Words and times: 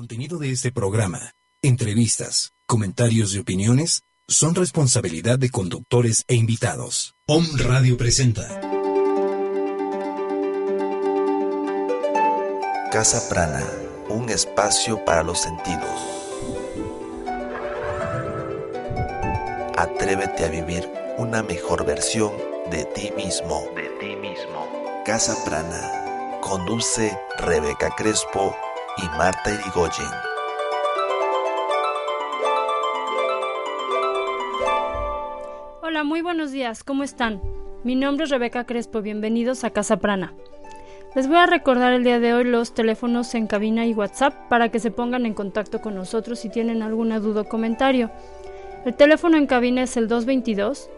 contenido 0.00 0.38
de 0.38 0.50
este 0.50 0.72
programa, 0.72 1.34
entrevistas, 1.60 2.54
comentarios 2.64 3.34
y 3.34 3.38
opiniones 3.38 4.00
son 4.26 4.54
responsabilidad 4.54 5.38
de 5.38 5.50
conductores 5.50 6.24
e 6.26 6.36
invitados. 6.36 7.14
Om 7.26 7.44
Radio 7.58 7.98
presenta. 7.98 8.48
Casa 12.90 13.28
Prana, 13.28 13.62
un 14.08 14.30
espacio 14.30 15.04
para 15.04 15.22
los 15.22 15.38
sentidos. 15.38 16.00
Atrévete 19.76 20.46
a 20.46 20.48
vivir 20.48 20.90
una 21.18 21.42
mejor 21.42 21.84
versión 21.84 22.32
de 22.70 22.86
ti 22.86 23.12
mismo. 23.18 23.66
De 23.76 23.90
ti 24.00 24.16
mismo. 24.16 24.66
Casa 25.04 25.36
Prana. 25.44 26.38
Conduce 26.40 27.18
Rebeca 27.36 27.94
Crespo 27.94 28.56
y 29.02 29.08
Marta 29.16 29.50
Irigoyen. 29.50 30.06
Hola, 35.82 36.04
muy 36.04 36.20
buenos 36.22 36.52
días, 36.52 36.84
¿cómo 36.84 37.02
están? 37.02 37.40
Mi 37.82 37.94
nombre 37.94 38.24
es 38.24 38.30
Rebeca 38.30 38.64
Crespo, 38.64 39.00
bienvenidos 39.00 39.64
a 39.64 39.70
Casa 39.70 39.98
Prana. 39.98 40.34
Les 41.14 41.28
voy 41.28 41.38
a 41.38 41.46
recordar 41.46 41.92
el 41.92 42.04
día 42.04 42.20
de 42.20 42.34
hoy 42.34 42.44
los 42.44 42.74
teléfonos 42.74 43.34
en 43.34 43.46
cabina 43.46 43.86
y 43.86 43.94
WhatsApp 43.94 44.48
para 44.48 44.68
que 44.68 44.80
se 44.80 44.90
pongan 44.90 45.24
en 45.26 45.34
contacto 45.34 45.80
con 45.80 45.94
nosotros 45.94 46.38
si 46.38 46.50
tienen 46.50 46.82
alguna 46.82 47.20
duda 47.20 47.42
o 47.42 47.48
comentario. 47.48 48.10
El 48.84 48.94
teléfono 48.94 49.36
en 49.36 49.46
cabina 49.46 49.82
es 49.82 49.96
el 49.96 50.08
222 50.08 50.90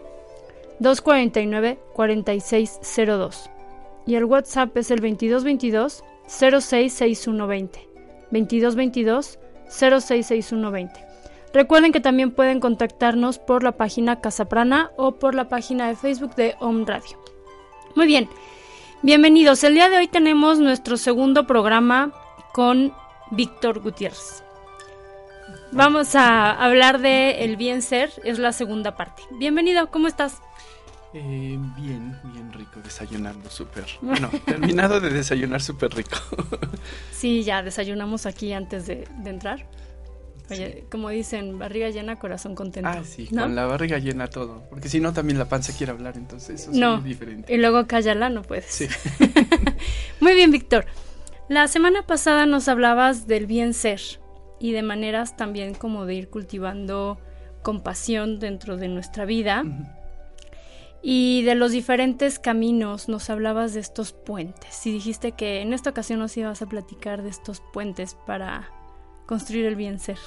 249 0.79 1.79
4602 1.93 3.49
y 4.05 4.15
el 4.15 4.25
WhatsApp 4.25 4.75
es 4.77 4.91
el 4.91 4.99
2222 4.99 6.03
066120. 6.27 7.92
2222 8.33 9.39
066120. 9.69 11.05
Recuerden 11.53 11.91
que 11.91 11.99
también 11.99 12.31
pueden 12.31 12.59
contactarnos 12.59 13.37
por 13.37 13.63
la 13.63 13.73
página 13.73 14.19
Casaprana 14.21 14.91
o 14.97 15.13
por 15.13 15.35
la 15.35 15.49
página 15.49 15.87
de 15.87 15.95
Facebook 15.95 16.35
de 16.35 16.55
Home 16.59 16.85
Radio. 16.85 17.17
Muy 17.95 18.07
bien, 18.07 18.27
bienvenidos. 19.03 19.63
El 19.63 19.75
día 19.75 19.89
de 19.89 19.97
hoy 19.97 20.07
tenemos 20.07 20.57
nuestro 20.59 20.97
segundo 20.97 21.45
programa 21.45 22.11
con 22.53 22.91
Víctor 23.29 23.81
Gutiérrez. 23.81 24.43
Vamos 25.71 26.15
a 26.15 26.51
hablar 26.51 26.99
de 26.99 27.43
el 27.43 27.55
bien 27.55 27.81
ser, 27.81 28.11
es 28.23 28.39
la 28.39 28.51
segunda 28.51 28.95
parte. 28.95 29.23
Bienvenido, 29.31 29.89
¿cómo 29.91 30.07
estás? 30.07 30.41
Eh, 31.13 31.59
bien, 31.77 32.17
bien 32.23 32.51
rico, 32.53 32.79
desayunando 32.83 33.49
súper. 33.49 33.85
Bueno, 34.01 34.29
terminado 34.45 34.99
de 34.99 35.09
desayunar 35.11 35.61
súper 35.61 35.93
rico. 35.93 36.17
sí, 37.11 37.43
ya 37.43 37.61
desayunamos 37.61 38.25
aquí 38.25 38.51
antes 38.53 38.87
de, 38.87 39.07
entrar. 39.25 39.65
Oye, 40.49 40.85
como 40.91 41.09
dicen, 41.09 41.57
barriga 41.57 41.89
llena, 41.89 42.17
corazón 42.19 42.55
contento. 42.55 42.89
Ah, 42.89 43.03
sí, 43.03 43.27
con 43.27 43.55
la 43.55 43.65
barriga 43.65 43.97
llena 43.97 44.27
todo. 44.27 44.63
Porque 44.69 44.89
si 44.89 44.99
no, 44.99 45.13
también 45.13 45.39
la 45.39 45.47
panza 45.47 45.75
quiere 45.75 45.91
hablar, 45.91 46.17
entonces 46.17 46.61
eso 46.61 46.71
no, 46.73 46.97
es 46.97 47.03
diferente. 47.03 47.53
Y 47.53 47.57
luego 47.57 47.87
cállala, 47.87 48.29
no 48.29 48.41
puedes. 48.41 48.65
Sí. 48.65 48.87
Muy 50.19 50.33
bien, 50.33 50.51
Víctor. 50.51 50.85
La 51.47 51.67
semana 51.67 52.05
pasada 52.05 52.45
nos 52.45 52.67
hablabas 52.67 53.27
del 53.27 53.45
bien 53.45 53.73
ser 53.73 54.01
y 54.59 54.71
de 54.71 54.81
maneras 54.81 55.37
también 55.37 55.75
como 55.75 56.05
de 56.05 56.15
ir 56.15 56.29
cultivando 56.29 57.19
compasión 57.61 58.39
dentro 58.39 58.77
de 58.77 58.89
nuestra 58.89 59.25
vida 59.25 59.63
y 61.03 61.43
de 61.43 61.53
los 61.53 61.71
diferentes 61.71 62.39
caminos. 62.39 63.09
Nos 63.09 63.29
hablabas 63.29 63.73
de 63.73 63.81
estos 63.81 64.13
puentes 64.13 64.87
y 64.87 64.91
dijiste 64.91 65.33
que 65.33 65.61
en 65.61 65.73
esta 65.73 65.89
ocasión 65.89 66.19
nos 66.19 66.35
ibas 66.37 66.61
a 66.61 66.65
platicar 66.65 67.21
de 67.21 67.29
estos 67.29 67.61
puentes 67.73 68.15
para 68.25 68.71
construir 69.27 69.65
el 69.65 69.75
bien 69.75 69.99
ser. 69.99 70.17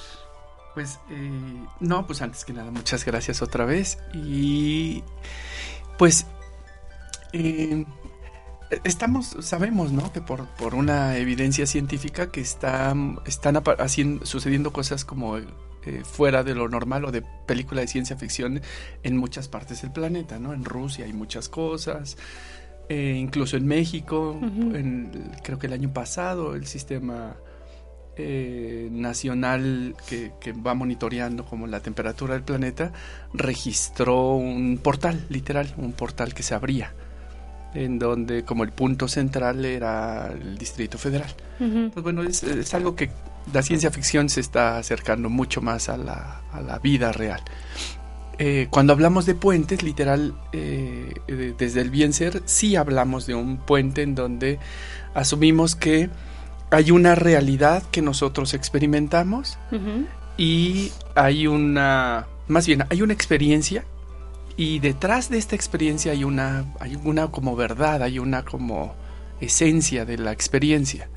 Pues 0.75 0.99
eh, 1.09 1.65
no, 1.79 2.05
pues 2.05 2.21
antes 2.21 2.45
que 2.45 2.53
nada, 2.53 2.69
muchas 2.69 3.03
gracias 3.03 3.41
otra 3.41 3.65
vez 3.65 3.97
y 4.13 5.03
pues 5.97 6.27
eh, 7.33 7.83
estamos, 8.83 9.35
sabemos, 9.39 9.91
¿no? 9.91 10.13
Que 10.13 10.21
por, 10.21 10.45
por, 10.49 10.75
una 10.75 11.17
evidencia 11.17 11.65
científica 11.65 12.31
que 12.31 12.41
está, 12.41 12.93
están 13.25 13.61
haciendo, 13.79 14.23
sucediendo 14.27 14.71
cosas 14.71 15.03
como 15.03 15.39
eh, 15.87 16.01
fuera 16.03 16.43
de 16.43 16.53
lo 16.53 16.67
normal 16.67 17.05
o 17.05 17.11
de 17.13 17.21
película 17.21 17.79
de 17.79 17.87
ciencia 17.87 18.17
ficción 18.17 18.61
en 19.03 19.15
muchas 19.15 19.47
partes 19.47 19.81
del 19.83 19.91
planeta, 19.91 20.37
¿no? 20.37 20.53
En 20.53 20.65
Rusia 20.65 21.05
hay 21.05 21.13
muchas 21.13 21.47
cosas, 21.47 22.17
eh, 22.89 23.15
incluso 23.17 23.55
en 23.55 23.65
México, 23.65 24.37
creo 25.43 25.57
que 25.57 25.67
el 25.67 25.73
año 25.73 25.93
pasado 25.93 26.55
el 26.55 26.65
sistema 26.65 27.37
eh, 28.17 28.89
nacional 28.91 29.95
que, 30.09 30.33
que, 30.41 30.51
va 30.51 30.73
monitoreando 30.73 31.45
como 31.45 31.67
la 31.67 31.79
temperatura 31.79 32.33
del 32.33 32.43
planeta 32.43 32.91
registró 33.33 34.35
un 34.35 34.79
portal, 34.83 35.25
literal, 35.29 35.73
un 35.77 35.93
portal 35.93 36.33
que 36.33 36.43
se 36.43 36.53
abría 36.53 36.93
en 37.73 37.99
donde 37.99 38.43
como 38.43 38.63
el 38.63 38.71
punto 38.71 39.07
central 39.07 39.63
era 39.65 40.31
el 40.31 40.57
Distrito 40.57 40.97
Federal. 40.97 41.33
Pues 41.59 42.03
bueno, 42.03 42.23
es, 42.23 42.73
algo 42.73 42.95
que 42.95 43.09
la 43.53 43.61
ciencia 43.61 43.91
ficción 43.91 44.29
se 44.29 44.41
está 44.41 44.77
acercando 44.77 45.29
mucho 45.29 45.61
más 45.61 45.89
a 45.89 45.97
la, 45.97 46.41
a 46.51 46.61
la 46.61 46.79
vida 46.79 47.11
real. 47.11 47.41
Eh, 48.39 48.67
cuando 48.69 48.93
hablamos 48.93 49.25
de 49.25 49.33
puentes, 49.33 49.81
literal, 49.81 50.35
eh, 50.53 51.13
desde 51.57 51.81
el 51.81 51.89
bien 51.89 52.13
ser, 52.13 52.43
sí 52.45 52.75
hablamos 52.75 53.25
de 53.25 53.33
un 53.33 53.57
puente 53.57 54.03
en 54.03 54.13
donde 54.13 54.59
asumimos 55.15 55.75
que 55.75 56.09
hay 56.69 56.91
una 56.91 57.15
realidad 57.15 57.81
que 57.91 58.01
nosotros 58.01 58.53
experimentamos 58.53 59.57
y 60.37 60.91
hay 61.15 61.47
una, 61.47 62.27
más 62.47 62.67
bien, 62.67 62.83
hay 62.89 63.01
una 63.01 63.13
experiencia 63.13 63.85
y 64.57 64.79
detrás 64.79 65.29
de 65.29 65.37
esta 65.37 65.55
experiencia 65.55 66.11
hay 66.11 66.23
una, 66.23 66.65
hay 66.79 66.97
una 67.03 67.27
como 67.29 67.55
verdad, 67.55 68.01
hay 68.01 68.17
una 68.17 68.43
como 68.43 68.95
esencia 69.39 70.03
de 70.03 70.17
la 70.17 70.31
experiencia. 70.31 71.09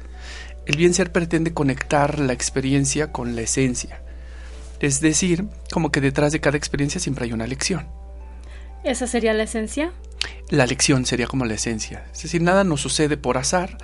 El 0.67 0.77
bien 0.77 0.93
ser 0.93 1.11
pretende 1.11 1.55
conectar 1.55 2.19
la 2.19 2.34
experiencia 2.34 3.12
con 3.12 3.34
la 3.34 3.41
esencia. 3.41 4.03
Es 4.79 5.00
decir, 5.00 5.47
como 5.73 5.91
que 5.91 6.03
detrás 6.03 6.33
de 6.33 6.41
cada 6.41 6.59
experiencia 6.59 7.00
siempre 7.00 7.25
hay 7.25 7.33
una 7.33 7.47
lección. 7.47 7.89
¿Esa 8.84 9.06
sería 9.06 9.33
la 9.33 9.45
esencia? 9.45 9.93
La 10.50 10.67
lección 10.67 11.06
sería 11.06 11.27
como 11.27 11.47
la 11.47 11.55
esencia. 11.55 12.05
Es 12.12 12.23
decir, 12.23 12.43
nada 12.43 12.62
nos 12.62 12.83
sucede 12.83 13.17
por 13.17 13.39
azar. 13.39 13.79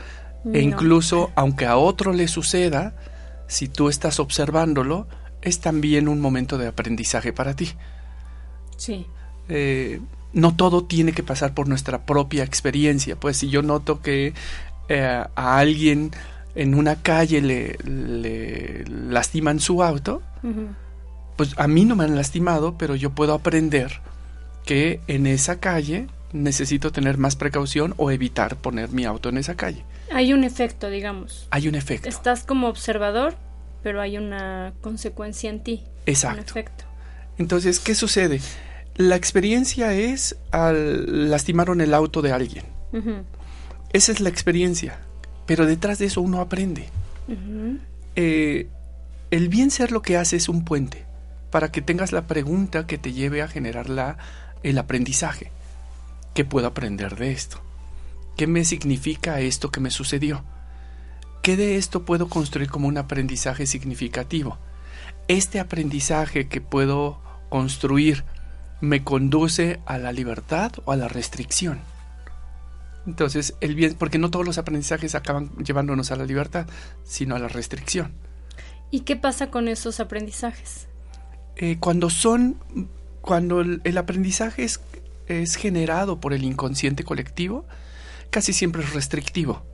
E 0.52 0.60
incluso, 0.60 1.32
aunque 1.34 1.66
a 1.66 1.76
otro 1.76 2.12
le 2.12 2.28
suceda, 2.28 2.94
si 3.48 3.68
tú 3.68 3.88
estás 3.88 4.20
observándolo, 4.20 5.08
es 5.42 5.60
también 5.60 6.08
un 6.08 6.20
momento 6.20 6.56
de 6.56 6.68
aprendizaje 6.68 7.32
para 7.32 7.56
ti. 7.56 7.72
Sí. 8.76 9.06
Eh, 9.48 10.00
no 10.32 10.54
todo 10.54 10.84
tiene 10.84 11.12
que 11.12 11.22
pasar 11.22 11.54
por 11.54 11.68
nuestra 11.68 12.04
propia 12.04 12.44
experiencia. 12.44 13.16
Pues 13.16 13.38
si 13.38 13.48
yo 13.48 13.62
noto 13.62 14.02
que 14.02 14.34
eh, 14.88 15.24
a 15.34 15.58
alguien 15.58 16.10
en 16.54 16.74
una 16.74 16.96
calle 16.96 17.40
le, 17.40 18.84
lastiman 18.88 19.60
su 19.60 19.82
auto, 19.82 20.22
pues 21.36 21.54
a 21.58 21.68
mí 21.68 21.84
no 21.84 21.96
me 21.96 22.04
han 22.04 22.16
lastimado, 22.16 22.76
pero 22.78 22.94
yo 22.94 23.10
puedo 23.10 23.34
aprender 23.34 24.00
que 24.64 25.00
en 25.06 25.26
esa 25.26 25.60
calle 25.60 26.06
necesito 26.32 26.92
tener 26.92 27.18
más 27.18 27.36
precaución 27.36 27.94
o 27.96 28.10
evitar 28.10 28.56
poner 28.56 28.90
mi 28.90 29.04
auto 29.04 29.28
en 29.28 29.38
esa 29.38 29.54
calle. 29.54 29.84
Hay 30.12 30.32
un 30.32 30.44
efecto, 30.44 30.90
digamos. 30.90 31.46
Hay 31.50 31.68
un 31.68 31.74
efecto. 31.74 32.08
Estás 32.08 32.44
como 32.44 32.68
observador, 32.68 33.36
pero 33.82 34.00
hay 34.00 34.18
una 34.18 34.72
consecuencia 34.80 35.50
en 35.50 35.62
ti. 35.62 35.84
Exacto. 36.06 36.40
Un 36.40 36.48
efecto. 36.48 36.84
Entonces, 37.38 37.80
¿qué 37.80 37.94
sucede? 37.94 38.40
La 38.96 39.16
experiencia 39.16 39.92
es 39.92 40.36
al 40.52 41.30
lastimaron 41.30 41.80
el 41.80 41.92
auto 41.92 42.22
de 42.22 42.32
alguien. 42.32 42.64
Esa 43.92 44.12
es 44.12 44.20
la 44.20 44.28
experiencia. 44.28 44.98
Pero 45.46 45.66
detrás 45.66 45.98
de 45.98 46.06
eso 46.06 46.20
uno 46.22 46.40
aprende. 46.40 46.88
Eh, 48.16 48.68
el 49.30 49.48
bien 49.48 49.70
ser 49.70 49.92
lo 49.92 50.02
que 50.02 50.16
hace 50.16 50.36
es 50.36 50.48
un 50.48 50.64
puente 50.64 51.04
para 51.50 51.70
que 51.70 51.82
tengas 51.82 52.12
la 52.12 52.26
pregunta 52.26 52.86
que 52.86 52.98
te 52.98 53.12
lleve 53.12 53.42
a 53.42 53.48
generar 53.48 53.88
la, 53.88 54.18
el 54.62 54.78
aprendizaje. 54.78 55.50
¿Qué 56.34 56.44
puedo 56.44 56.66
aprender 56.66 57.16
de 57.16 57.32
esto? 57.32 57.60
¿Qué 58.36 58.46
me 58.46 58.64
significa 58.64 59.40
esto 59.40 59.70
que 59.70 59.80
me 59.80 59.90
sucedió? 59.90 60.44
¿Qué 61.42 61.56
de 61.56 61.76
esto 61.76 62.04
puedo 62.04 62.28
construir 62.28 62.68
como 62.68 62.88
un 62.88 62.98
aprendizaje 62.98 63.66
significativo? 63.66 64.58
Este 65.28 65.60
aprendizaje 65.60 66.48
que 66.48 66.60
puedo 66.60 67.20
construir 67.48 68.24
me 68.80 69.04
conduce 69.04 69.80
a 69.86 69.98
la 69.98 70.12
libertad 70.12 70.72
o 70.84 70.92
a 70.92 70.96
la 70.96 71.08
restricción. 71.08 71.80
Entonces, 73.06 73.54
el 73.60 73.74
bien, 73.74 73.94
porque 73.94 74.18
no 74.18 74.30
todos 74.30 74.44
los 74.44 74.58
aprendizajes 74.58 75.14
acaban 75.14 75.50
llevándonos 75.58 76.10
a 76.10 76.16
la 76.16 76.24
libertad, 76.24 76.66
sino 77.04 77.36
a 77.36 77.38
la 77.38 77.48
restricción. 77.48 78.12
¿Y 78.90 79.00
qué 79.00 79.16
pasa 79.16 79.50
con 79.50 79.68
esos 79.68 80.00
aprendizajes? 80.00 80.88
Eh, 81.56 81.78
cuando 81.78 82.10
son, 82.10 82.58
cuando 83.20 83.60
el, 83.60 83.98
aprendizaje 83.98 84.64
es, 84.64 84.80
es, 85.26 85.56
generado 85.56 86.20
por 86.20 86.32
el 86.32 86.44
inconsciente 86.44 87.04
colectivo, 87.04 87.64
casi 88.30 88.52
siempre 88.52 88.82
es 88.82 88.92
restrictivo. 88.92 89.64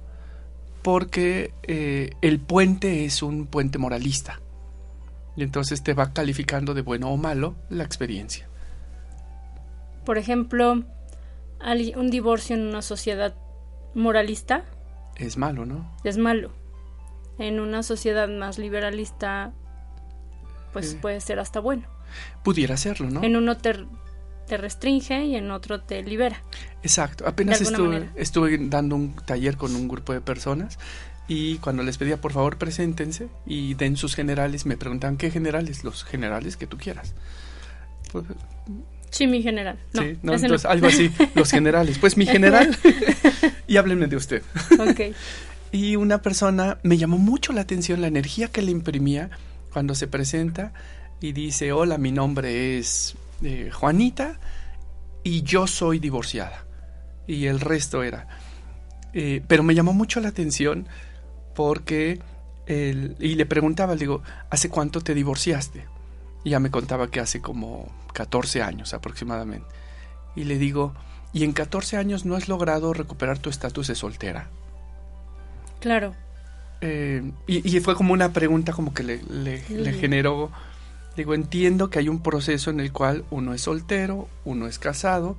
porque 0.83 1.55
eh, 1.63 2.11
el 2.23 2.41
puente 2.41 3.05
es 3.05 3.23
un 3.23 3.47
puente 3.47 3.79
moralista. 3.79 4.41
Y 5.37 5.45
entonces 5.45 5.85
te 5.85 5.95
va 5.95 6.13
calificando 6.13 6.75
de 6.75 6.83
bueno 6.83 7.09
o 7.11 7.17
malo 7.17 7.55
la 7.71 7.85
experiencia. 7.85 8.49
Por 10.05 10.19
ejemplo, 10.19 10.85
un 11.97 12.11
divorcio 12.11 12.57
en 12.57 12.67
una 12.67 12.83
sociedad 12.83 13.35
moralista 13.95 14.65
es 15.17 15.37
malo, 15.37 15.67
¿no? 15.67 15.91
Es 16.05 16.19
malo. 16.19 16.53
En 17.39 17.61
una 17.61 17.83
sociedad 17.83 18.29
más 18.29 18.59
liberalista, 18.59 19.53
pues 20.73 20.95
puede 20.95 21.21
ser 21.21 21.39
hasta 21.39 21.61
bueno. 21.61 21.85
Pudiera 22.43 22.77
serlo, 22.77 23.11
¿no? 23.11 23.23
En 23.23 23.37
uno 23.37 23.57
te, 23.57 23.87
te 24.47 24.57
restringe 24.57 25.25
y 25.25 25.37
en 25.37 25.51
otro 25.51 25.81
te 25.83 26.03
libera. 26.03 26.43
Exacto. 26.83 27.27
Apenas 27.27 27.61
estuve, 27.61 28.11
estuve 28.17 28.59
dando 28.59 28.97
un 28.97 29.15
taller 29.15 29.57
con 29.57 29.75
un 29.75 29.89
grupo 29.89 30.13
de 30.13 30.21
personas 30.21 30.79
y 31.29 31.59
cuando 31.59 31.83
les 31.83 31.99
pedía 31.99 32.21
por 32.21 32.33
favor 32.33 32.59
preséntense 32.59 33.29
y 33.47 33.75
den 33.75 33.97
sus 33.97 34.15
generales, 34.15 34.67
me 34.67 34.77
preguntaban 34.77 35.17
qué 35.17 35.31
generales, 35.31 35.85
los 35.85 36.05
generales 36.05 36.57
que 36.57 36.67
tú 36.67 36.77
quieras. 36.77 37.15
Pues, 38.13 38.25
sí, 39.12 39.26
mi 39.26 39.43
general. 39.43 39.79
sí, 39.93 40.19
no, 40.23 40.35
entonces 40.35 40.64
algo 40.64 40.88
así, 40.88 41.11
los 41.35 41.50
generales. 41.53 41.99
Pues 41.99 42.17
mi 42.17 42.26
general 42.26 42.76
y 43.69 43.76
háblenme 43.76 44.09
de 44.09 44.17
usted. 44.17 44.43
Ok. 44.79 45.14
y 45.73 45.97
una 45.97 46.20
persona 46.20 46.79
me 46.82 46.99
llamó 46.99 47.19
mucho 47.19 47.53
la 47.53 47.61
atención 47.61 48.00
la 48.00 48.09
energía 48.09 48.49
que 48.49 48.62
le 48.62 48.73
imprimía 48.73 49.31
cuando 49.73 49.94
se 49.94 50.09
presenta 50.09 50.73
y 51.20 51.32
dice, 51.32 51.73
hola, 51.73 51.99
mi 51.99 52.11
nombre 52.11 52.79
es 52.79 53.14
eh, 53.43 53.70
Juanita 53.73 54.41
y 55.23 55.43
yo 55.43 55.67
soy 55.67 55.99
divorciada. 55.99 56.65
Y 57.26 57.47
el 57.47 57.61
resto 57.61 58.03
era. 58.03 58.26
Eh, 59.15 59.43
pero 59.47 59.62
me 59.62 59.75
llamó 59.75 59.93
mucho 59.93 60.20
la 60.20 60.29
atención 60.29 60.88
porque, 61.55 62.19
y 62.67 63.35
le 63.35 63.47
preguntaba, 63.47 63.94
le 63.94 64.00
digo, 64.00 64.23
¿hace 64.50 64.69
cuánto 64.69 65.00
te 65.00 65.15
divorciaste? 65.15 65.85
Y 66.44 66.50
ya 66.50 66.61
me 66.61 66.71
contaba 66.71 67.09
que 67.09 67.21
hace 67.21 67.41
como 67.41 67.91
14 68.15 68.62
años 68.62 68.94
aproximadamente. 68.94 69.67
Y 70.35 70.44
le 70.44 70.59
digo, 70.59 70.94
¿y 71.33 71.44
en 71.44 71.53
14 71.53 71.97
años 71.97 72.25
no 72.25 72.37
has 72.37 72.49
logrado 72.49 72.93
recuperar 72.93 73.39
tu 73.39 73.50
estatus 73.50 73.89
de 73.89 73.94
soltera? 73.94 74.49
Claro. 75.81 76.15
Eh, 76.81 77.23
y, 77.47 77.79
fue 77.81 77.94
como 77.94 78.12
una 78.12 78.33
pregunta 78.33 78.73
como 78.73 78.93
que 78.93 79.05
le, 79.05 79.23
le 79.23 79.93
generó 79.93 80.50
Digo, 81.17 81.35
entiendo 81.35 81.91
que 81.91 81.99
hay 81.99 82.09
un 82.09 82.23
proceso 82.23 82.71
en 82.71 82.81
el 82.81 82.93
cual 82.93 83.25
uno 83.31 83.53
es 83.53 83.62
soltero, 83.62 84.29
uno 84.44 84.67
es 84.67 84.79
casado, 84.79 85.37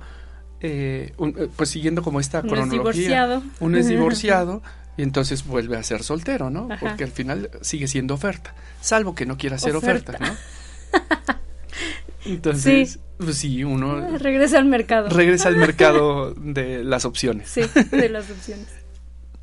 eh, 0.60 1.12
eh, 1.18 1.48
pues 1.56 1.70
siguiendo 1.70 2.02
como 2.02 2.20
esta 2.20 2.40
uno 2.40 2.50
cronología. 2.50 2.78
Es 2.90 2.96
divorciado. 2.96 3.42
Uno 3.60 3.78
es 3.78 3.88
divorciado 3.88 4.62
y 4.96 5.02
entonces 5.02 5.44
vuelve 5.44 5.76
a 5.76 5.82
ser 5.82 6.04
soltero, 6.04 6.48
¿no? 6.48 6.68
Porque 6.78 7.04
al 7.04 7.10
final 7.10 7.50
sigue 7.60 7.88
siendo 7.88 8.14
oferta, 8.14 8.54
salvo 8.80 9.14
que 9.16 9.26
no 9.26 9.36
quiera 9.36 9.58
ser 9.58 9.74
oferta, 9.74 10.16
¿no? 10.20 10.36
Entonces, 12.24 12.98
pues 13.18 13.36
sí, 13.36 13.64
uno... 13.64 13.96
Ah, 13.96 14.18
regresa 14.18 14.58
al 14.58 14.64
mercado. 14.64 15.08
Regresa 15.08 15.48
al 15.48 15.56
mercado 15.58 16.34
de 16.34 16.84
las 16.84 17.04
opciones. 17.04 17.48
Sí, 17.48 17.62
de 17.90 18.08
las 18.08 18.30
opciones. 18.30 18.68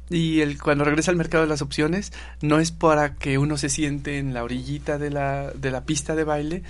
Y 0.09 0.42
el, 0.42 0.62
cuando 0.62 0.83
regresa 0.83 1.09
al 1.09 1.15
mercado 1.15 1.45
de 1.45 1.50
las 1.50 1.62
opciones, 1.62 2.12
no 2.42 2.59
es 2.59 2.74
para 2.74 3.15
que 3.15 3.38
uno 3.38 3.56
se 3.56 3.69
siente 3.69 4.18
en 4.18 4.33
la 4.33 4.44
orillita 4.44 4.98
de 4.98 5.09
la, 5.09 5.51
de 5.51 5.71
la 5.71 5.86
pista 5.86 6.15
de 6.15 6.25
baile 6.25 6.63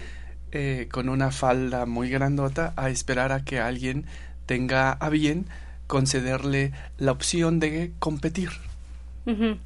eh, 0.51 0.87
con 0.91 1.09
una 1.09 1.31
falda 1.31 1.87
muy 1.87 2.09
grandota 2.11 2.73
a 2.75 2.91
esperar 2.91 3.31
a 3.31 3.43
que 3.43 3.59
alguien 3.59 4.05
tenga 4.45 4.91
a 4.91 5.09
bien 5.09 5.47
concederle 5.87 6.71
la 6.97 7.13
opción 7.13 7.59
de 7.59 7.93
competir. 7.99 8.49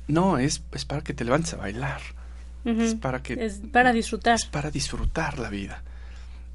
No, 0.07 0.37
es, 0.37 0.63
es 0.71 0.85
para 0.85 1.01
que 1.01 1.13
te 1.13 1.25
levantes 1.25 1.53
a 1.53 1.57
bailar. 1.57 2.01
Es 2.65 2.95
para 2.95 3.21
que... 3.21 3.33
Es 3.33 3.61
para 3.71 3.93
disfrutar. 3.93 4.35
Es 4.35 4.45
para 4.45 4.71
disfrutar 4.71 5.39
la 5.39 5.49
vida 5.49 5.83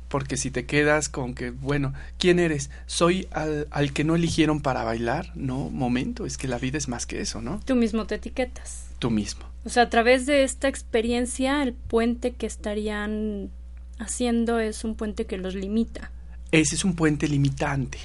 porque 0.09 0.37
si 0.37 0.51
te 0.51 0.67
quedas 0.67 1.09
con 1.09 1.35
que, 1.35 1.51
bueno, 1.51 1.95
¿quién 2.19 2.41
eres? 2.41 2.69
¿Soy 2.87 3.29
al, 3.31 3.69
al, 3.71 3.93
que 3.93 4.03
no 4.03 4.17
eligieron 4.17 4.61
para 4.61 4.83
bailar? 4.83 5.31
No, 5.37 5.71
momento, 5.71 6.27
es 6.27 6.37
que 6.37 6.49
la 6.49 6.59
vida 6.59 6.79
es 6.79 6.89
más 6.89 7.07
que 7.07 7.21
eso, 7.21 7.41
¿no? 7.41 7.61
Tú 7.65 7.77
mismo 7.77 8.07
te 8.07 8.17
etiquetas. 8.17 8.87
Tú 8.99 9.09
mismo. 9.09 9.45
O 9.65 9.69
sea, 9.69 9.85
a 9.85 9.89
través 9.89 10.27
de 10.27 10.43
esta 10.43 10.67
experiencia, 10.67 11.63
el 11.63 11.75
puente 11.75 12.33
que 12.33 12.47
estarían 12.47 13.51
haciendo 13.99 14.59
es 14.59 14.85
un 14.85 14.97
puente 14.97 15.27
que 15.27 15.39
los 15.39 15.55
limita. 15.55 16.11
Ese 16.51 16.75
es 16.75 16.85
un 16.85 16.97
puente 16.97 17.29
limitante. 17.29 17.99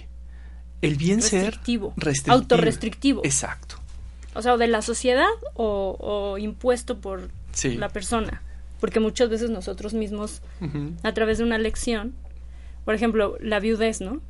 El 0.82 0.98
bien 0.98 1.22
restrictivo, 1.22 1.94
ser 1.96 2.04
restrictivo. 2.04 2.36
Autorrestrictivo. 2.36 3.22
Exacto. 3.24 3.78
O 4.36 4.42
sea, 4.42 4.54
o 4.54 4.58
de 4.58 4.68
la 4.68 4.82
sociedad 4.82 5.26
o, 5.56 6.38
impuesto 6.38 7.00
por 7.00 7.30
la 7.64 7.90
persona 7.90 8.42
porque 8.80 9.00
muchas 9.00 9.30
veces 9.30 9.50
nosotros 9.50 9.94
mismos, 9.94 10.42
a 11.04 11.14
través 11.14 11.38
de 11.38 11.44
una 11.44 11.58
lección, 11.58 12.14
por 12.84 12.96
ejemplo, 12.96 13.38
la 13.40 13.60
viudez, 13.60 14.02
¿no? 14.02 14.22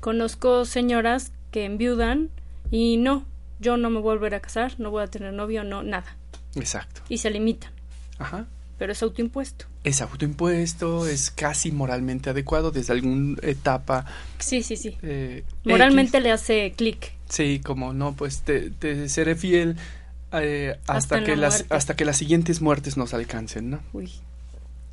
Conozco 0.00 0.64
señoras 0.64 1.32
que 1.50 1.64
enviudan 1.64 2.30
y 2.70 2.96
no, 2.96 3.24
yo 3.60 3.76
no 3.76 3.88
me 3.90 4.00
voy 4.00 4.10
a 4.10 4.14
volver 4.14 4.34
a 4.34 4.40
casar, 4.40 4.74
no 4.78 4.90
voy 4.90 5.04
a 5.04 5.06
tener 5.06 5.32
novio, 5.32 5.64
no, 5.64 5.82
nada. 5.82 6.16
Exacto. 6.54 7.02
Y 7.08 7.18
se 7.18 7.30
limitan. 7.30 7.70
Ajá. 8.18 8.46
Pero 8.78 8.92
es 8.92 9.02
autoimpuesto. 9.02 9.66
Es 9.84 10.00
autoimpuesto, 10.02 11.06
es 11.06 11.30
casi 11.30 11.72
moralmente 11.72 12.30
adecuado 12.30 12.70
desde 12.70 12.92
alguna 12.92 13.36
etapa. 13.42 14.06
Sí, 14.38 14.62
sí, 14.62 14.76
sí. 14.76 14.96
Eh, 15.02 15.44
moralmente 15.64 16.20
le 16.20 16.30
hace 16.30 16.72
clic. 16.76 17.12
Sí, 17.28 17.60
como 17.64 17.92
no, 17.92 18.14
pues 18.14 18.42
te, 18.42 18.70
te 18.70 19.08
seré 19.08 19.34
fiel 19.34 19.76
eh, 20.32 20.78
hasta, 20.86 21.24
que 21.24 21.36
las 21.36 21.64
hasta 21.70 21.96
que 21.96 22.04
las 22.04 22.16
siguientes 22.16 22.60
muertes 22.60 22.96
nos 22.96 23.14
alcancen, 23.14 23.70
¿no? 23.70 23.80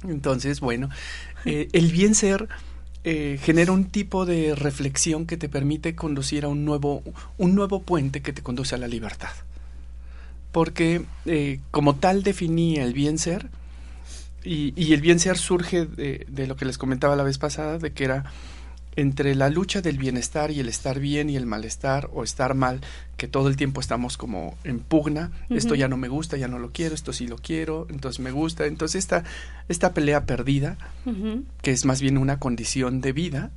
Entonces, 0.03 0.59
bueno, 0.59 0.89
eh, 1.45 1.67
el 1.73 1.91
bien 1.91 2.15
ser 2.15 2.47
eh, 3.03 3.39
genera 3.41 3.71
un 3.71 3.85
tipo 3.85 4.25
de 4.25 4.55
reflexión 4.55 5.25
que 5.25 5.37
te 5.37 5.49
permite 5.49 5.95
conducir 5.95 6.45
a 6.45 6.47
un 6.47 6.63
nuevo 6.63 7.03
un 7.37 7.55
nuevo 7.55 7.81
puente 7.81 8.21
que 8.21 8.33
te 8.33 8.43
conduce 8.43 8.75
a 8.75 8.77
la 8.77 8.87
libertad, 8.87 9.33
porque 10.51 11.05
como 11.71 11.95
tal 11.95 12.23
definía 12.23 12.83
el 12.83 12.93
bien 12.93 13.17
ser 13.17 13.49
y, 14.43 14.73
y 14.81 14.93
el 14.93 15.01
bien 15.01 15.19
ser 15.19 15.37
surge 15.37 15.85
de, 15.85 16.25
de 16.29 16.47
lo 16.47 16.55
que 16.55 16.65
les 16.65 16.77
comentaba 16.77 17.15
la 17.15 17.23
vez 17.23 17.37
pasada, 17.37 17.77
de 17.77 17.91
que 17.91 18.05
era 18.05 18.31
entre 18.95 19.35
la 19.35 19.49
lucha 19.49 19.81
del 19.81 19.97
bienestar 19.97 20.51
y 20.51 20.59
el 20.59 20.69
estar 20.69 20.99
bien 20.99 21.29
y 21.29 21.35
el 21.35 21.45
malestar 21.45 22.09
o 22.13 22.23
estar 22.23 22.55
mal, 22.55 22.81
que 23.17 23.27
todo 23.27 23.49
el 23.49 23.57
tiempo 23.57 23.81
estamos 23.81 24.17
como 24.17 24.55
en 24.63 24.79
pugna, 24.79 25.31
esto 25.49 25.75
ya 25.75 25.87
no 25.87 25.97
me 25.97 26.07
gusta, 26.07 26.37
ya 26.37 26.47
no 26.47 26.59
lo 26.59 26.71
quiero, 26.71 26.95
esto 26.95 27.13
sí 27.13 27.27
lo 27.27 27.37
quiero, 27.37 27.87
entonces 27.89 28.19
me 28.19 28.31
gusta, 28.31 28.65
entonces 28.65 28.99
esta, 28.99 29.23
esta 29.67 29.93
pelea 29.93 30.25
perdida, 30.25 30.77
que 31.61 31.71
es 31.71 31.85
más 31.85 32.01
bien 32.01 32.17
una 32.17 32.39
condición 32.39 33.01
de 33.01 33.11
vida, 33.11 33.51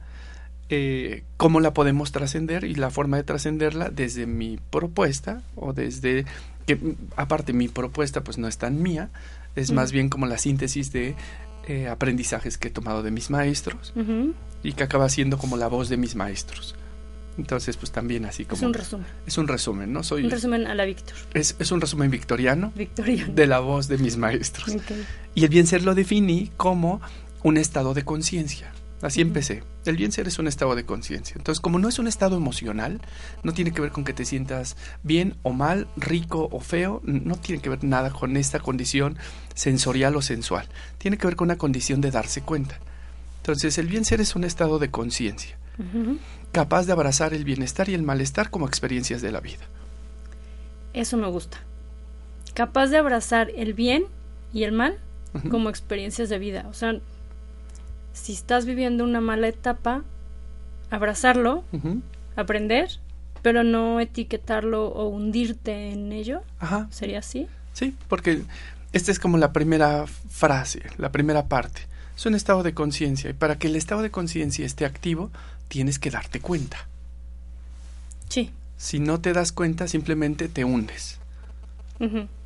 eh, 0.71 1.25
¿cómo 1.37 1.61
la 1.61 1.73
podemos 1.73 2.13
trascender? 2.13 2.65
Y 2.65 2.75
la 2.75 2.91
forma 2.91 3.17
de 3.17 3.23
trascenderla 3.23 3.89
desde 3.89 4.27
mi 4.27 4.59
propuesta 4.71 5.43
o 5.57 5.73
desde 5.73 6.27
que 6.67 6.79
aparte 7.17 7.55
mi 7.55 7.69
propuesta 7.69 8.23
pues 8.23 8.37
no 8.37 8.49
es 8.49 8.59
tan 8.59 8.83
mía, 8.83 9.09
es 9.57 9.73
más 9.73 9.93
bien 9.93 10.09
como 10.09 10.27
la 10.27 10.37
síntesis 10.37 10.93
de 10.93 11.17
eh, 11.69 11.89
aprendizajes 11.89 12.59
que 12.59 12.69
he 12.69 12.71
tomado 12.71 13.03
de 13.03 13.11
mis 13.11 13.31
maestros 13.31 13.93
y 14.63 14.73
que 14.73 14.83
acaba 14.83 15.09
siendo 15.09 15.39
como 15.39 15.57
la 15.57 15.69
voz 15.69 15.89
de 15.89 15.97
mis 15.97 16.15
maestros. 16.15 16.75
Entonces, 17.37 17.77
pues 17.77 17.93
también 17.93 18.25
así 18.25 18.45
como... 18.45 18.57
Es 18.57 18.67
un 18.67 18.75
resumen. 18.75 19.07
Es 19.27 19.39
un 19.39 19.49
resumen, 19.49 19.93
¿no? 19.93 20.03
Soy, 20.03 20.25
un 20.25 20.31
resumen 20.31 20.67
a 20.67 20.75
la 20.75 20.85
Víctor. 20.85 21.15
Es, 21.35 21.55
es, 21.59 21.71
un 21.71 21.81
resumen 21.81 22.11
victoriano, 22.11 22.73
victoriano 22.75 23.33
de 23.33 23.47
la 23.47 23.61
voz 23.61 23.87
de 23.87 23.99
mis 23.99 24.17
maestros. 24.17 24.77
Y 25.35 25.45
el 25.45 25.51
bien 25.51 25.67
ser 25.67 25.85
lo 25.85 25.95
definí 25.95 26.51
como 26.57 27.01
un 27.45 27.57
estado 27.57 27.95
de 27.95 28.05
conciencia. 28.05 28.73
Así 29.01 29.21
empecé. 29.21 29.63
El 29.85 29.97
bien 29.97 30.11
ser 30.11 30.27
es 30.27 30.39
un 30.39 30.49
estado 30.49 30.75
de 30.75 30.85
conciencia. 30.85 31.35
Entonces, 31.37 31.61
como 31.61 31.79
no 31.79 31.89
es 31.89 31.99
un 31.99 32.09
estado 32.09 32.37
emocional, 32.37 33.01
no 33.45 33.53
tiene 33.53 33.73
que 33.73 33.81
ver 33.81 33.93
con 33.93 34.05
que 34.05 34.13
te 34.13 34.25
sientas 34.25 34.77
bien 35.03 35.37
o 35.43 35.53
mal, 35.53 35.87
rico 35.97 36.49
o 36.51 36.61
feo, 36.61 37.01
no 37.05 37.37
tiene 37.37 37.63
que 37.63 37.71
ver 37.71 37.85
nada 37.85 38.11
con 38.11 38.37
esta 38.37 38.59
condición 38.59 39.17
sensorial 39.55 40.17
o 40.17 40.23
sensual. 40.23 40.69
Tiene 40.99 41.17
que 41.17 41.27
ver 41.27 41.37
con 41.37 41.47
una 41.47 41.59
condición 41.59 42.01
de 42.01 42.11
darse 42.11 42.43
cuenta. 42.43 42.79
Entonces, 43.39 43.79
el 43.79 43.87
bien 43.87 44.05
ser 44.05 44.21
es 44.21 44.35
un 44.35 44.45
estado 44.45 44.79
de 44.79 44.91
conciencia, 44.91 45.57
capaz 46.53 46.85
de 46.87 46.93
abrazar 46.93 47.33
el 47.33 47.45
bienestar 47.45 47.89
y 47.89 47.95
el 47.95 48.03
malestar 48.03 48.51
como 48.51 48.67
experiencias 48.67 49.23
de 49.23 49.33
la 49.33 49.41
vida. 49.41 49.65
Eso 50.93 51.17
me 51.17 51.29
gusta. 51.29 51.59
Capaz 52.53 52.89
de 52.89 52.99
abrazar 52.99 53.51
el 53.55 53.75
bien 53.75 54.05
y 54.53 54.65
el 54.65 54.73
mal 54.73 54.99
como 55.51 55.71
experiencias 55.71 56.29
de 56.29 56.39
vida. 56.39 56.67
O 56.69 56.75
sea, 56.75 57.01
si 58.19 58.33
estás 58.33 58.67
viviendo 58.67 59.05
una 59.05 59.21
mala 59.21 59.49
etapa, 59.49 60.05
abrazarlo, 60.91 61.65
aprender, 62.37 62.89
pero 63.43 63.63
no 63.63 64.01
etiquetarlo 64.01 64.89
o 64.89 65.09
hundirte 65.09 65.91
en 65.91 66.13
ello. 66.13 66.43
Ajá. 66.59 66.89
¿Sería 66.91 67.21
así? 67.21 67.47
Sí, 67.73 67.95
porque 68.09 68.43
esta 68.93 69.13
es 69.13 69.19
como 69.19 69.39
la 69.39 69.53
primera 69.53 70.07
frase, 70.07 70.83
la 70.99 71.13
primera 71.13 71.47
parte. 71.47 71.83
Es 72.17 72.27
un 72.27 72.35
estado 72.35 72.63
de 72.63 72.75
conciencia 72.75 73.31
y 73.31 73.35
para 73.35 73.59
que 73.59 73.69
el 73.69 73.77
estado 73.77 74.03
de 74.03 74.11
conciencia 74.11 74.67
esté 74.67 74.85
activo, 74.85 75.31
tienes 75.69 75.99
que 75.99 76.11
darte 76.11 76.41
cuenta. 76.41 76.89
Sí. 78.29 78.51
Si 78.77 78.99
no 78.99 79.21
te 79.21 79.33
das 79.33 79.53
cuenta, 79.53 79.87
simplemente 79.89 80.49
te 80.49 80.65
hundes. 80.65 81.19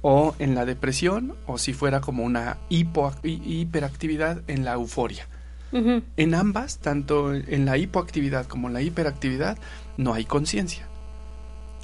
o 0.00 0.34
en 0.38 0.54
la 0.54 0.64
depresión 0.64 1.34
o 1.46 1.58
si 1.58 1.72
fuera 1.74 2.00
como 2.00 2.24
una 2.24 2.56
hiperactividad 2.70 4.42
en 4.48 4.64
la 4.64 4.72
euforia. 4.72 5.26
En 5.72 6.34
ambas, 6.34 6.78
tanto 6.78 7.34
en 7.34 7.64
la 7.64 7.78
hipoactividad 7.78 8.46
como 8.46 8.68
en 8.68 8.74
la 8.74 8.82
hiperactividad, 8.82 9.58
no 9.96 10.14
hay 10.14 10.24
conciencia. 10.24 10.86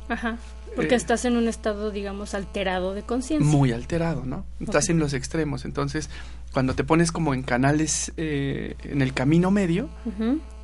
Ajá. 0.09 0.39
Porque 0.77 0.95
eh, 0.95 0.99
estás 0.99 1.25
en 1.25 1.37
un 1.37 1.49
estado, 1.49 1.91
digamos, 1.91 2.35
alterado 2.35 2.95
de 2.95 3.03
conciencia. 3.03 3.47
Muy 3.47 3.73
alterado, 3.73 4.25
¿no? 4.25 4.45
Estás 4.61 4.89
en 4.91 4.99
los 4.99 5.13
extremos. 5.13 5.65
Entonces, 5.65 6.11
cuando 6.53 6.75
te 6.75 6.85
pones 6.85 7.13
como 7.13 7.35
en 7.35 7.43
canales, 7.43 8.13
eh, 8.17 8.77
en 8.85 9.03
el 9.03 9.13
camino 9.13 9.51
medio, 9.51 9.89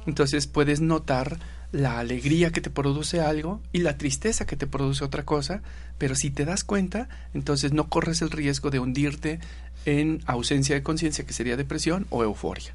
entonces 0.07 0.47
puedes 0.47 0.81
notar 0.81 1.38
la 1.73 1.99
alegría 1.99 2.50
que 2.50 2.61
te 2.61 2.71
produce 2.71 3.21
algo 3.21 3.61
y 3.73 3.78
la 3.78 3.99
tristeza 3.99 4.47
que 4.47 4.57
te 4.57 4.69
produce 4.69 5.04
otra 5.04 5.25
cosa, 5.25 5.62
pero 5.99 6.14
si 6.14 6.31
te 6.31 6.45
das 6.45 6.62
cuenta, 6.62 7.09
entonces 7.35 7.73
no 7.73 7.88
corres 7.88 8.23
el 8.23 8.31
riesgo 8.31 8.71
de 8.71 8.78
hundirte 8.78 9.40
en 9.85 10.23
ausencia 10.26 10.76
de 10.76 10.85
conciencia, 10.85 11.26
que 11.26 11.33
sería 11.33 11.57
depresión 11.57 12.07
o 12.11 12.23
euforia. 12.23 12.75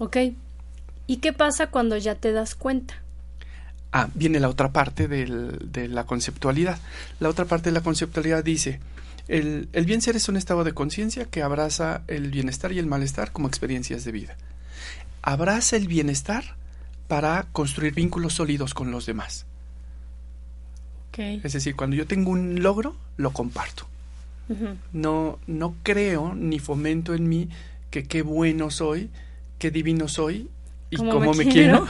Ok. 0.00 0.16
¿Y 1.06 1.18
qué 1.18 1.34
pasa 1.34 1.66
cuando 1.66 1.96
ya 1.98 2.14
te 2.14 2.32
das 2.32 2.54
cuenta? 2.54 2.94
Ah, 3.92 4.08
viene 4.14 4.40
la 4.40 4.48
otra 4.48 4.72
parte 4.72 5.08
de 5.08 5.88
la 5.88 6.06
conceptualidad. 6.06 6.78
La 7.20 7.28
otra 7.28 7.44
parte 7.44 7.68
de 7.68 7.74
la 7.74 7.82
conceptualidad 7.82 8.42
dice, 8.42 8.80
el, 9.28 9.68
el 9.74 9.84
bien 9.84 10.00
ser 10.00 10.16
es 10.16 10.28
un 10.30 10.38
estado 10.38 10.64
de 10.64 10.72
conciencia 10.72 11.26
que 11.26 11.42
abraza 11.42 12.02
el 12.08 12.30
bienestar 12.30 12.72
y 12.72 12.78
el 12.78 12.86
malestar 12.86 13.30
como 13.30 13.46
experiencias 13.46 14.04
de 14.04 14.12
vida. 14.12 14.36
Abraza 15.20 15.76
el 15.76 15.86
bienestar 15.86 16.56
para 17.06 17.46
construir 17.52 17.92
vínculos 17.92 18.34
sólidos 18.34 18.72
con 18.72 18.90
los 18.90 19.04
demás. 19.04 19.44
Es 21.18 21.52
decir, 21.52 21.76
cuando 21.76 21.96
yo 21.96 22.06
tengo 22.06 22.30
un 22.30 22.62
logro, 22.62 22.96
lo 23.18 23.32
comparto. 23.32 23.86
no, 24.92 25.38
no 25.46 25.74
creo 25.82 26.34
ni 26.34 26.58
fomento 26.58 27.12
en 27.14 27.28
mí 27.28 27.50
que 27.90 28.04
qué 28.04 28.22
bueno 28.22 28.70
soy, 28.70 29.10
qué 29.60 29.70
divino 29.70 30.08
soy 30.08 30.48
y 30.88 30.96
cómo 30.96 31.34
me, 31.34 31.46
quiero, 31.46 31.86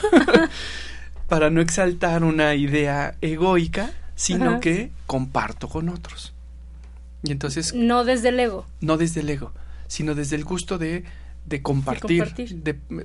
para 1.29 1.49
no 1.49 1.63
exaltar 1.63 2.23
una 2.23 2.55
idea 2.55 3.15
egoica, 3.23 3.93
sino 4.15 4.61
que 4.61 4.91
comparto 5.07 5.69
con 5.69 5.89
otros. 5.89 6.35
Y 7.23 7.33
entonces... 7.33 7.73
No 7.75 8.05
desde 8.05 8.29
el 8.29 8.41
ego. 8.41 8.67
No 8.81 8.99
desde 8.99 9.21
el 9.21 9.31
ego, 9.31 9.53
sino 9.87 10.15
desde 10.15 10.37
el 10.37 10.45
gusto 10.45 10.77
de, 10.77 11.05
de 11.47 11.63
compartir. 11.63 12.35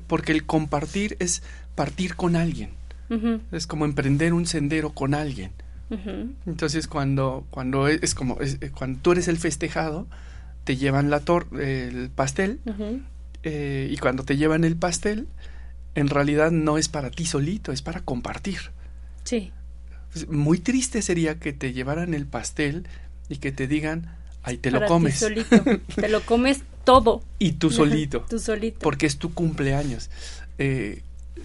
porque 0.08 0.34
el 0.34 0.46
compartir 0.46 1.16
es 1.20 1.44
partir 1.76 2.16
con 2.16 2.36
alguien. 2.36 2.72
Es 3.52 3.68
como 3.68 3.86
emprender 3.86 4.34
un 4.34 4.48
sendero 4.48 4.90
con 4.90 5.14
alguien. 5.14 5.52
Entonces 6.48 6.88
cuando, 6.88 7.46
cuando 7.52 7.88
es 7.88 8.16
como 8.16 8.38
eh, 8.42 8.72
cuando 8.76 9.00
tú 9.02 9.12
eres 9.12 9.28
el 9.28 9.38
festejado, 9.38 10.08
te 10.64 10.76
llevan 10.76 11.12
la 11.12 11.20
tor 11.20 11.48
el 11.62 12.10
pastel 12.10 12.60
eh, 13.46 13.88
y 13.92 13.98
cuando 13.98 14.24
te 14.24 14.38
llevan 14.38 14.64
el 14.64 14.76
pastel, 14.76 15.28
en 15.94 16.10
realidad 16.10 16.52
no 16.52 16.80
es 16.80 16.90
para 16.90 17.12
ti 17.12 17.28
solito, 17.28 17.72
es 17.72 17.84
para 17.84 18.02
compartir. 18.02 18.72
Sí. 19.24 19.52
Muy 20.28 20.60
triste 20.60 21.04
sería 21.04 21.40
que 21.40 21.54
te 21.54 21.72
llevaran 21.72 22.16
el 22.16 22.26
pastel 22.26 22.88
y 23.30 23.38
que 23.38 23.52
te 23.52 23.68
digan, 23.68 24.16
ahí 24.42 24.58
te 24.58 24.72
lo 24.72 24.86
comes. 24.88 25.20
solito. 25.20 25.64
te 25.96 26.10
lo 26.10 26.22
comes 26.22 26.64
todo. 26.84 27.24
Y 27.38 27.54
tú 27.54 27.70
solito. 27.70 28.26
tú 28.28 28.40
solito. 28.40 28.80
Porque 28.80 29.06
es 29.06 29.20
tu 29.20 29.34
cumpleaños. 29.34 30.10
Eh, 30.58 31.04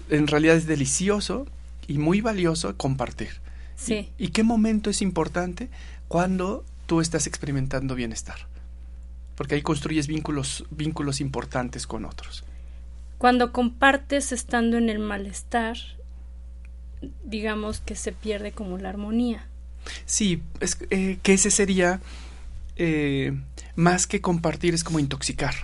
en 0.09 0.25
realidad 0.25 0.55
es 0.55 0.65
delicioso 0.65 1.45
y 1.87 1.99
muy 1.99 2.21
valioso 2.21 2.75
compartir. 2.77 3.29
Sí. 3.75 4.09
¿Y, 4.17 4.29
qué 4.29 4.43
momento 4.43 4.89
es 4.89 5.03
importante? 5.03 5.69
Cuando 6.07 6.65
tú 6.87 6.99
estás 6.99 7.27
experimentando 7.27 7.93
bienestar. 7.93 8.47
Porque 9.41 9.55
ahí 9.55 9.63
construyes 9.63 10.05
vínculos, 10.05 10.65
vínculos 10.69 11.19
importantes 11.19 11.87
con 11.87 12.05
otros. 12.05 12.43
Cuando 13.17 13.51
compartes 13.51 14.31
estando 14.31 14.77
en 14.77 14.87
el 14.87 14.99
malestar, 14.99 15.77
digamos 17.25 17.79
que 17.79 17.95
se 17.95 18.11
pierde 18.11 18.51
como 18.51 18.77
la 18.77 18.89
armonía. 18.89 19.47
Sí, 20.05 20.43
es, 20.59 20.77
eh, 20.91 21.17
que 21.23 21.33
ese 21.33 21.49
sería, 21.49 22.01
eh, 22.75 23.35
más 23.75 24.05
que 24.05 24.21
compartir, 24.21 24.75
es 24.75 24.83
como 24.83 24.99
intoxicar. 24.99 25.55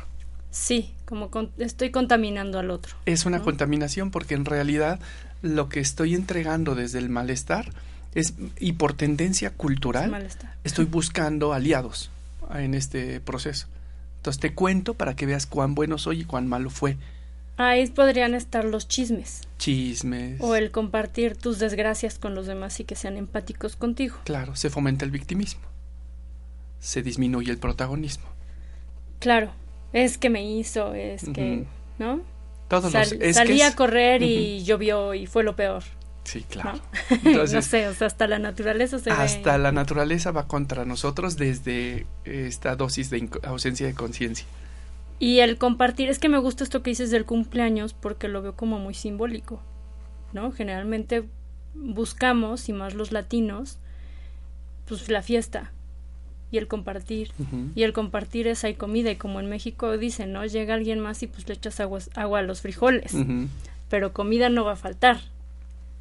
Sí, 0.49 0.95
como 1.05 1.29
estoy 1.59 1.91
contaminando 1.91 2.57
al 2.57 2.71
otro. 2.71 2.95
Es 3.05 3.27
una 3.27 3.43
contaminación 3.43 4.09
porque 4.09 4.33
en 4.33 4.45
realidad 4.45 4.99
lo 5.43 5.69
que 5.69 5.81
estoy 5.81 6.15
entregando 6.15 6.73
desde 6.73 6.97
el 6.97 7.09
malestar 7.09 7.69
es, 8.15 8.33
y 8.59 8.71
por 8.71 8.93
tendencia 8.93 9.51
cultural, 9.51 10.27
estoy 10.63 10.85
buscando 10.85 11.53
aliados 11.53 12.09
en 12.53 12.73
este 12.73 13.19
proceso. 13.19 13.67
Entonces 14.17 14.39
te 14.39 14.53
cuento 14.53 14.93
para 14.93 15.15
que 15.15 15.25
veas 15.25 15.45
cuán 15.45 15.75
bueno 15.75 15.97
soy 15.97 16.21
y 16.21 16.25
cuán 16.25 16.47
malo 16.47 16.69
fue. 16.69 16.97
Ahí 17.57 17.87
podrían 17.87 18.35
estar 18.35 18.65
los 18.65 18.87
chismes. 18.87 19.47
Chismes. 19.57 20.39
O 20.41 20.55
el 20.55 20.69
compartir 20.69 21.35
tus 21.35 21.57
desgracias 21.57 22.19
con 22.19 22.35
los 22.35 22.45
demás 22.45 22.79
y 22.79 22.83
que 22.83 22.95
sean 22.95 23.17
empáticos 23.17 23.75
contigo. 23.75 24.17
Claro, 24.25 24.55
se 24.55 24.69
fomenta 24.69 25.05
el 25.05 25.11
victimismo. 25.11 25.61
Se 26.79 27.01
disminuye 27.01 27.51
el 27.51 27.57
protagonismo. 27.57 28.25
Claro, 29.19 29.51
es 29.91 30.19
que 30.19 30.29
me 30.29 30.45
hizo, 30.45 30.93
es 30.93 31.23
que, 31.33 31.65
¿no? 31.97 32.21
Todos 32.67 32.91
salí 32.91 33.61
a 33.61 33.75
correr 33.75 34.21
y 34.21 34.63
llovió 34.63 35.15
y 35.15 35.25
fue 35.25 35.43
lo 35.43 35.55
peor. 35.55 35.83
Sí, 36.27 36.43
claro. 36.43 36.81
no 37.23 37.61
sé, 37.61 37.87
o 37.87 37.93
sea, 37.93 38.07
hasta 38.07 38.27
la 38.27 38.37
naturaleza 38.37 38.99
se 38.99 39.11
Hasta 39.11 39.57
la 39.57 39.71
naturaleza 39.71 40.31
va 40.31 40.45
contra 40.45 40.83
nosotros 40.83 41.37
desde 41.37 42.05
esta 42.25 42.75
dosis 42.75 43.09
de 43.09 43.29
ausencia 43.43 43.87
de 43.87 43.93
conciencia. 43.93 44.45
Y 45.19 45.39
el 45.39 45.57
compartir, 45.57 46.09
es 46.09 46.19
que 46.19 46.27
me 46.27 46.37
gusta 46.37 46.65
esto 46.65 46.83
que 46.83 46.89
dices 46.89 47.11
del 47.11 47.23
cumpleaños 47.23 47.93
porque 47.93 48.27
lo 48.27 48.41
veo 48.41 48.57
como 48.57 48.77
muy 48.77 48.93
simbólico, 48.93 49.61
¿no? 50.33 50.51
Generalmente 50.51 51.23
buscamos, 51.73 52.67
y 52.67 52.73
más 52.73 52.93
los 52.93 53.13
latinos, 53.13 53.77
pues 54.85 55.09
la 55.09 55.21
fiesta 55.21 55.71
y 56.51 56.57
el 56.57 56.67
compartir. 56.67 57.31
Y 57.73 57.83
el 57.83 57.93
compartir 57.93 58.49
es 58.49 58.65
hay 58.65 58.73
comida 58.73 59.11
y 59.11 59.15
como 59.15 59.39
en 59.39 59.47
México 59.47 59.97
dicen, 59.97 60.33
¿no? 60.33 60.45
Llega 60.45 60.73
alguien 60.73 60.99
más 60.99 61.23
y 61.23 61.27
pues 61.27 61.47
le 61.47 61.53
echas 61.53 61.79
agua, 61.79 61.99
agua 62.15 62.39
a 62.39 62.41
los 62.41 62.59
frijoles, 62.59 63.15
pero 63.89 64.11
comida 64.11 64.49
no 64.49 64.65
va 64.65 64.73
a 64.73 64.77
faltar. 64.77 65.21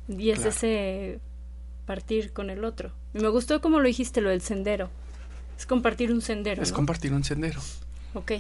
Y 0.09 0.31
es 0.31 0.45
ese 0.45 1.21
partir 1.87 2.33
con 2.33 2.51
el 2.51 2.65
otro. 2.65 2.93
Me 3.13 3.29
gustó 3.29 3.61
como 3.61 3.81
lo 3.81 3.87
dijiste, 3.87 4.21
lo 4.21 4.31
del 4.31 4.43
sendero. 4.43 4.91
Es 5.59 5.67
compartir 5.67 6.13
un 6.13 6.21
sendero. 6.21 6.63
Es 6.63 6.73
compartir 6.73 7.13
un 7.13 7.25
sendero. 7.25 7.61
Ok. 8.15 8.33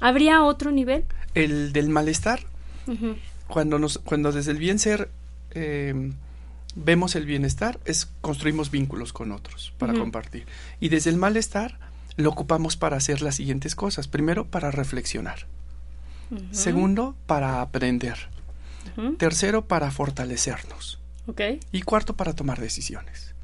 ¿Habría 0.00 0.42
otro 0.42 0.70
nivel? 0.70 1.04
El 1.34 1.72
del 1.72 1.88
malestar. 1.88 2.40
cuando, 3.46 3.78
nos, 3.78 3.98
cuando 3.98 4.32
desde 4.32 4.50
el 4.50 4.58
bien 4.58 4.78
ser 4.78 5.08
em, 5.52 6.14
vemos 6.74 7.14
el 7.14 7.26
bienestar, 7.26 7.78
es 7.84 8.10
construimos 8.20 8.70
vínculos 8.70 9.12
con 9.12 9.32
otros 9.32 9.72
para 9.78 9.94
compartir. 9.94 10.46
Y 10.80 10.88
desde 10.88 11.10
el 11.10 11.16
malestar 11.16 11.78
lo 12.16 12.30
ocupamos 12.30 12.76
para 12.76 12.96
hacer 12.96 13.22
las 13.22 13.36
siguientes 13.36 13.74
cosas. 13.74 14.08
Primero, 14.08 14.46
para 14.46 14.70
reflexionar. 14.70 15.46
Segundo, 16.50 17.14
para 17.26 17.60
aprender. 17.60 18.18
Tercero, 19.18 19.66
para 19.66 19.90
fortalecernos. 19.90 20.98
Okay. 21.26 21.60
Y 21.72 21.82
cuarto, 21.82 22.16
para 22.16 22.34
tomar 22.34 22.60
decisiones. 22.60 23.34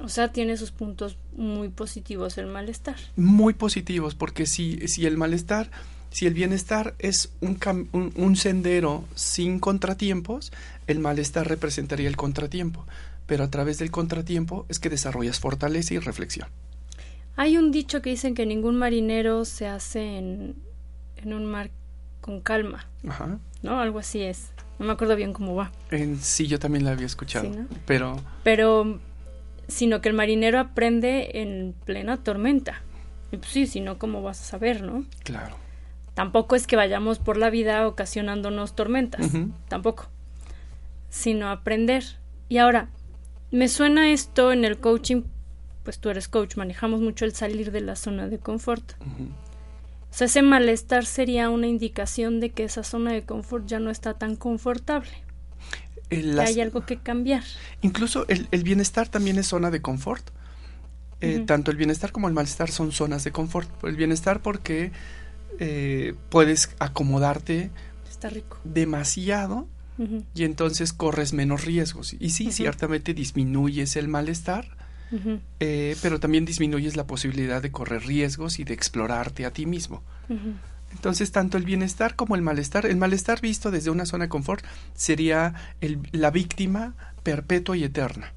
O 0.00 0.08
sea, 0.08 0.32
tiene 0.32 0.56
sus 0.56 0.70
puntos 0.72 1.16
muy 1.36 1.68
positivos 1.68 2.36
el 2.38 2.46
malestar. 2.46 2.96
Muy 3.16 3.54
positivos, 3.54 4.14
porque 4.14 4.46
si, 4.46 4.88
si 4.88 5.06
el 5.06 5.16
malestar, 5.16 5.70
si 6.10 6.26
el 6.26 6.34
bienestar 6.34 6.94
es 6.98 7.32
un, 7.40 7.58
un, 8.16 8.36
sendero 8.36 9.04
sin 9.14 9.60
contratiempos, 9.60 10.52
el 10.86 10.98
malestar 10.98 11.48
representaría 11.48 12.08
el 12.08 12.16
contratiempo. 12.16 12.86
Pero 13.26 13.44
a 13.44 13.50
través 13.50 13.78
del 13.78 13.90
contratiempo 13.90 14.66
es 14.68 14.78
que 14.78 14.90
desarrollas 14.90 15.40
fortaleza 15.40 15.94
y 15.94 15.98
reflexión. 15.98 16.48
Hay 17.36 17.56
un 17.56 17.70
dicho 17.70 18.02
que 18.02 18.10
dicen 18.10 18.34
que 18.34 18.46
ningún 18.46 18.76
marinero 18.76 19.44
se 19.44 19.66
hace 19.66 20.18
en, 20.18 20.56
en 21.16 21.32
un 21.32 21.46
mar 21.46 21.70
con 22.20 22.40
calma. 22.40 22.86
Ajá. 23.08 23.38
¿No? 23.62 23.80
Algo 23.80 23.98
así 23.98 24.22
es. 24.22 24.50
No 24.78 24.86
me 24.86 24.92
acuerdo 24.92 25.16
bien 25.16 25.32
cómo 25.32 25.54
va. 25.54 25.70
En, 25.90 26.18
sí, 26.18 26.46
yo 26.46 26.58
también 26.58 26.84
la 26.84 26.92
había 26.92 27.06
escuchado. 27.06 27.48
Pero. 27.86 28.16
Pero 28.42 29.00
sino 29.68 30.00
que 30.00 30.08
el 30.08 30.14
marinero 30.14 30.58
aprende 30.58 31.40
en 31.40 31.74
plena 31.84 32.18
tormenta. 32.18 32.82
Y 33.32 33.36
pues 33.36 33.50
sí, 33.50 33.66
si 33.66 33.80
no, 33.80 33.98
¿cómo 33.98 34.22
vas 34.22 34.40
a 34.40 34.44
saber, 34.44 34.82
no? 34.82 35.04
Claro. 35.22 35.56
Tampoco 36.14 36.54
es 36.54 36.66
que 36.66 36.76
vayamos 36.76 37.18
por 37.18 37.36
la 37.36 37.50
vida 37.50 37.88
ocasionándonos 37.88 38.76
tormentas, 38.76 39.32
tampoco, 39.68 40.08
sino 41.10 41.48
aprender. 41.50 42.04
Y 42.48 42.58
ahora, 42.58 42.88
me 43.50 43.68
suena 43.68 44.12
esto 44.12 44.52
en 44.52 44.64
el 44.64 44.78
coaching, 44.78 45.22
pues 45.82 45.98
tú 45.98 46.10
eres 46.10 46.28
coach, 46.28 46.56
manejamos 46.56 47.00
mucho 47.00 47.24
el 47.24 47.32
salir 47.32 47.72
de 47.72 47.80
la 47.80 47.96
zona 47.96 48.28
de 48.28 48.38
confort. 48.38 48.92
O 50.14 50.16
sea, 50.16 50.26
ese 50.26 50.42
malestar 50.42 51.06
sería 51.06 51.50
una 51.50 51.66
indicación 51.66 52.38
de 52.38 52.50
que 52.50 52.62
esa 52.62 52.84
zona 52.84 53.12
de 53.12 53.24
confort 53.24 53.66
ya 53.66 53.80
no 53.80 53.90
está 53.90 54.14
tan 54.14 54.36
confortable 54.36 55.10
hay 56.10 56.60
algo 56.60 56.84
que 56.84 56.98
cambiar. 56.98 57.42
Incluso 57.82 58.26
el, 58.28 58.62
bienestar 58.62 59.08
también 59.08 59.38
es 59.38 59.46
zona 59.46 59.70
de 59.70 59.80
confort. 59.80 60.30
Eh, 61.20 61.42
tanto 61.46 61.70
el 61.70 61.76
bienestar 61.76 62.12
como 62.12 62.28
el 62.28 62.34
malestar 62.34 62.70
son 62.70 62.92
zonas 62.92 63.24
de 63.24 63.32
confort. 63.32 63.68
El 63.84 63.96
bienestar 63.96 64.40
porque 64.40 64.92
eh, 65.58 66.14
puedes 66.28 66.70
acomodarte 66.78 67.70
Está 68.10 68.28
rico. 68.28 68.58
demasiado 68.64 69.68
y 70.34 70.42
entonces 70.42 70.92
corres 70.92 71.32
menos 71.32 71.64
riesgos. 71.64 72.16
Y 72.18 72.30
sí, 72.30 72.50
ciertamente 72.50 73.14
disminuyes 73.14 73.94
el 73.94 74.08
malestar, 74.08 74.76
eh, 75.60 75.96
pero 76.02 76.20
también 76.20 76.44
disminuyes 76.44 76.96
la 76.96 77.06
posibilidad 77.06 77.62
de 77.62 77.70
correr 77.70 78.04
riesgos 78.06 78.58
y 78.58 78.64
de 78.64 78.74
explorarte 78.74 79.46
a 79.46 79.52
ti 79.52 79.66
mismo. 79.66 80.02
Entonces, 80.92 81.32
tanto 81.32 81.56
el 81.56 81.64
bienestar 81.64 82.14
como 82.16 82.36
el 82.36 82.42
malestar, 82.42 82.86
el 82.86 82.96
malestar 82.96 83.40
visto 83.40 83.70
desde 83.70 83.90
una 83.90 84.06
zona 84.06 84.24
de 84.24 84.28
confort 84.28 84.64
sería 84.94 85.54
la 86.12 86.30
víctima 86.30 86.94
perpetua 87.22 87.76
y 87.76 87.84
eterna. 87.84 88.32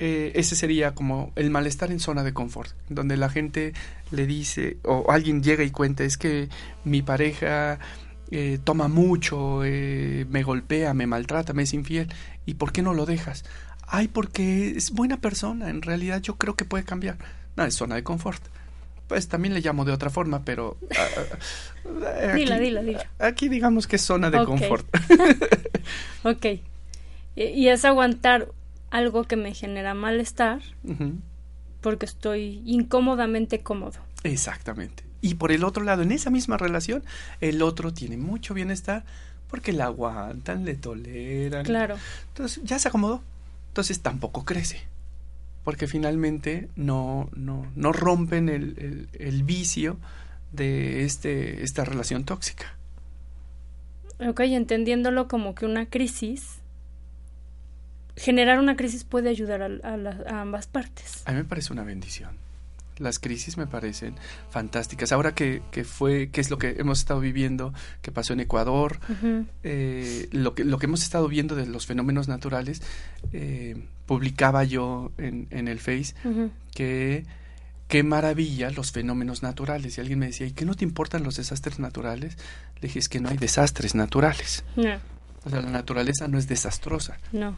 Eh, 0.00 0.32
ese 0.36 0.54
sería 0.54 0.94
como 0.94 1.32
el 1.34 1.50
malestar 1.50 1.90
en 1.90 1.98
zona 1.98 2.22
de 2.22 2.32
confort, 2.32 2.70
donde 2.88 3.16
la 3.16 3.28
gente 3.28 3.72
le 4.12 4.26
dice, 4.26 4.76
o 4.84 5.10
alguien 5.10 5.42
llega 5.42 5.64
y 5.64 5.70
cuenta, 5.70 6.04
es 6.04 6.16
que 6.16 6.48
mi 6.84 7.02
pareja 7.02 7.80
eh, 8.30 8.58
toma 8.62 8.86
mucho, 8.86 9.64
eh, 9.64 10.24
me 10.28 10.44
golpea, 10.44 10.94
me 10.94 11.06
maltrata, 11.06 11.52
me 11.52 11.64
es 11.64 11.74
infiel, 11.74 12.12
¿y 12.46 12.54
por 12.54 12.72
qué 12.72 12.82
no 12.82 12.94
lo 12.94 13.06
dejas? 13.06 13.44
Ay, 13.90 14.08
porque 14.08 14.70
es 14.76 14.90
buena 14.90 15.18
persona, 15.18 15.70
en 15.70 15.82
realidad 15.82 16.20
yo 16.20 16.36
creo 16.36 16.54
que 16.54 16.64
puede 16.64 16.84
cambiar. 16.84 17.16
No, 17.56 17.64
es 17.64 17.74
zona 17.74 17.94
de 17.94 18.04
confort. 18.04 18.42
Pues 19.08 19.28
también 19.28 19.54
le 19.54 19.60
llamo 19.60 19.86
de 19.86 19.92
otra 19.92 20.10
forma, 20.10 20.44
pero... 20.44 20.76
Uh, 21.84 22.04
aquí, 22.30 22.40
dila, 22.40 22.58
dila, 22.58 22.82
dila. 22.82 23.06
Aquí 23.18 23.48
digamos 23.48 23.86
que 23.86 23.96
es 23.96 24.02
zona 24.02 24.30
de 24.30 24.44
confort. 24.44 24.86
ok. 26.22 26.46
Y 27.34 27.68
es 27.68 27.84
aguantar 27.86 28.48
algo 28.90 29.24
que 29.24 29.36
me 29.36 29.54
genera 29.54 29.94
malestar 29.94 30.60
porque 31.80 32.04
estoy 32.04 32.62
incómodamente 32.66 33.60
cómodo. 33.60 33.98
Exactamente. 34.24 35.04
Y 35.20 35.34
por 35.34 35.52
el 35.52 35.64
otro 35.64 35.82
lado, 35.82 36.02
en 36.02 36.12
esa 36.12 36.30
misma 36.30 36.58
relación, 36.58 37.02
el 37.40 37.62
otro 37.62 37.92
tiene 37.92 38.16
mucho 38.16 38.54
bienestar 38.54 39.04
porque 39.48 39.72
le 39.72 39.82
aguantan, 39.82 40.64
le 40.64 40.74
toleran. 40.74 41.64
Claro. 41.64 41.96
Entonces 42.28 42.62
ya 42.64 42.78
se 42.78 42.88
acomodó. 42.88 43.22
Entonces 43.78 44.00
tampoco 44.00 44.44
crece. 44.44 44.80
Porque 45.62 45.86
finalmente 45.86 46.68
no, 46.74 47.30
no, 47.36 47.70
no 47.76 47.92
rompen 47.92 48.48
el, 48.48 49.08
el, 49.12 49.42
vicio 49.44 49.98
de 50.50 51.04
este, 51.04 51.62
esta 51.62 51.84
relación 51.84 52.24
tóxica. 52.24 52.76
Ok, 54.18 54.40
entendiéndolo 54.40 55.28
como 55.28 55.54
que 55.54 55.64
una 55.64 55.86
crisis 55.86 56.58
generar 58.16 58.58
una 58.58 58.74
crisis 58.74 59.04
puede 59.04 59.28
ayudar 59.28 59.62
a, 59.62 60.40
ambas 60.40 60.66
partes. 60.66 61.22
A 61.24 61.30
mí 61.30 61.36
me 61.36 61.44
parece 61.44 61.72
una 61.72 61.84
bendición. 61.84 62.32
Las 62.98 63.18
crisis 63.18 63.56
me 63.56 63.66
parecen 63.66 64.14
fantásticas. 64.50 65.12
Ahora 65.12 65.34
que, 65.34 65.62
que 65.70 65.84
fue, 65.84 66.30
que 66.30 66.40
es 66.40 66.50
lo 66.50 66.58
que 66.58 66.76
hemos 66.78 67.00
estado 67.00 67.20
viviendo, 67.20 67.72
que 68.02 68.12
pasó 68.12 68.32
en 68.32 68.40
Ecuador, 68.40 68.98
eh, 69.62 70.28
lo, 70.32 70.54
que, 70.54 70.64
lo 70.64 70.78
que 70.78 70.86
hemos 70.86 71.02
estado 71.02 71.28
viendo 71.28 71.54
de 71.54 71.66
los 71.66 71.86
fenómenos 71.86 72.28
naturales, 72.28 72.82
eh, 73.32 73.86
publicaba 74.06 74.64
yo 74.64 75.12
en, 75.18 75.46
en 75.50 75.68
el 75.68 75.78
Face 75.80 76.14
que 76.74 77.24
qué 77.88 78.02
maravilla 78.02 78.70
los 78.70 78.92
fenómenos 78.92 79.42
naturales. 79.42 79.96
Y 79.96 80.00
alguien 80.00 80.18
me 80.18 80.26
decía, 80.26 80.46
¿y 80.46 80.52
qué 80.52 80.64
no 80.64 80.74
te 80.74 80.84
importan 80.84 81.22
los 81.22 81.36
desastres 81.36 81.78
naturales? 81.78 82.36
Le 82.76 82.88
dije, 82.88 82.98
es 82.98 83.08
que 83.08 83.20
no 83.20 83.28
hay 83.28 83.36
desastres 83.36 83.94
naturales. 83.94 84.64
No. 84.76 84.96
O 85.44 85.50
sea, 85.50 85.62
la 85.62 85.70
naturaleza 85.70 86.28
no 86.28 86.38
es 86.38 86.48
desastrosa. 86.48 87.18
No 87.32 87.56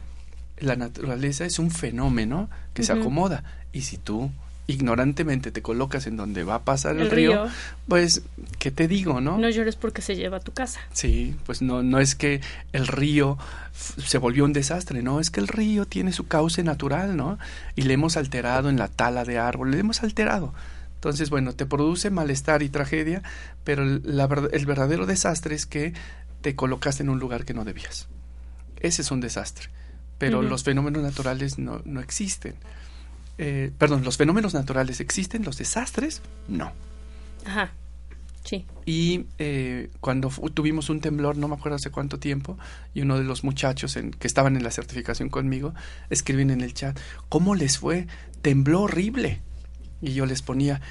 la 0.61 0.75
naturaleza 0.75 1.45
es 1.45 1.59
un 1.59 1.71
fenómeno 1.71 2.49
que 2.73 2.83
se 2.83 2.93
acomoda. 2.93 3.43
Y 3.73 3.81
si 3.81 3.97
tú 3.97 4.31
ignorantemente 4.67 5.51
te 5.51 5.61
colocas 5.61 6.07
en 6.07 6.17
donde 6.17 6.43
va 6.43 6.55
a 6.55 6.63
pasar 6.63 6.97
el, 6.97 7.11
río, 7.11 7.47
pues, 7.87 8.21
¿qué 8.59 8.71
te 8.71 8.87
digo, 8.87 9.19
no? 9.19 9.37
No 9.37 9.49
llores 9.49 9.75
porque 9.75 10.01
se 10.01 10.15
lleva 10.15 10.37
a 10.37 10.39
tu 10.39 10.51
casa. 10.53 10.79
Sí, 10.93 11.35
pues 11.45 11.61
no, 11.61 11.83
no 11.83 11.99
es 11.99 12.15
que 12.15 12.41
el 12.71 12.87
río 12.87 13.37
se 13.73 14.17
volvió 14.17 14.45
un 14.45 14.53
desastre, 14.53 15.01
no, 15.01 15.19
es 15.19 15.29
que 15.29 15.39
el 15.39 15.47
río 15.47 15.85
tiene 15.85 16.13
su 16.13 16.27
cauce 16.27 16.63
natural, 16.63 17.17
¿no? 17.17 17.37
Y 17.75 17.83
le 17.83 17.93
hemos 17.93 18.17
alterado 18.17 18.69
en 18.69 18.77
la 18.77 18.87
tala 18.87 19.25
de 19.25 19.39
árboles, 19.39 19.75
le 19.75 19.81
hemos 19.81 20.03
alterado. 20.03 20.53
Entonces, 20.95 21.29
bueno, 21.29 21.53
te 21.53 21.65
produce 21.65 22.09
malestar 22.11 22.61
y 22.61 22.69
tragedia, 22.69 23.23
pero 23.63 23.83
la, 23.83 24.29
el 24.51 24.65
verdadero 24.65 25.05
desastre 25.05 25.55
es 25.55 25.65
que 25.65 25.93
te 26.41 26.55
colocaste 26.55 27.03
en 27.03 27.09
un 27.09 27.19
lugar 27.19 27.45
que 27.45 27.53
no 27.53 27.65
debías. 27.65 28.07
Ese 28.79 29.01
es 29.01 29.11
un 29.11 29.19
desastre 29.21 29.69
pero 30.21 30.43
los 30.43 30.63
fenómenos 30.63 31.01
naturales 31.01 31.57
no, 31.57 31.81
no 31.83 31.99
existen. 31.99 32.53
Eh, 33.37 33.71
perdón, 33.77 34.03
los 34.03 34.17
fenómenos 34.17 34.53
naturales 34.53 34.99
existen, 34.99 35.43
los 35.43 35.57
desastres 35.57 36.21
no. 36.47 36.71
Ajá. 37.45 37.71
Sí. 38.43 38.65
Y 38.85 39.25
eh, 39.37 39.89
cuando 39.99 40.29
tuvimos 40.53 40.89
un 40.89 40.99
temblor, 40.99 41.37
no 41.37 41.47
me 41.47 41.55
acuerdo 41.55 41.75
hace 41.75 41.91
cuánto 41.91 42.19
tiempo, 42.19 42.57
y 42.93 43.01
uno 43.01 43.17
de 43.17 43.23
los 43.23 43.43
muchachos 43.43 43.95
en, 43.97 44.11
que 44.11 44.27
estaban 44.27 44.55
en 44.55 44.63
la 44.63 44.71
certificación 44.71 45.29
conmigo 45.29 45.73
escriben 46.09 46.49
en 46.49 46.61
el 46.61 46.73
chat, 46.73 46.99
¿cómo 47.29 47.55
les 47.55 47.77
fue? 47.77 48.07
Tembló 48.41 48.81
horrible. 48.81 49.41
Y 50.01 50.13
yo 50.13 50.25
les 50.25 50.41
ponía, 50.41 50.81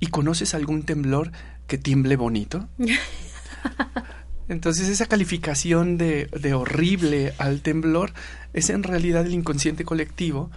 ¿y 0.00 0.08
conoces 0.08 0.54
algún 0.54 0.82
temblor 0.82 1.30
que 1.68 1.78
tiemble 1.78 2.16
bonito? 2.16 2.68
Entonces 4.48 4.88
esa 4.88 5.06
calificación 5.06 5.98
de, 5.98 6.26
de, 6.26 6.54
horrible 6.54 7.34
al 7.38 7.62
temblor 7.62 8.12
es 8.52 8.70
en 8.70 8.84
realidad 8.84 9.26
el 9.26 9.34
inconsciente 9.34 9.84
colectivo 9.84 10.50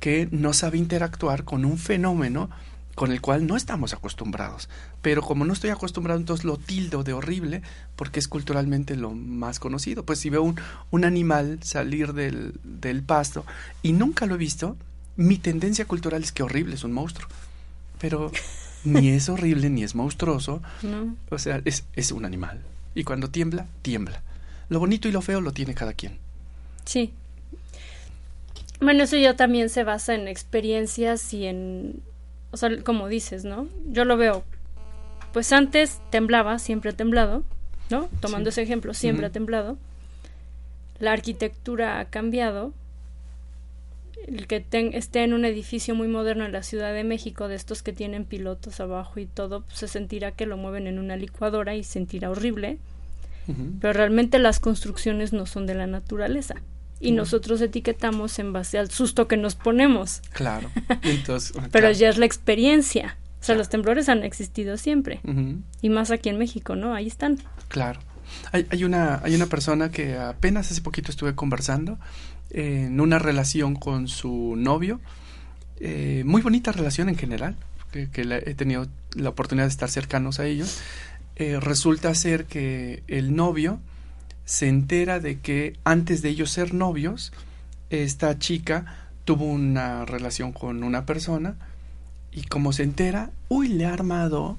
que 0.00 0.28
no 0.30 0.52
sabe 0.52 0.78
interactuar 0.78 1.44
con 1.44 1.64
un 1.64 1.78
fenómeno 1.78 2.50
con 2.94 3.12
el 3.12 3.20
cual 3.20 3.46
no 3.46 3.56
estamos 3.56 3.92
acostumbrados. 3.92 4.68
Pero 5.02 5.20
como 5.22 5.44
no 5.44 5.52
estoy 5.52 5.70
acostumbrado, 5.70 6.18
entonces 6.18 6.44
lo 6.44 6.56
tildo 6.56 7.04
de 7.04 7.12
horrible 7.12 7.62
porque 7.94 8.18
es 8.18 8.26
culturalmente 8.26 8.96
lo 8.96 9.10
más 9.10 9.60
conocido. 9.60 10.04
Pues 10.04 10.18
si 10.18 10.30
veo 10.30 10.42
un, 10.42 10.58
un 10.90 11.04
animal 11.04 11.58
salir 11.62 12.14
del, 12.14 12.54
del 12.64 13.02
pasto 13.02 13.44
y 13.82 13.92
nunca 13.92 14.24
lo 14.26 14.36
he 14.36 14.38
visto, 14.38 14.76
mi 15.16 15.36
tendencia 15.36 15.84
cultural 15.84 16.22
es 16.22 16.32
que 16.32 16.42
horrible 16.42 16.74
es 16.74 16.84
un 16.84 16.92
monstruo. 16.92 17.28
Pero 18.00 18.32
ni 18.84 19.10
es 19.10 19.28
horrible 19.28 19.68
ni 19.68 19.84
es 19.84 19.94
monstruoso. 19.94 20.62
O 21.28 21.38
sea, 21.38 21.60
es, 21.66 21.84
es 21.94 22.12
un 22.12 22.24
animal 22.24 22.62
y 22.96 23.04
cuando 23.04 23.28
tiembla, 23.28 23.66
tiembla. 23.82 24.22
Lo 24.70 24.80
bonito 24.80 25.06
y 25.06 25.12
lo 25.12 25.20
feo 25.20 25.42
lo 25.42 25.52
tiene 25.52 25.74
cada 25.74 25.92
quien. 25.92 26.18
Sí. 26.86 27.12
Bueno, 28.80 29.04
eso 29.04 29.16
ya 29.16 29.34
también 29.34 29.68
se 29.68 29.84
basa 29.84 30.14
en 30.14 30.28
experiencias 30.28 31.32
y 31.32 31.46
en, 31.46 32.02
o 32.50 32.56
sea, 32.56 32.70
como 32.82 33.08
dices, 33.08 33.44
¿no? 33.44 33.68
Yo 33.86 34.04
lo 34.04 34.16
veo. 34.16 34.44
Pues 35.32 35.52
antes 35.52 36.00
temblaba, 36.10 36.58
siempre 36.58 36.90
ha 36.90 36.94
temblado, 36.94 37.42
¿no? 37.90 38.08
Tomando 38.20 38.50
ese 38.50 38.62
ejemplo, 38.62 38.94
siempre 38.94 39.26
ha 39.26 39.30
temblado. 39.30 39.76
La 40.98 41.12
arquitectura 41.12 42.00
ha 42.00 42.06
cambiado. 42.06 42.72
El 44.26 44.46
que 44.46 44.64
esté 44.92 45.22
en 45.22 45.34
un 45.34 45.44
edificio 45.44 45.94
muy 45.94 46.08
moderno 46.08 46.44
en 46.44 46.52
la 46.52 46.62
Ciudad 46.62 46.92
de 46.92 47.04
México, 47.04 47.48
de 47.48 47.54
estos 47.54 47.82
que 47.82 47.92
tienen 47.92 48.24
pilotos 48.24 48.80
abajo 48.80 49.20
y 49.20 49.26
todo, 49.26 49.60
pues 49.60 49.78
se 49.78 49.88
sentirá 49.88 50.32
que 50.32 50.46
lo 50.46 50.56
mueven 50.56 50.86
en 50.86 50.98
una 50.98 51.16
licuadora 51.16 51.76
y 51.76 51.84
sentirá 51.84 52.30
horrible. 52.30 52.78
Pero 53.80 53.92
realmente 53.92 54.40
las 54.40 54.58
construcciones 54.58 55.32
no 55.32 55.46
son 55.46 55.66
de 55.66 55.74
la 55.74 55.86
naturaleza. 55.86 56.56
Y 56.98 57.12
nosotros 57.12 57.60
etiquetamos 57.60 58.38
en 58.38 58.52
base 58.52 58.78
al 58.78 58.90
susto 58.90 59.28
que 59.28 59.36
nos 59.36 59.54
ponemos. 59.54 60.22
Claro. 60.32 60.70
Entonces, 61.02 61.52
Pero 61.70 61.90
ya 61.90 62.08
es 62.08 62.16
la 62.16 62.26
experiencia. 62.26 63.16
O 63.40 63.44
sea, 63.44 63.54
los 63.54 63.68
temblores 63.68 64.08
han 64.08 64.24
existido 64.24 64.76
siempre. 64.76 65.20
Y 65.82 65.90
más 65.90 66.10
aquí 66.10 66.30
en 66.30 66.38
México, 66.38 66.74
¿no? 66.74 66.94
Ahí 66.94 67.06
están. 67.06 67.38
Claro. 67.68 68.00
Hay, 68.50 68.66
hay, 68.70 68.82
una, 68.82 69.20
hay 69.22 69.34
una 69.34 69.46
persona 69.46 69.90
que 69.90 70.16
apenas 70.16 70.72
hace 70.72 70.80
poquito 70.80 71.10
estuve 71.10 71.34
conversando 71.34 71.98
en 72.50 73.00
una 73.00 73.18
relación 73.18 73.74
con 73.74 74.08
su 74.08 74.54
novio, 74.56 75.00
eh, 75.80 76.22
muy 76.24 76.42
bonita 76.42 76.72
relación 76.72 77.08
en 77.08 77.16
general, 77.16 77.56
que, 77.92 78.08
he 78.46 78.54
tenido 78.54 78.86
la 79.14 79.30
oportunidad 79.30 79.66
de 79.66 79.70
estar 79.70 79.90
cercanos 79.90 80.40
a 80.40 80.46
ellos, 80.46 80.80
eh, 81.36 81.58
resulta 81.60 82.14
ser 82.14 82.46
que 82.46 83.02
el 83.08 83.34
novio 83.34 83.80
se 84.46 84.68
entera 84.68 85.20
de 85.20 85.40
que 85.40 85.76
antes 85.84 86.22
de 86.22 86.30
ellos 86.30 86.50
ser 86.50 86.72
novios, 86.72 87.32
esta 87.90 88.38
chica 88.38 89.10
tuvo 89.26 89.44
una 89.44 90.06
relación 90.06 90.52
con 90.52 90.82
una 90.82 91.04
persona 91.04 91.56
y 92.32 92.44
como 92.44 92.72
se 92.72 92.84
entera, 92.84 93.30
uy, 93.48 93.68
le 93.68 93.84
ha 93.84 93.92
armado 93.92 94.56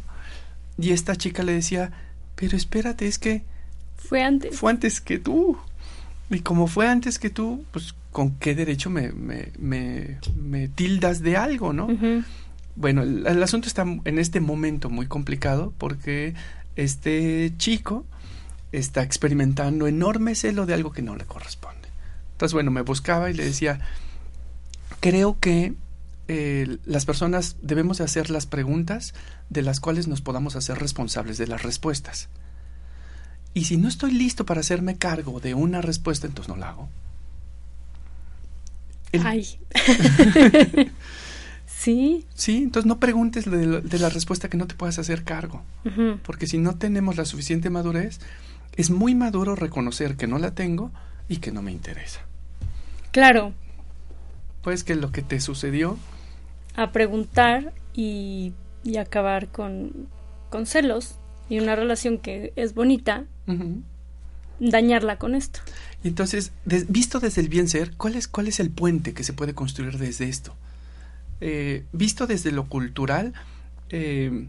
y 0.78 0.92
esta 0.92 1.16
chica 1.16 1.42
le 1.42 1.54
decía, 1.54 1.92
pero 2.36 2.56
espérate, 2.56 3.08
es 3.08 3.18
que 3.18 3.44
fue 3.98 4.22
antes. 4.22 4.58
Fue 4.58 4.72
antes 4.72 5.02
que 5.02 5.18
tú. 5.18 5.58
Y 6.30 6.42
como 6.42 6.68
fue 6.68 6.88
antes 6.88 7.18
que 7.18 7.30
tú, 7.30 7.64
pues 7.72 7.96
con 8.12 8.32
qué 8.36 8.56
derecho 8.56 8.90
me, 8.90 9.12
me, 9.12 9.52
me, 9.60 10.68
tildas 10.70 11.22
de 11.22 11.38
algo, 11.38 11.72
¿no? 11.72 11.88
Bueno, 12.76 13.04
el, 13.04 13.42
asunto 13.42 13.68
está 13.68 13.84
en 13.84 14.20
este 14.20 14.40
momento 14.40 14.90
muy 14.90 15.08
complicado 15.08 15.74
porque 15.78 16.34
este 16.76 17.54
chico 17.58 18.06
está 18.78 19.04
experimentando 19.04 19.88
enorme 19.88 20.36
celo 20.36 20.66
de 20.66 20.74
algo 20.74 20.92
que 20.92 21.02
no 21.02 21.16
le 21.16 21.26
corresponde. 21.26 21.88
Entonces, 22.34 22.54
bueno, 22.54 22.72
me 22.72 22.82
buscaba 22.82 23.30
y 23.30 23.34
le 23.34 23.46
decía, 23.46 23.80
creo 25.00 25.40
que 25.40 25.74
eh, 26.28 26.78
las 26.86 27.06
personas 27.06 27.56
debemos 27.62 28.00
de 28.00 28.04
hacer 28.04 28.30
las 28.30 28.46
preguntas 28.46 29.14
de 29.50 29.62
las 29.62 29.80
cuales 29.80 30.08
nos 30.08 30.22
podamos 30.22 30.56
hacer 30.56 30.78
responsables 30.78 31.38
de 31.38 31.48
las 31.48 31.64
respuestas. 31.64 32.30
Y 33.54 33.66
si 33.66 33.78
no 33.78 33.88
estoy 33.88 34.12
listo 34.12 34.46
para 34.46 34.60
hacerme 34.60 34.98
cargo 34.98 35.40
de 35.40 35.54
una 35.54 35.82
respuesta, 35.82 36.28
entonces 36.28 36.54
no 36.54 36.58
la 36.58 36.70
hago. 36.70 36.90
Ay. 39.24 39.48
sí. 41.66 42.26
Sí, 42.36 42.58
entonces 42.58 42.88
no 42.88 43.00
preguntes 43.00 43.50
de, 43.50 43.98
la 44.00 44.10
respuesta 44.10 44.50
que 44.50 44.58
no 44.58 44.68
te 44.68 44.76
puedas 44.76 45.00
hacer 45.00 45.24
cargo. 45.24 45.64
Porque 46.24 46.46
si 46.46 46.58
no 46.58 46.78
tenemos 46.78 47.16
la 47.16 47.26
suficiente 47.26 47.70
madurez, 47.70 48.20
es 48.78 48.92
muy 48.92 49.16
maduro 49.16 49.56
reconocer 49.56 50.16
que 50.16 50.28
no 50.28 50.38
la 50.38 50.52
tengo 50.52 50.92
y 51.28 51.38
que 51.38 51.52
no 51.52 51.62
me 51.62 51.72
interesa. 51.72 52.22
Claro. 53.12 53.54
Pues 54.62 54.84
que 54.84 54.96
lo 54.96 55.12
que 55.12 55.24
te 55.24 55.42
sucedió 55.42 55.98
a 56.76 56.92
preguntar 56.92 57.74
y, 57.94 58.54
y 58.84 58.98
acabar 58.98 59.48
con, 59.48 60.08
con, 60.52 60.68
celos 60.68 61.16
y 61.50 61.60
una 61.60 61.76
relación 61.76 62.20
que 62.20 62.54
es 62.56 62.76
bonita, 62.76 63.26
dañarla 64.60 65.18
con 65.18 65.34
esto. 65.34 65.60
Y 66.04 66.10
entonces, 66.10 66.52
visto 66.66 67.20
desde 67.20 67.42
el 67.42 67.50
bien 67.50 67.68
ser, 67.68 67.96
¿cuál 67.98 68.16
es, 68.16 68.28
¿cuál 68.28 68.48
es 68.48 68.60
el 68.60 68.70
puente 68.70 69.14
que 69.14 69.24
se 69.24 69.34
puede 69.34 69.56
construir 69.56 69.98
desde 69.98 70.30
esto? 70.30 70.56
Eh, 71.42 71.86
visto 71.92 72.28
desde 72.28 72.52
lo 72.52 72.68
cultural, 72.68 73.34
eh, 73.90 74.48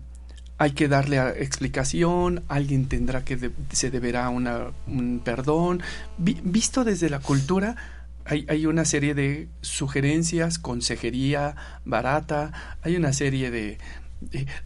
hay 0.59 0.73
que 0.73 0.89
darle 0.89 1.19
explicación, 1.43 2.43
alguien 2.49 2.87
tendrá 2.87 3.25
que 3.25 3.53
se 3.73 3.91
deberá 3.91 4.29
una, 4.29 4.73
un 4.89 5.21
perdón. 5.25 5.83
visto 6.19 6.85
desde 6.85 7.09
la 7.09 7.21
cultura, 7.21 7.77
hay, 8.25 8.67
una 8.67 8.85
serie 8.85 9.15
de 9.15 9.49
sugerencias, 9.63 10.59
consejería 10.59 11.57
barata, 11.85 12.77
hay 12.83 12.97
una 12.97 13.13
serie 13.15 13.51
de, 13.51 13.79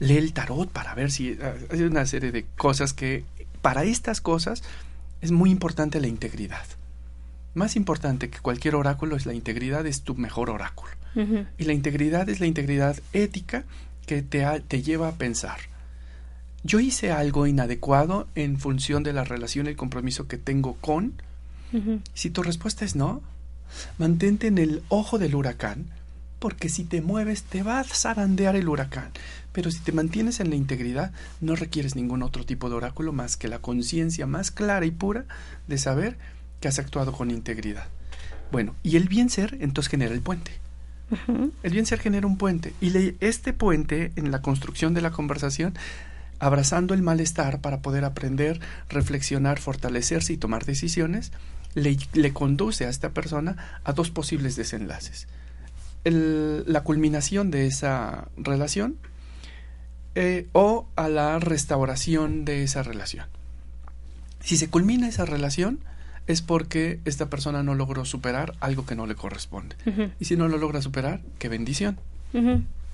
lee 0.00 0.16
el 0.16 0.32
tarot 0.32 0.68
para 0.68 0.94
ver 0.94 1.12
si 1.12 1.38
ah, 1.40 1.54
hay 1.70 1.82
una 1.82 2.04
serie 2.06 2.32
de 2.32 2.44
cosas 2.56 2.92
que 2.92 3.24
para 3.60 3.84
estas 3.84 4.20
cosas 4.20 4.64
es 5.20 5.30
muy 5.30 5.50
importante 5.50 6.00
la 6.00 6.08
integridad. 6.08 6.64
Más 7.54 7.76
importante 7.76 8.30
que 8.30 8.40
cualquier 8.40 8.74
oráculo 8.74 9.14
es 9.14 9.26
la 9.26 9.34
integridad, 9.34 9.86
es 9.86 10.02
tu 10.02 10.14
mejor 10.14 10.50
oráculo. 10.50 10.90
Y 11.58 11.64
la 11.64 11.74
integridad 11.74 12.30
es 12.30 12.40
la 12.40 12.46
integridad 12.46 12.96
ética 13.12 13.64
que 14.06 14.22
te, 14.22 14.44
te 14.66 14.82
lleva 14.82 15.08
a 15.08 15.12
pensar. 15.12 15.58
Yo 16.64 16.80
hice 16.80 17.10
algo 17.10 17.46
inadecuado 17.46 18.28
en 18.34 18.58
función 18.58 19.02
de 19.02 19.12
la 19.12 19.24
relación 19.24 19.66
y 19.66 19.70
el 19.70 19.76
compromiso 19.76 20.28
que 20.28 20.38
tengo 20.38 20.74
con. 20.80 21.14
Si 22.12 22.28
tu 22.28 22.42
respuesta 22.42 22.84
es 22.84 22.96
no, 22.96 23.22
Mantente 23.98 24.46
en 24.46 24.58
el 24.58 24.82
ojo 24.88 25.18
del 25.18 25.34
huracán, 25.34 25.86
porque 26.38 26.68
si 26.68 26.84
te 26.84 27.00
mueves 27.00 27.44
te 27.44 27.62
va 27.62 27.80
a 27.80 27.84
zarandear 27.84 28.56
el 28.56 28.68
huracán. 28.68 29.10
Pero 29.52 29.70
si 29.70 29.80
te 29.80 29.92
mantienes 29.92 30.40
en 30.40 30.50
la 30.50 30.56
integridad, 30.56 31.12
no 31.40 31.56
requieres 31.56 31.94
ningún 31.94 32.22
otro 32.22 32.44
tipo 32.44 32.68
de 32.68 32.76
oráculo 32.76 33.12
más 33.12 33.36
que 33.36 33.48
la 33.48 33.60
conciencia 33.60 34.26
más 34.26 34.50
clara 34.50 34.86
y 34.86 34.90
pura 34.90 35.24
de 35.68 35.78
saber 35.78 36.16
que 36.60 36.68
has 36.68 36.78
actuado 36.78 37.12
con 37.12 37.30
integridad. 37.30 37.86
Bueno, 38.50 38.74
y 38.82 38.96
el 38.96 39.08
bien 39.08 39.30
ser 39.30 39.56
entonces 39.60 39.90
genera 39.90 40.14
el 40.14 40.20
puente. 40.20 40.52
El 41.62 41.72
bien 41.72 41.84
ser 41.84 42.00
genera 42.00 42.26
un 42.26 42.38
puente. 42.38 42.72
Y 42.80 43.14
este 43.20 43.52
puente, 43.52 44.12
en 44.16 44.30
la 44.30 44.40
construcción 44.40 44.94
de 44.94 45.02
la 45.02 45.10
conversación, 45.10 45.74
abrazando 46.42 46.92
el 46.92 47.02
malestar 47.02 47.60
para 47.60 47.82
poder 47.82 48.04
aprender, 48.04 48.60
reflexionar, 48.88 49.60
fortalecerse 49.60 50.32
y 50.32 50.36
tomar 50.36 50.64
decisiones, 50.64 51.30
le, 51.74 52.32
conduce 52.32 52.84
a 52.84 52.90
esta 52.90 53.10
persona 53.10 53.80
a 53.84 53.92
dos 53.92 54.10
posibles 54.10 54.56
desenlaces. 54.56 55.28
la 56.04 56.80
culminación 56.82 57.52
de 57.52 57.66
esa 57.66 58.26
relación 58.36 58.96
eh, 60.16 60.48
o 60.50 60.88
a 60.96 61.08
la 61.08 61.38
restauración 61.38 62.44
de 62.44 62.64
esa 62.64 62.82
relación. 62.82 63.26
Si 64.40 64.56
se 64.56 64.68
culmina 64.68 65.06
esa 65.06 65.24
relación 65.24 65.78
es 66.26 66.42
porque 66.42 66.98
esta 67.04 67.30
persona 67.30 67.62
no 67.62 67.76
logró 67.76 68.04
superar 68.04 68.54
algo 68.58 68.84
que 68.84 68.96
no 68.96 69.06
le 69.06 69.14
corresponde. 69.14 69.76
Y 70.18 70.24
si 70.24 70.36
no 70.36 70.48
lo 70.48 70.58
logra 70.58 70.82
superar, 70.82 71.20
qué 71.38 71.48
bendición. 71.48 72.00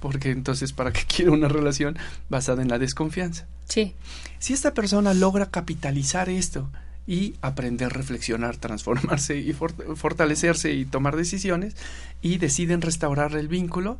Porque 0.00 0.30
entonces, 0.30 0.72
¿para 0.72 0.92
qué 0.92 1.02
quiere 1.08 1.30
una 1.30 1.48
relación 1.48 1.96
basada 2.28 2.62
en 2.62 2.68
la 2.68 2.78
desconfianza? 2.78 3.46
Sí. 3.68 3.94
Si 4.38 4.52
esta 4.52 4.74
persona 4.74 5.14
logra 5.14 5.50
capitalizar 5.50 6.28
esto 6.28 6.68
y 7.06 7.34
aprender, 7.40 7.92
reflexionar, 7.92 8.56
transformarse 8.56 9.38
y 9.38 9.52
fortalecerse 9.52 10.72
y 10.72 10.84
tomar 10.84 11.16
decisiones 11.16 11.74
y 12.22 12.38
deciden 12.38 12.82
restaurar 12.82 13.34
el 13.34 13.48
vínculo, 13.48 13.98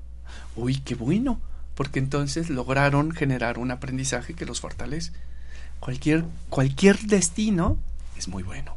uy, 0.56 0.80
qué 0.80 0.94
bueno, 0.94 1.40
porque 1.74 1.98
entonces 1.98 2.50
lograron 2.50 3.12
generar 3.12 3.58
un 3.58 3.70
aprendizaje 3.70 4.34
que 4.34 4.46
los 4.46 4.60
fortalece. 4.60 5.12
Cualquier, 5.80 6.24
cualquier 6.50 6.98
destino 6.98 7.78
es 8.16 8.28
muy 8.28 8.42
bueno. 8.42 8.76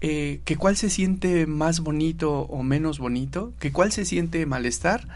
Eh, 0.00 0.40
que 0.44 0.56
cuál 0.56 0.76
se 0.76 0.88
siente 0.88 1.46
más 1.46 1.80
bonito 1.80 2.42
o 2.42 2.62
menos 2.62 2.98
bonito, 2.98 3.52
que 3.58 3.72
cuál 3.72 3.92
se 3.92 4.04
siente 4.04 4.46
malestar, 4.46 5.08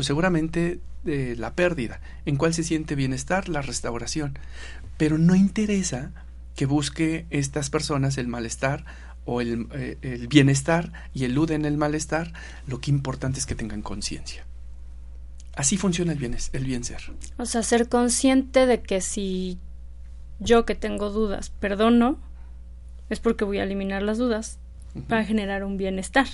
pues 0.00 0.06
seguramente 0.06 0.80
eh, 1.04 1.34
la 1.36 1.54
pérdida, 1.54 2.00
en 2.24 2.36
cuál 2.36 2.54
se 2.54 2.64
siente 2.64 2.94
bienestar, 2.94 3.50
la 3.50 3.60
restauración. 3.60 4.38
Pero 4.96 5.18
no 5.18 5.34
interesa 5.34 6.12
que 6.56 6.64
busque 6.64 7.26
estas 7.28 7.68
personas 7.68 8.16
el 8.16 8.26
malestar 8.26 8.86
o 9.26 9.42
el, 9.42 9.66
eh, 9.74 9.98
el 10.00 10.26
bienestar 10.26 10.90
y 11.12 11.24
eluden 11.24 11.66
el 11.66 11.76
malestar, 11.76 12.32
lo 12.66 12.80
que 12.80 12.90
importante 12.90 13.40
es 13.40 13.44
que 13.44 13.54
tengan 13.54 13.82
conciencia. 13.82 14.46
Así 15.54 15.76
funciona 15.76 16.12
el 16.12 16.18
bien, 16.18 16.34
el 16.54 16.64
bien 16.64 16.82
ser. 16.82 17.02
O 17.36 17.44
sea, 17.44 17.62
ser 17.62 17.90
consciente 17.90 18.64
de 18.64 18.80
que 18.80 19.02
si 19.02 19.58
yo 20.38 20.64
que 20.64 20.74
tengo 20.74 21.10
dudas 21.10 21.50
perdono, 21.50 22.18
es 23.10 23.20
porque 23.20 23.44
voy 23.44 23.58
a 23.58 23.64
eliminar 23.64 24.00
las 24.00 24.16
dudas 24.16 24.58
para 25.08 25.26
generar 25.26 25.62
un 25.62 25.76
bienestar. 25.76 26.26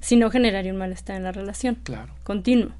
Si 0.00 0.16
no, 0.16 0.30
generaría 0.30 0.72
un 0.72 0.78
malestar 0.78 1.16
en 1.16 1.22
la 1.22 1.32
relación. 1.32 1.76
Claro. 1.84 2.12
Continuo. 2.24 2.72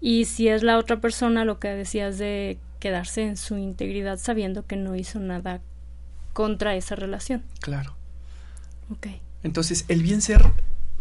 Y 0.00 0.24
si 0.24 0.48
es 0.48 0.62
la 0.62 0.78
otra 0.78 1.00
persona, 1.00 1.44
lo 1.44 1.58
que 1.58 1.68
decías 1.68 2.18
de 2.18 2.58
quedarse 2.80 3.22
en 3.22 3.36
su 3.36 3.56
integridad 3.56 4.18
sabiendo 4.18 4.66
que 4.66 4.76
no 4.76 4.96
hizo 4.96 5.18
nada 5.18 5.60
contra 6.32 6.76
esa 6.76 6.94
relación. 6.94 7.42
Claro. 7.60 7.94
Ok. 8.90 9.08
Entonces, 9.42 9.84
el 9.88 10.02
bien 10.02 10.22
ser 10.22 10.42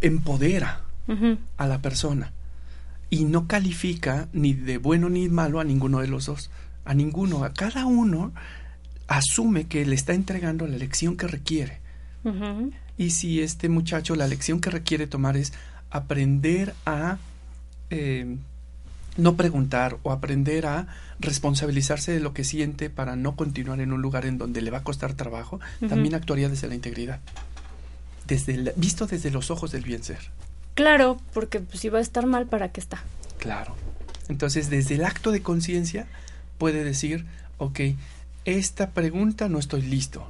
empodera 0.02 0.82
a 1.58 1.68
la 1.68 1.82
persona 1.82 2.34
y 3.10 3.26
no 3.26 3.48
califica 3.48 4.28
ni 4.34 4.54
de 4.54 4.78
bueno 4.78 5.10
ni 5.10 5.30
malo 5.30 5.60
a 5.60 5.64
ninguno 5.64 6.00
de 6.00 6.08
los 6.08 6.26
dos, 6.26 6.50
a 6.84 6.94
ninguno, 6.94 7.44
a 7.44 7.54
cada 7.54 7.86
uno 7.86 8.34
asume 9.08 9.68
que 9.68 9.86
le 9.86 9.96
está 9.96 10.14
entregando 10.14 10.68
la 10.68 10.78
lección 10.78 11.16
que 11.16 11.28
requiere. 11.28 11.80
Y 12.98 13.12
si 13.12 13.42
este 13.42 13.70
muchacho 13.70 14.16
la 14.16 14.28
lección 14.28 14.62
que 14.62 14.70
requiere 14.70 15.08
tomar 15.08 15.38
es 15.38 15.54
aprender 15.90 16.74
a 16.86 17.18
eh, 17.90 18.38
no 19.18 19.36
preguntar 19.36 19.98
o 20.04 20.12
aprender 20.12 20.66
a 20.66 20.88
responsabilizarse 21.20 22.12
de 22.12 22.20
lo 22.20 22.34
que 22.34 22.44
siente 22.44 22.90
para 22.90 23.16
no 23.16 23.36
continuar 23.36 23.80
en 23.80 23.94
un 23.94 24.02
lugar 24.02 24.26
en 24.26 24.38
donde 24.38 24.62
le 24.62 24.72
va 24.72 24.80
a 24.80 24.84
costar 24.84 25.14
trabajo, 25.14 25.60
también 25.88 26.16
actuaría 26.16 26.50
desde 26.50 26.68
la 26.68 26.76
integridad, 26.76 27.22
desde 28.28 28.74
visto 28.76 29.08
desde 29.08 29.32
los 29.32 29.52
ojos 29.52 29.72
del 29.72 29.84
bien 29.84 30.04
ser. 30.04 30.20
Claro, 30.74 31.22
porque 31.34 31.62
pues, 31.62 31.80
si 31.80 31.90
va 31.90 32.00
a 32.00 32.02
estar 32.02 32.26
mal, 32.26 32.48
¿para 32.48 32.70
qué 32.70 32.82
está? 32.82 33.02
Claro. 33.40 33.76
Entonces, 34.28 34.70
desde 34.70 34.96
el 34.96 35.06
acto 35.06 35.32
de 35.32 35.42
conciencia 35.42 36.08
puede 36.58 36.84
decir, 36.84 37.26
ok, 37.58 37.80
esta 38.44 38.92
pregunta 38.92 39.48
no 39.48 39.60
estoy 39.60 39.82
listo. 39.84 40.30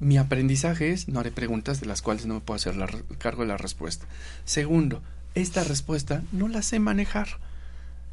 Mi 0.00 0.16
aprendizaje 0.16 0.92
es, 0.92 1.08
no 1.08 1.20
haré 1.20 1.32
preguntas 1.32 1.80
de 1.80 1.86
las 1.86 2.02
cuales 2.02 2.26
no 2.26 2.34
me 2.34 2.40
puedo 2.40 2.56
hacer 2.56 2.76
cargo 3.18 3.42
de 3.42 3.48
la 3.48 3.56
respuesta. 3.56 4.06
Segundo, 4.44 5.02
esta 5.34 5.64
respuesta 5.64 6.22
no 6.32 6.48
la 6.48 6.62
sé 6.62 6.78
manejar 6.78 7.28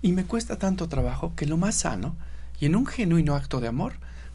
y 0.01 0.11
me 0.11 0.25
cuesta 0.25 0.57
tanto 0.57 0.89
trabajo 0.89 1.33
que 1.35 1.45
lo 1.45 1.57
más 1.57 1.75
sano, 1.75 2.15
y 2.59 2.67
en 2.67 2.75
un 2.75 2.85
genuino 2.85 3.35
acto 3.35 3.59
de 3.59 3.67
amor, 3.67 3.93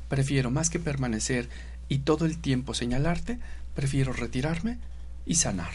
prefiero 0.08 0.50
más 0.50 0.70
que 0.70 0.78
permanecer 0.78 1.48
y 1.88 1.98
todo 1.98 2.24
el 2.24 2.38
tiempo 2.38 2.74
señalarte, 2.74 3.38
prefiero 3.74 4.12
retirarme 4.12 4.78
y 5.26 5.36
sanar. 5.36 5.70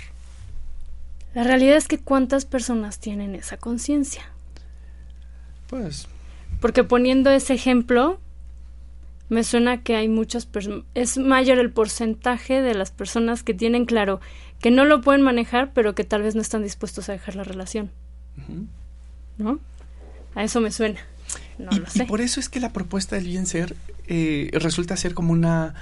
La 1.33 1.43
realidad 1.43 1.75
es 1.75 1.87
que 1.87 1.97
cuántas 1.97 2.45
personas 2.45 2.99
tienen 2.99 3.35
esa 3.35 3.57
conciencia. 3.57 4.23
Pues... 5.67 6.07
Porque 6.61 6.85
poniendo 6.85 7.29
ese 7.31 7.53
ejemplo, 7.53 8.19
me 9.29 9.43
suena 9.43 9.81
que 9.81 9.95
hay 9.95 10.07
muchas 10.07 10.45
personas, 10.45 10.83
es 10.93 11.17
mayor 11.17 11.57
el 11.59 11.71
porcentaje 11.71 12.61
de 12.61 12.73
las 12.75 12.91
personas 12.91 13.43
que 13.43 13.53
tienen 13.53 13.85
claro 13.85 14.19
que 14.59 14.71
no 14.71 14.85
lo 14.85 15.01
pueden 15.01 15.21
manejar, 15.21 15.71
pero 15.73 15.95
que 15.95 16.03
tal 16.03 16.21
vez 16.21 16.35
no 16.35 16.41
están 16.41 16.63
dispuestos 16.63 17.09
a 17.09 17.13
dejar 17.13 17.35
la 17.35 17.43
relación. 17.43 17.91
¿No? 19.37 19.59
A 20.33 20.43
eso 20.43 20.61
me 20.61 20.71
suena. 20.71 20.99
No 21.57 21.69
y, 21.71 21.79
lo 21.79 21.87
sé. 21.87 22.03
y 22.03 22.05
por 22.05 22.21
eso 22.21 22.39
es 22.39 22.49
que 22.49 22.59
la 22.59 22.73
propuesta 22.73 23.15
del 23.15 23.25
bien 23.25 23.45
ser 23.45 23.75
eh, 24.07 24.49
resulta 24.53 24.97
ser 24.97 25.13
como 25.13 25.33
una, 25.33 25.75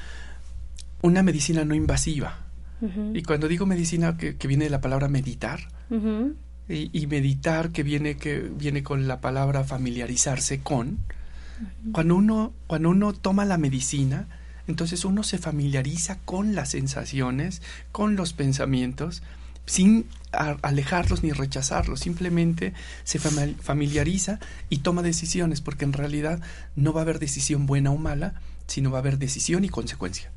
una 1.01 1.23
medicina 1.23 1.65
no 1.65 1.75
invasiva. 1.75 2.39
Y 3.13 3.23
cuando 3.23 3.47
digo 3.47 3.65
medicina, 3.65 4.17
que, 4.17 4.36
viene 4.45 4.65
de 4.65 4.69
la 4.69 4.82
palabra 4.82 5.08
meditar, 5.08 5.69
y, 6.67 7.08
meditar 7.08 7.71
que 7.71 7.82
viene 7.82 8.17
que 8.17 8.39
viene 8.39 8.84
con 8.84 9.08
la 9.08 9.21
palabra 9.21 9.63
familiarizarse 9.63 10.60
con 10.60 10.99
cuando 11.91 12.15
uno 12.15 12.53
cuando 12.67 12.89
uno 12.89 13.13
toma 13.13 13.45
la 13.45 13.57
medicina 13.57 14.27
entonces 14.67 15.05
uno 15.05 15.23
se 15.23 15.37
familiariza 15.37 16.19
con 16.25 16.55
las 16.55 16.69
sensaciones 16.69 17.61
con 17.91 18.15
los 18.15 18.33
pensamientos 18.33 19.23
sin 19.65 20.05
alejarlos 20.31 21.23
ni 21.23 21.31
rechazarlos 21.31 21.99
simplemente 21.99 22.73
se 23.03 23.19
familiariza 23.19 24.39
y 24.69 24.79
toma 24.79 25.01
decisiones 25.01 25.61
porque 25.61 25.85
en 25.85 25.93
realidad 25.93 26.41
no 26.75 26.91
va 26.91 27.01
a 27.01 27.03
haber 27.03 27.19
decisión 27.19 27.65
buena 27.65 27.91
o 27.91 27.97
mala 27.97 28.35
sino 28.67 28.91
va 28.91 28.97
a 28.97 29.01
haber 29.01 29.17
decisión 29.17 29.63
y 29.63 29.69
consecuencia. 29.69 30.31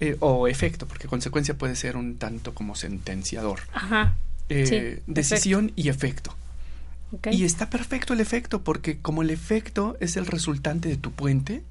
Eh, 0.00 0.16
o 0.20 0.46
efecto 0.46 0.86
porque 0.86 1.08
consecuencia 1.08 1.56
puede 1.56 1.74
ser 1.76 1.96
un 1.96 2.18
tanto 2.18 2.54
como 2.54 2.74
sentenciador. 2.74 3.60
Ajá. 3.72 4.16
Eh, 4.48 5.02
decisión 5.06 5.72
y 5.76 5.88
efecto. 5.88 6.34
Y 7.30 7.44
está 7.44 7.70
perfecto 7.70 8.12
el 8.12 8.20
efecto, 8.20 8.62
porque 8.62 8.98
como 8.98 9.22
el 9.22 9.30
efecto 9.30 9.96
es 10.00 10.16
el 10.16 10.26
resultante 10.26 10.88
de 10.88 10.96
tu 10.96 11.12
puente, 11.12 11.62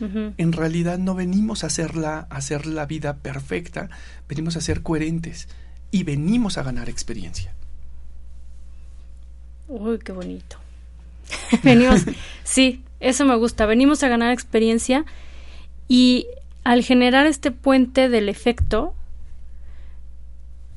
en 0.00 0.52
realidad 0.52 0.98
no 0.98 1.14
venimos 1.14 1.62
a 1.62 1.68
hacer, 1.68 1.94
la, 1.96 2.26
a 2.28 2.36
hacer 2.36 2.66
la 2.66 2.86
vida 2.86 3.18
perfecta, 3.18 3.88
venimos 4.28 4.56
a 4.56 4.60
ser 4.60 4.82
coherentes 4.82 5.46
y 5.92 6.02
venimos 6.02 6.58
a 6.58 6.64
ganar 6.64 6.88
experiencia. 6.88 7.54
Uy, 9.68 10.00
qué 10.00 10.10
bonito. 10.10 10.56
venimos, 11.62 12.04
sí, 12.42 12.82
eso 12.98 13.24
me 13.24 13.36
gusta, 13.36 13.64
venimos 13.66 14.02
a 14.02 14.08
ganar 14.08 14.32
experiencia 14.32 15.04
y 15.86 16.26
al 16.64 16.82
generar 16.82 17.26
este 17.26 17.52
puente 17.52 18.08
del 18.08 18.28
efecto, 18.28 18.94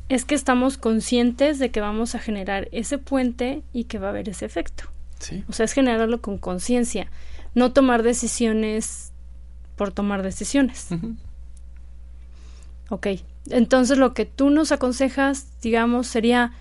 es 0.10 0.26
que 0.26 0.36
estamos 0.36 0.78
conscientes 0.78 1.60
de 1.60 1.72
que 1.72 1.82
vamos 1.82 2.16
a 2.16 2.20
generar 2.20 2.68
ese 2.72 2.98
puente 2.98 3.64
y 3.74 3.86
que 3.86 3.98
va 3.98 4.08
a 4.08 4.10
haber 4.12 4.30
ese 4.30 4.46
efecto. 4.46 4.86
Sí. 5.20 5.44
O 5.48 5.54
sea, 5.54 5.66
es 5.66 5.74
generarlo 5.74 6.22
con 6.22 6.38
conciencia, 6.38 7.10
no 7.56 7.72
tomar 7.72 8.04
decisiones 8.04 9.12
por 9.76 9.92
tomar 9.92 10.24
decisiones. 10.24 10.90
Ok, 12.90 13.08
entonces 13.50 13.98
lo 13.98 14.14
que 14.14 14.26
tú 14.26 14.50
nos 14.50 14.72
aconsejas, 14.72 15.48
digamos, 15.62 16.08
sería 16.08 16.54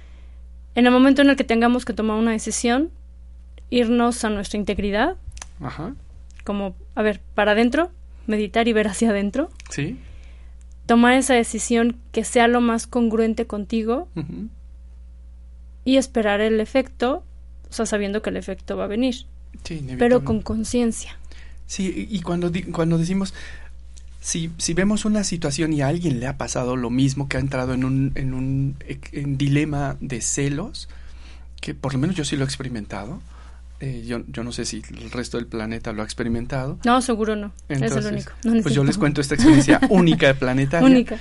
en 0.75 0.87
el 0.87 0.93
momento 0.93 1.23
en 1.23 1.31
el 1.31 1.37
que 1.37 1.45
tengamos 1.45 1.85
que 1.85 1.93
tomar 1.93 2.17
una 2.17 2.33
decisión, 2.33 2.91
irnos 3.71 4.25
a 4.25 4.31
nuestra 4.31 4.59
integridad. 4.59 5.17
Ajá. 5.61 5.95
Como, 6.45 6.75
a 6.95 7.03
ver, 7.03 7.21
para 7.35 7.53
adentro, 7.53 7.91
meditar 8.27 8.69
y 8.69 8.73
ver 8.73 8.89
hacia 8.89 9.11
adentro. 9.11 9.51
Sí 9.69 9.99
tomar 10.87 11.15
esa 11.15 11.35
decisión 11.35 11.97
que 12.13 12.25
sea 12.25 12.49
lo 12.49 12.61
más 12.61 12.87
congruente 12.87 13.47
contigo 13.47 14.09
y 15.85 15.97
esperar 15.97 16.41
el 16.41 16.61
efecto, 16.61 17.25
o 17.69 17.73
sea, 17.73 17.87
sabiendo 17.87 18.23
que 18.23 18.31
el 18.31 18.37
efecto 18.37 18.77
va 18.77 18.85
a 18.85 18.89
venir, 18.89 19.27
pero 19.99 20.25
con 20.25 20.43
conciencia. 20.43 21.19
Sí, 21.67 22.09
y 22.11 22.21
cuando, 22.21 22.53
cuando 22.73 22.99
decimos, 22.99 23.33
si, 24.21 24.51
si 24.59 24.75
vemos 24.75 25.05
una 25.05 25.25
situación 25.25 25.73
y 25.73 25.81
a 25.81 25.89
alguien 25.89 26.21
le 26.21 26.27
ha 26.27 26.37
pasado 26.37 26.77
lo 26.77 26.91
mismo, 26.91 27.29
que 27.29 27.39
ha 27.39 27.41
entrado 27.41 27.75
en 27.75 27.85
un, 27.85 28.13
en 28.15 28.35
un 28.35 28.77
dilema 29.39 29.97
de 30.01 30.21
celos, 30.21 30.89
que 31.61 31.75
por 31.75 31.95
lo 31.95 31.99
menos 31.99 32.17
yo 32.17 32.25
sí 32.25 32.37
lo 32.37 32.45
he 32.45 32.47
experimentado, 32.47 33.23
eh, 33.81 34.05
yo, 34.07 34.25
yo, 34.29 34.45
no 34.45 34.53
sé 34.53 34.65
si 34.65 34.83
el 34.91 35.11
resto 35.11 35.37
del 35.37 35.47
planeta 35.47 35.93
lo 35.93 36.03
ha 36.03 36.05
experimentado. 36.05 36.79
No, 36.85 37.03
seguro 37.03 37.37
no. 37.37 37.53
es 37.69 37.81
el 37.81 38.07
único. 38.07 38.33
pues 38.63 38.75
yo 38.75 38.85
les 38.85 38.99
cuento 38.99 39.21
esta 39.21 39.35
experiencia 39.35 39.81
única 39.91 40.29
de 40.29 40.35
planetaria. 40.35 40.87
Única. 40.87 41.19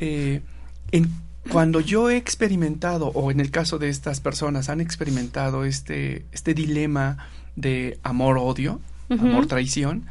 Eh, 0.00 0.42
en, 0.90 1.10
cuando 1.50 1.80
yo 1.80 2.10
he 2.10 2.16
experimentado, 2.16 3.08
o 3.08 3.30
en 3.30 3.40
el 3.40 3.50
caso 3.50 3.78
de 3.78 3.88
estas 3.88 4.20
personas, 4.20 4.68
han 4.68 4.80
experimentado 4.80 5.64
este, 5.64 6.24
este 6.32 6.54
dilema 6.54 7.28
de 7.56 7.98
amor-odio, 8.02 8.80
amor-traición, 9.08 10.06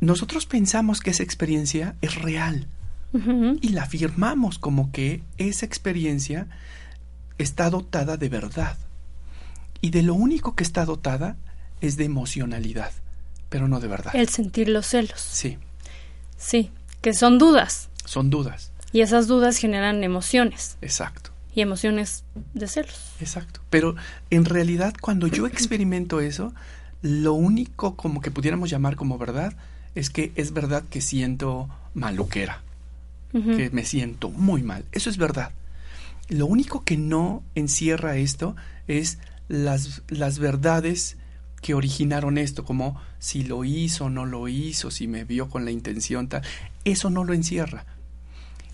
nosotros 0.00 0.46
pensamos 0.46 1.00
que 1.00 1.10
esa 1.10 1.22
experiencia 1.22 1.96
es 2.00 2.14
real 2.16 2.68
y 3.62 3.70
la 3.70 3.84
afirmamos 3.84 4.58
como 4.58 4.92
que 4.92 5.22
esa 5.38 5.64
experiencia 5.64 6.48
está 7.38 7.70
dotada 7.70 8.16
de 8.18 8.28
verdad. 8.28 8.76
Y 9.80 9.90
de 9.90 10.02
lo 10.02 10.14
único 10.14 10.54
que 10.54 10.64
está 10.64 10.84
dotada 10.84 11.36
es 11.80 11.96
de 11.96 12.04
emocionalidad, 12.04 12.92
pero 13.48 13.68
no 13.68 13.80
de 13.80 13.88
verdad. 13.88 14.14
El 14.14 14.28
sentir 14.28 14.68
los 14.68 14.86
celos. 14.86 15.20
Sí. 15.20 15.58
Sí, 16.36 16.70
que 17.00 17.14
son 17.14 17.38
dudas. 17.38 17.88
Son 18.04 18.30
dudas. 18.30 18.72
Y 18.92 19.00
esas 19.00 19.26
dudas 19.26 19.58
generan 19.58 20.04
emociones. 20.04 20.76
Exacto. 20.80 21.30
Y 21.54 21.60
emociones 21.60 22.24
de 22.54 22.68
celos. 22.68 23.12
Exacto. 23.20 23.60
Pero 23.70 23.96
en 24.30 24.44
realidad 24.44 24.94
cuando 25.00 25.26
yo 25.26 25.46
experimento 25.46 26.20
eso, 26.20 26.52
lo 27.02 27.34
único 27.34 27.96
como 27.96 28.20
que 28.20 28.30
pudiéramos 28.30 28.70
llamar 28.70 28.96
como 28.96 29.18
verdad 29.18 29.54
es 29.94 30.10
que 30.10 30.32
es 30.34 30.52
verdad 30.52 30.84
que 30.90 31.00
siento 31.00 31.68
maluquera, 31.94 32.62
que 33.32 33.70
me 33.70 33.84
siento 33.84 34.30
muy 34.30 34.62
mal. 34.62 34.84
Eso 34.92 35.08
es 35.08 35.16
verdad. 35.16 35.50
Lo 36.28 36.46
único 36.46 36.84
que 36.84 36.96
no 36.96 37.42
encierra 37.54 38.16
esto 38.16 38.56
es 38.88 39.18
las, 39.48 40.02
las 40.08 40.38
verdades 40.38 41.16
que 41.62 41.74
originaron 41.74 42.38
esto, 42.38 42.64
como 42.64 43.00
si 43.18 43.42
lo 43.42 43.64
hizo 43.64 44.06
o 44.06 44.10
no 44.10 44.26
lo 44.26 44.48
hizo, 44.48 44.90
si 44.90 45.08
me 45.08 45.24
vio 45.24 45.48
con 45.48 45.64
la 45.64 45.70
intención 45.70 46.28
tal, 46.28 46.42
eso 46.84 47.10
no 47.10 47.24
lo 47.24 47.32
encierra. 47.32 47.86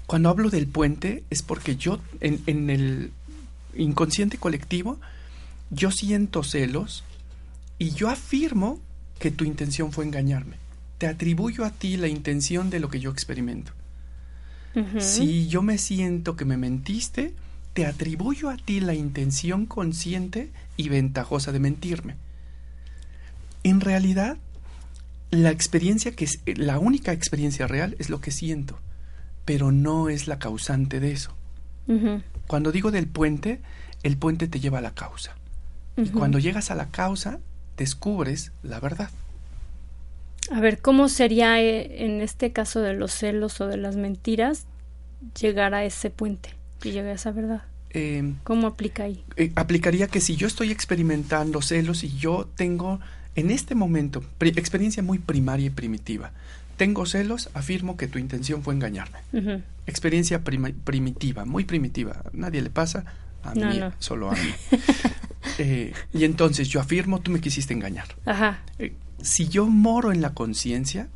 Cuando 0.07 0.29
hablo 0.29 0.51
del 0.51 0.67
puente 0.67 1.25
es 1.31 1.43
porque 1.43 1.77
yo 1.77 2.01
en, 2.21 2.43
en 2.47 2.71
el 2.71 3.13
inconsciente 3.75 4.37
colectivo, 4.37 4.99
yo 5.71 5.91
siento 5.91 6.43
celos 6.43 7.05
y 7.79 7.93
yo 7.93 8.11
afirmo 8.11 8.79
que 9.19 9.31
tu 9.31 9.45
intención 9.45 9.93
fue 9.93 10.05
engañarme. 10.05 10.57
Te 10.99 11.07
atribuyo 11.07 11.65
a 11.65 11.71
ti 11.71 11.97
la 11.97 12.09
intención 12.09 12.71
de 12.71 12.81
lo 12.81 12.89
que 12.89 13.01
yo 13.01 13.11
experimento. 13.11 13.73
Si 14.99 15.49
yo 15.49 15.61
me 15.63 15.77
siento 15.77 16.35
que 16.35 16.47
me 16.47 16.57
mentiste, 16.57 17.35
te 17.73 17.87
atribuyo 17.87 18.51
a 18.51 18.57
ti 18.57 18.81
la 18.81 18.95
intención 18.95 19.67
consciente 19.67 20.51
y 20.77 20.89
ventajosa 20.89 21.53
de 21.53 21.61
mentirme. 21.61 22.17
En 23.65 23.81
realidad, 23.81 24.37
la 25.31 25.51
experiencia 25.51 26.13
que 26.13 26.25
es 26.25 26.41
la 26.57 26.79
única 26.79 27.13
experiencia 27.13 27.67
real 27.67 27.97
es 27.99 28.11
lo 28.11 28.21
que 28.21 28.31
siento, 28.31 28.79
pero 29.45 29.73
no 29.73 30.09
es 30.09 30.27
la 30.27 30.39
causante 30.39 31.01
de 31.01 31.13
eso. 31.13 31.35
Cuando 32.47 32.73
digo 32.73 32.91
del 32.91 33.07
puente, 33.07 33.61
el 34.03 34.17
puente 34.17 34.49
te 34.49 34.61
lleva 34.61 34.79
a 34.79 34.83
la 34.83 34.95
causa. 34.95 35.37
Y 35.97 36.09
cuando 36.09 36.39
llegas 36.39 36.71
a 36.71 36.75
la 36.75 36.89
causa, 36.89 37.39
descubres 37.77 38.53
la 38.63 38.81
verdad. 38.81 39.11
A 40.51 40.61
ver, 40.61 40.81
¿cómo 40.81 41.09
sería 41.09 41.61
eh, 41.61 42.05
en 42.05 42.21
este 42.21 42.53
caso 42.53 42.81
de 42.81 42.95
los 42.95 43.13
celos 43.13 43.61
o 43.61 43.67
de 43.67 43.77
las 43.77 43.97
mentiras 43.97 44.67
llegar 45.39 45.75
a 45.75 45.85
ese 45.85 46.11
puente? 46.11 46.51
Que 46.83 46.93
llegue 46.93 47.11
a 47.11 47.15
esa 47.15 47.31
verdad. 47.31 47.63
Eh, 47.91 48.35
¿Cómo 48.45 48.67
aplica 48.67 49.05
ahí? 49.05 49.25
Eh, 49.37 49.53
aplicaría 49.55 50.09
que 50.09 50.21
si 50.21 50.37
yo 50.37 50.47
estoy 50.47 50.71
experimentando 50.71 51.63
celos 51.63 52.05
y 52.05 52.17
yo 52.17 52.49
tengo 52.57 53.01
en 53.35 53.51
este 53.51 53.75
momento 53.75 54.23
experiencia 54.41 55.03
muy 55.03 55.19
primaria 55.19 55.67
y 55.67 55.71
primitiva, 55.71 56.33
tengo 56.77 57.07
celos, 57.07 57.51
afirmo 57.55 57.97
que 57.97 58.09
tu 58.09 58.19
intención 58.19 58.63
fue 58.63 58.75
engañarme. 58.75 59.19
Experiencia 59.87 60.43
primitiva, 60.43 61.45
muy 61.45 61.65
primitiva. 61.65 62.25
Nadie 62.33 62.63
le 62.63 62.71
pasa, 62.71 63.05
a 63.45 63.55
mí, 63.55 63.81
solo 63.99 64.31
a 64.31 64.35
mí. 64.35 64.55
Eh, 65.59 65.93
y 66.15 66.25
entonces 66.25 66.69
yo 66.69 66.81
afirmo, 66.81 67.21
tú 67.21 67.33
me 67.33 67.41
quisiste 67.41 67.75
engañar. 67.75 68.07
Ajá. 68.25 68.63
si 69.21 69.49
yo 69.49 69.67
moro 69.67 70.13
en 70.13 70.23
la 70.23 70.33
conciencia 70.35 71.09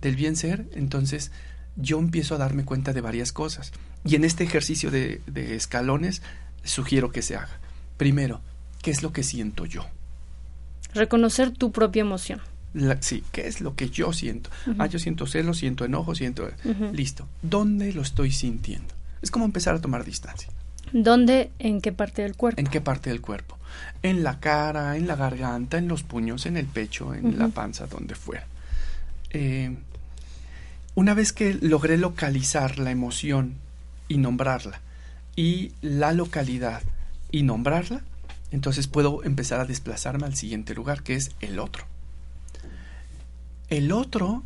del 0.00 0.16
bien 0.16 0.34
ser, 0.34 0.66
entonces 0.74 1.30
yo 1.76 1.98
empiezo 1.98 2.34
a 2.34 2.38
darme 2.38 2.64
cuenta 2.64 2.92
de 2.94 3.02
varias 3.02 3.32
cosas. 3.32 3.72
Y 4.04 4.14
en 4.14 4.24
este 4.24 4.44
ejercicio 4.44 4.90
de, 4.90 5.20
escalones 5.34 6.22
sugiero 6.64 7.10
que 7.12 7.22
se 7.22 7.36
haga. 7.36 7.58
Primero, 7.96 8.40
¿qué 8.82 8.90
es 8.90 9.02
lo 9.02 9.12
que 9.12 9.22
siento 9.22 9.66
yo? 9.66 9.86
Reconocer 10.94 11.50
tu 11.50 11.70
propia 11.70 12.00
emoción. 12.00 12.40
sí, 13.00 13.22
¿qué 13.32 13.46
es 13.46 13.60
lo 13.60 13.74
que 13.76 13.90
yo 13.90 14.12
siento? 14.12 14.50
Ah, 14.78 14.86
yo 14.86 14.98
siento 14.98 15.26
celos, 15.26 15.58
siento 15.58 15.84
enojo, 15.84 16.14
siento... 16.14 16.48
Listo. 16.92 17.28
¿Dónde 17.42 17.92
lo 17.92 18.02
estoy 18.02 18.32
sintiendo? 18.32 18.94
Es 19.22 19.30
como 19.30 19.44
empezar 19.44 19.74
a 19.74 19.80
tomar 19.80 20.04
distancia. 20.04 20.48
¿Dónde? 20.92 21.50
¿En 21.58 21.80
qué 21.80 21.92
parte 21.92 22.22
del 22.22 22.36
cuerpo? 22.36 22.60
¿En 22.60 22.66
qué 22.66 22.80
parte 22.80 23.10
del 23.10 23.20
cuerpo? 23.20 23.58
En 24.02 24.24
la 24.24 24.40
cara, 24.40 24.96
en 24.96 25.06
la 25.06 25.14
garganta, 25.14 25.78
en 25.78 25.88
los 25.88 26.02
puños, 26.02 26.46
en 26.46 26.56
el 26.56 26.66
pecho, 26.66 27.14
en 27.14 27.38
la 27.38 27.48
panza, 27.48 27.86
donde 27.86 28.14
fuera. 28.14 28.46
Eh, 29.30 29.76
una 30.94 31.14
vez 31.14 31.32
que 31.32 31.54
logré 31.54 31.96
localizar 31.96 32.78
la 32.78 32.90
emoción 32.90 33.54
y 34.10 34.18
nombrarla, 34.18 34.80
y 35.36 35.72
la 35.82 36.12
localidad 36.12 36.82
y 37.30 37.44
nombrarla, 37.44 38.02
entonces 38.50 38.88
puedo 38.88 39.22
empezar 39.22 39.60
a 39.60 39.64
desplazarme 39.64 40.26
al 40.26 40.34
siguiente 40.34 40.74
lugar, 40.74 41.04
que 41.04 41.14
es 41.14 41.30
el 41.40 41.60
otro. 41.60 41.84
El 43.68 43.92
otro 43.92 44.42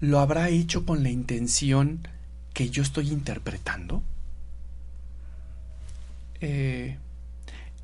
lo 0.00 0.18
habrá 0.18 0.48
hecho 0.48 0.84
con 0.84 1.04
la 1.04 1.10
intención 1.10 2.08
que 2.52 2.70
yo 2.70 2.82
estoy 2.82 3.10
interpretando. 3.10 4.02
eh, 6.40 6.98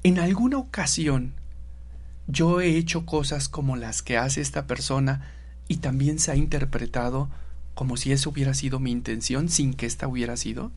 en 0.02 0.18
alguna 0.18 0.58
ocasión 0.58 1.32
yo 2.26 2.60
he 2.60 2.76
hecho 2.76 3.06
cosas 3.06 3.48
como 3.48 3.76
las 3.76 4.02
que 4.02 4.18
hace 4.18 4.40
esta 4.40 4.66
persona 4.66 5.30
y 5.68 5.76
también 5.76 6.18
se 6.18 6.32
ha 6.32 6.36
interpretado 6.36 7.28
como 7.74 7.96
si 7.96 8.12
eso 8.12 8.30
hubiera 8.30 8.54
sido 8.54 8.80
mi 8.80 8.90
intención 8.90 9.48
sin 9.48 9.74
que 9.74 9.86
esta 9.86 10.08
hubiera 10.08 10.36
sido. 10.36 10.72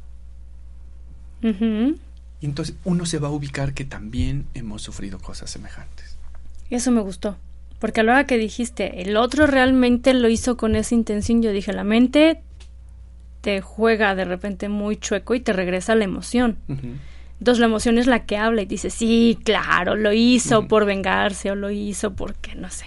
Y 1.41 2.45
entonces 2.45 2.75
uno 2.83 3.05
se 3.05 3.19
va 3.19 3.29
a 3.29 3.31
ubicar 3.31 3.73
que 3.73 3.85
también 3.85 4.45
hemos 4.53 4.81
sufrido 4.81 5.19
cosas 5.19 5.49
semejantes. 5.49 6.17
Eso 6.69 6.91
me 6.91 7.01
gustó. 7.01 7.37
Porque 7.79 8.01
a 8.01 8.03
la 8.03 8.13
hora 8.13 8.25
que 8.25 8.37
dijiste, 8.37 9.01
el 9.01 9.17
otro 9.17 9.45
realmente 9.45 10.13
lo 10.13 10.29
hizo 10.29 10.57
con 10.57 10.75
esa 10.75 10.95
intención, 10.95 11.41
yo 11.41 11.51
dije, 11.51 11.73
la 11.73 11.83
mente 11.83 12.41
te 13.41 13.61
juega 13.61 14.15
de 14.15 14.25
repente 14.25 14.67
muy 14.67 14.97
chueco 14.97 15.35
y 15.35 15.39
te 15.39 15.53
regresa 15.53 15.95
la 15.95 16.03
emoción. 16.03 16.57
Entonces 17.39 17.59
la 17.59 17.67
emoción 17.67 17.97
es 17.97 18.07
la 18.07 18.25
que 18.25 18.37
habla 18.37 18.63
y 18.63 18.65
dice, 18.65 18.89
sí, 18.89 19.37
claro, 19.43 19.95
lo 19.95 20.11
hizo 20.11 20.67
por 20.67 20.85
vengarse 20.85 21.51
o 21.51 21.55
lo 21.55 21.69
hizo 21.69 22.13
porque 22.13 22.55
no 22.55 22.69
sé. 22.71 22.85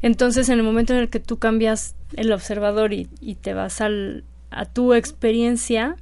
Entonces 0.00 0.48
en 0.48 0.58
el 0.58 0.64
momento 0.64 0.94
en 0.94 1.00
el 1.00 1.10
que 1.10 1.20
tú 1.20 1.38
cambias 1.38 1.94
el 2.14 2.32
observador 2.32 2.92
y, 2.92 3.06
te 3.40 3.54
vas 3.54 3.80
al, 3.80 4.24
a 4.50 4.64
tu 4.64 4.94
experiencia, 4.94 5.96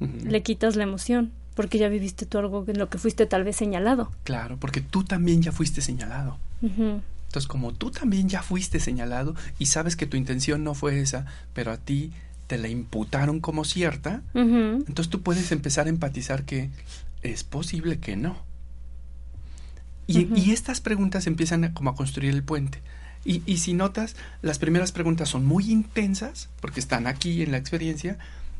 le 0.00 0.42
quitas 0.42 0.76
la 0.76 0.82
emoción, 0.82 1.32
porque 1.54 1.78
ya 1.78 1.88
viviste 1.88 2.26
tú 2.26 2.38
algo 2.38 2.64
en 2.68 2.78
lo 2.78 2.88
que 2.88 2.98
fuiste 2.98 3.26
tal 3.26 3.44
vez 3.44 3.56
señalado. 3.56 4.12
Claro, 4.24 4.58
porque 4.58 4.80
tú 4.80 5.04
también 5.04 5.42
ya 5.42 5.52
fuiste 5.52 5.80
señalado. 5.80 6.38
Entonces, 6.62 7.48
como 7.48 7.72
tú 7.72 7.90
también 7.90 8.28
ya 8.28 8.42
fuiste 8.42 8.80
señalado 8.80 9.34
y 9.58 9.66
sabes 9.66 9.96
que 9.96 10.06
tu 10.06 10.16
intención 10.16 10.64
no 10.64 10.74
fue 10.74 11.00
esa, 11.00 11.26
pero 11.54 11.72
a 11.72 11.78
ti 11.78 12.12
te 12.46 12.58
la 12.58 12.68
imputaron 12.68 13.40
como 13.40 13.64
cierta, 13.64 14.22
entonces 14.34 15.08
tú 15.08 15.22
puedes 15.22 15.50
empezar 15.50 15.86
a 15.86 15.90
empatizar 15.90 16.44
que 16.44 16.70
es 17.22 17.44
posible 17.44 17.98
que 17.98 18.16
no. 18.16 18.36
Y, 20.06 20.52
estas 20.52 20.80
preguntas 20.80 21.26
empiezan 21.26 21.64
a, 21.64 21.74
como 21.74 21.90
a 21.90 21.96
construir 21.96 22.32
el 22.32 22.44
puente. 22.44 22.80
Y, 23.24 23.42
y, 23.44 23.56
si 23.56 23.74
notas, 23.74 24.14
las 24.40 24.60
primeras 24.60 24.92
preguntas 24.92 25.28
son 25.28 25.44
muy 25.44 25.72
intensas, 25.72 26.48
porque 26.60 26.78
están 26.78 27.08
aquí 27.08 27.42
en 27.42 27.50
la 27.50 27.56
experiencia, 27.56 28.18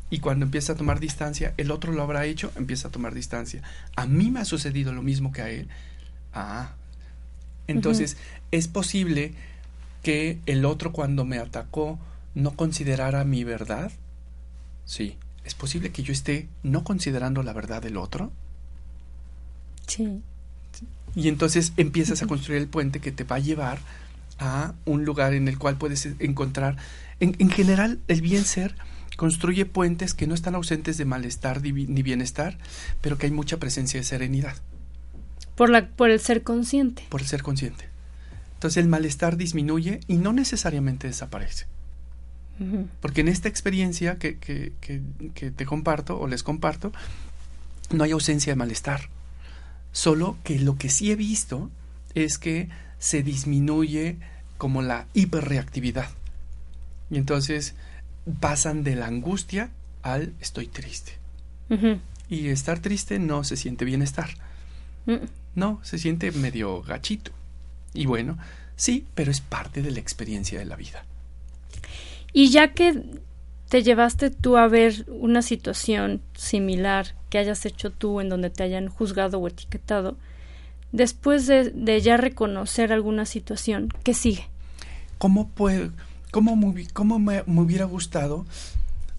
y 0.09 0.19
cuando 0.19 0.45
empieza 0.45 0.73
a 0.73 0.75
tomar 0.75 0.99
distancia, 0.99 1.53
el 1.57 1.71
otro 1.71 1.91
lo 1.91 2.01
habrá 2.01 2.25
hecho, 2.25 2.51
empieza 2.55 2.87
a 2.87 2.91
tomar 2.91 3.13
distancia. 3.13 3.61
A 3.95 4.05
mí 4.05 4.31
me 4.31 4.39
ha 4.39 4.45
sucedido 4.45 4.93
lo 4.93 5.01
mismo 5.01 5.31
que 5.31 5.41
a 5.41 5.49
él. 5.49 5.67
Ah, 6.33 6.75
entonces 7.67 8.15
es 8.51 8.67
posible 8.67 9.33
que 10.03 10.39
el 10.45 10.63
otro 10.63 10.93
cuando 10.93 11.25
me 11.25 11.37
atacó 11.37 11.99
no 12.35 12.51
considerara 12.51 13.25
mi 13.25 13.43
verdad. 13.43 13.91
Sí, 14.85 15.17
es 15.43 15.53
posible 15.53 15.91
que 15.91 16.03
yo 16.03 16.13
esté 16.13 16.47
no 16.63 16.85
considerando 16.85 17.43
la 17.43 17.51
verdad 17.51 17.81
del 17.81 17.97
otro. 17.97 18.31
Sí. 19.87 20.21
Y 21.15 21.27
entonces 21.27 21.73
empiezas 21.75 22.21
a 22.21 22.27
construir 22.27 22.61
el 22.61 22.69
puente 22.69 23.01
que 23.01 23.11
te 23.11 23.25
va 23.25 23.37
a 23.37 23.39
llevar 23.39 23.79
a 24.39 24.73
un 24.85 25.03
lugar 25.03 25.33
en 25.33 25.47
el 25.49 25.57
cual 25.57 25.77
puedes 25.77 26.07
encontrar, 26.19 26.77
en, 27.19 27.35
en 27.39 27.49
general, 27.49 27.99
el 28.07 28.21
bien 28.21 28.45
ser 28.45 28.75
construye 29.17 29.65
puentes 29.65 30.13
que 30.13 30.27
no 30.27 30.33
están 30.33 30.55
ausentes 30.55 30.97
de 30.97 31.03
malestar 31.03 31.61
ni 31.61 32.01
bienestar, 32.03 32.57
pero 33.01 33.17
que 33.17 33.25
hay 33.25 33.33
mucha 33.33 33.57
presencia 33.57 33.99
de 33.99 34.05
serenidad. 34.05 34.55
Por, 35.55 35.69
la, 35.69 35.89
por 35.89 36.11
el 36.11 36.19
ser 36.19 36.43
consciente. 36.43 37.03
Por 37.09 37.21
el 37.21 37.27
ser 37.27 37.43
consciente. 37.43 37.89
Entonces 38.53 38.77
el 38.77 38.87
malestar 38.87 39.35
disminuye 39.35 39.99
y 40.07 40.15
no 40.17 40.31
necesariamente 40.31 41.07
desaparece. 41.07 41.65
Porque 43.01 43.21
en 43.21 43.27
esta 43.27 43.49
experiencia 43.49 44.15
que, 44.15 44.39
que, 44.39 44.71
que, 44.81 45.51
te 45.51 45.65
comparto 45.67 46.19
o 46.19 46.27
les 46.27 46.41
comparto, 46.41 46.91
no 47.91 48.03
hay 48.03 48.11
ausencia 48.11 48.51
de 48.51 48.55
malestar. 48.57 49.09
Solo 49.91 50.37
que 50.43 50.57
lo 50.57 50.75
que 50.75 50.89
sí 50.89 51.11
he 51.11 51.15
visto 51.15 51.69
es 52.15 52.39
que 52.39 52.69
se 52.97 53.21
disminuye 53.21 54.17
como 54.57 54.81
la 54.81 55.05
hiperreactividad. 55.13 56.09
Y 57.11 57.17
entonces 57.17 57.75
pasan 58.39 58.83
de 58.83 58.95
la 58.95 59.07
angustia 59.07 59.69
al 60.03 60.33
estoy 60.39 60.67
triste. 60.67 61.13
Y 62.29 62.47
estar 62.47 62.79
triste 62.79 63.19
no 63.19 63.43
se 63.43 63.57
siente 63.57 63.85
bienestar. 63.85 64.29
Mm. 65.05 65.25
No, 65.55 65.79
se 65.83 65.97
siente 65.97 66.31
medio 66.31 66.81
gachito. 66.81 67.31
Y 67.93 68.05
bueno, 68.05 68.37
sí, 68.75 69.05
pero 69.15 69.31
es 69.31 69.41
parte 69.41 69.81
de 69.81 69.91
la 69.91 69.99
experiencia 69.99 70.59
de 70.59 70.65
la 70.65 70.75
vida. 70.75 71.03
Y 72.31 72.49
ya 72.49 72.73
que 72.73 73.03
te 73.69 73.83
llevaste 73.83 74.29
tú 74.29 74.57
a 74.57 74.67
ver 74.67 75.05
una 75.07 75.41
situación 75.41 76.21
similar 76.35 77.15
que 77.29 77.37
hayas 77.37 77.65
hecho 77.65 77.91
tú 77.91 78.21
en 78.21 78.29
donde 78.29 78.49
te 78.49 78.63
hayan 78.63 78.87
juzgado 78.87 79.39
o 79.39 79.47
etiquetado, 79.47 80.17
después 80.91 81.47
de, 81.47 82.01
ya 82.01 82.17
reconocer 82.17 82.93
alguna 82.93 83.25
situación, 83.25 83.89
¿qué 84.03 84.13
sigue? 84.13 84.47
¿Cómo 85.17 85.49
puedo, 85.49 85.91
cómo, 86.31 86.55
me, 86.55 87.43
me 87.45 87.61
hubiera 87.61 87.85
gustado 87.85 88.45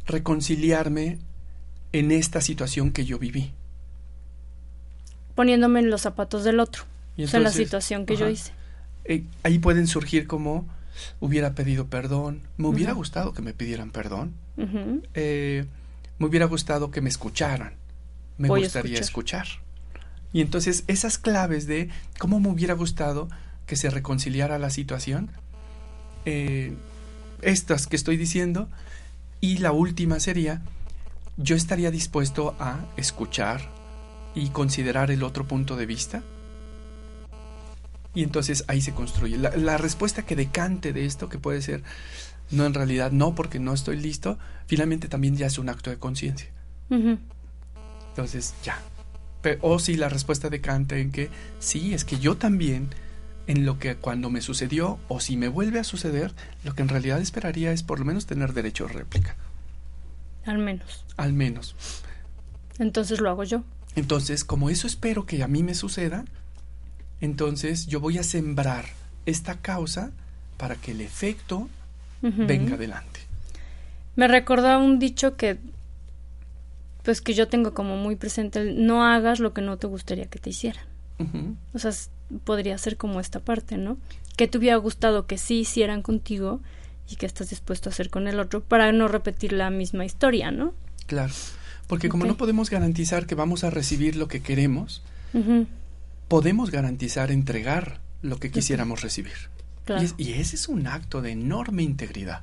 reconciliarme 0.06 1.18
en 1.92 2.10
esta 2.10 2.40
situación 2.40 2.92
que 2.92 3.04
yo 3.04 3.18
viví? 3.18 3.52
Poniéndome 5.34 5.80
en 5.80 5.90
los 5.90 6.02
zapatos 6.02 6.44
del 6.44 6.60
otro. 6.60 6.84
o 7.16 7.26
sea, 7.26 7.38
en 7.38 7.44
la 7.44 7.52
situación 7.52 8.06
que 8.06 8.16
yo 8.16 8.28
hice. 8.28 8.52
Eh, 9.04 9.24
ahí 9.42 9.58
pueden 9.58 9.86
surgir 9.86 10.26
como 10.26 10.66
hubiera 11.20 11.54
pedido 11.54 11.86
perdón, 11.86 12.42
me 12.56 12.66
hubiera 12.68 12.92
gustado 12.92 13.32
que 13.32 13.40
me 13.40 13.54
pidieran 13.54 13.90
perdón, 13.90 14.34
eh, 15.14 15.64
me 16.18 16.26
hubiera 16.26 16.46
gustado 16.46 16.90
que 16.90 17.00
me 17.00 17.08
escucharan, 17.08 17.74
me 18.36 18.48
gustaría 18.48 18.98
escuchar. 18.98 19.46
Y 20.32 20.40
entonces 20.40 20.84
esas 20.88 21.16
claves 21.16 21.66
de 21.66 21.88
cómo 22.18 22.40
me 22.40 22.48
hubiera 22.48 22.74
gustado 22.74 23.28
que 23.66 23.76
se 23.76 23.90
reconciliara 23.90 24.58
la 24.58 24.70
situación, 24.70 25.30
eh, 26.24 26.74
estas 27.42 27.86
que 27.86 27.96
estoy 27.96 28.16
diciendo, 28.16 28.68
y 29.40 29.58
la 29.58 29.72
última 29.72 30.20
sería, 30.20 30.62
yo 31.36 31.56
estaría 31.56 31.90
dispuesto 31.90 32.56
a 32.58 32.80
escuchar 32.96 33.70
y 34.34 34.48
considerar 34.50 35.10
el 35.10 35.22
otro 35.22 35.46
punto 35.46 35.76
de 35.76 35.86
vista 35.86 36.22
y 38.18 38.24
entonces 38.24 38.64
ahí 38.66 38.80
se 38.80 38.92
construye. 38.92 39.36
La, 39.36 39.78
respuesta 39.78 40.24
que 40.24 40.34
decante 40.34 40.92
de 40.92 41.04
esto, 41.04 41.28
que 41.28 41.38
puede 41.38 41.62
ser, 41.62 41.84
no 42.50 42.66
en 42.66 42.74
realidad 42.74 43.12
no 43.12 43.36
porque 43.36 43.60
no 43.60 43.72
estoy 43.72 43.96
listo, 43.96 44.38
finalmente 44.66 45.06
también 45.06 45.36
ya 45.36 45.46
es 45.46 45.56
un 45.56 45.68
acto 45.68 45.90
de 45.90 45.98
conciencia. 45.98 46.48
Entonces, 46.90 48.54
ya. 48.64 48.76
o 49.60 49.78
si 49.78 49.96
la 49.96 50.08
respuesta 50.08 50.50
decante 50.50 51.00
en 51.00 51.12
que 51.12 51.30
sí, 51.60 51.94
es 51.94 52.04
que 52.04 52.18
yo 52.18 52.36
también, 52.36 52.88
en 53.48 53.64
lo 53.64 53.78
que 53.78 53.96
cuando 53.96 54.28
me 54.30 54.42
sucedió, 54.42 54.98
o 55.08 55.20
si 55.20 55.38
me 55.38 55.48
vuelve 55.48 55.80
a 55.80 55.84
suceder, 55.84 56.32
lo 56.64 56.74
que 56.74 56.82
en 56.82 56.88
realidad 56.88 57.18
esperaría 57.20 57.72
es 57.72 57.82
por 57.82 57.98
lo 57.98 58.04
menos 58.04 58.26
tener 58.26 58.52
derecho 58.52 58.84
a 58.84 58.88
réplica. 58.88 59.36
Al 60.44 60.58
menos. 60.58 61.04
Al 61.16 61.32
menos. 61.32 61.74
Entonces 62.78 63.20
lo 63.20 63.30
hago 63.30 63.44
yo. 63.44 63.64
Entonces, 63.96 64.44
como 64.44 64.68
eso 64.68 64.86
espero 64.86 65.24
que 65.24 65.42
a 65.42 65.48
mí 65.48 65.62
me 65.62 65.74
suceda, 65.74 66.26
entonces 67.22 67.86
yo 67.86 68.00
voy 68.00 68.18
a 68.18 68.22
sembrar 68.22 68.84
esta 69.24 69.56
causa 69.56 70.10
para 70.58 70.76
que 70.76 70.92
el 70.92 71.00
efecto 71.00 71.70
venga 72.20 72.74
adelante. 72.74 73.20
Me 74.14 74.28
recordó 74.28 74.78
un 74.78 74.98
dicho 74.98 75.36
que 75.36 75.58
pues 77.02 77.22
que 77.22 77.32
yo 77.32 77.48
tengo 77.48 77.72
como 77.72 77.96
muy 77.96 78.16
presente, 78.16 78.72
no 78.74 79.04
hagas 79.04 79.40
lo 79.40 79.54
que 79.54 79.62
no 79.62 79.78
te 79.78 79.86
gustaría 79.86 80.26
que 80.26 80.38
te 80.38 80.50
hicieran. 80.50 80.84
O 81.74 81.78
sea, 81.78 81.92
podría 82.44 82.78
ser 82.78 82.96
como 82.96 83.20
esta 83.20 83.40
parte, 83.40 83.78
¿no? 83.78 83.98
Que 84.36 84.48
te 84.48 84.58
hubiera 84.58 84.76
gustado 84.76 85.26
que 85.26 85.38
sí 85.38 85.60
hicieran 85.60 86.02
contigo 86.02 86.60
y 87.10 87.16
que 87.16 87.26
estás 87.26 87.50
dispuesto 87.50 87.88
a 87.88 87.92
hacer 87.92 88.10
con 88.10 88.28
el 88.28 88.38
otro 88.38 88.62
para 88.62 88.92
no 88.92 89.08
repetir 89.08 89.52
la 89.52 89.70
misma 89.70 90.04
historia, 90.04 90.50
¿no? 90.50 90.74
Claro, 91.06 91.32
porque 91.86 92.08
como 92.08 92.26
no 92.26 92.36
podemos 92.36 92.70
garantizar 92.70 93.26
que 93.26 93.34
vamos 93.34 93.64
a 93.64 93.70
recibir 93.70 94.16
lo 94.16 94.28
que 94.28 94.42
queremos, 94.42 95.02
podemos 96.28 96.70
garantizar 96.70 97.30
entregar 97.30 98.00
lo 98.22 98.38
que 98.38 98.50
quisiéramos 98.50 99.00
recibir. 99.00 99.34
Y, 100.18 100.32
ese 100.32 100.56
es 100.56 100.68
un 100.68 100.86
acto 100.86 101.22
de 101.22 101.30
enorme 101.30 101.82
integridad, 101.82 102.42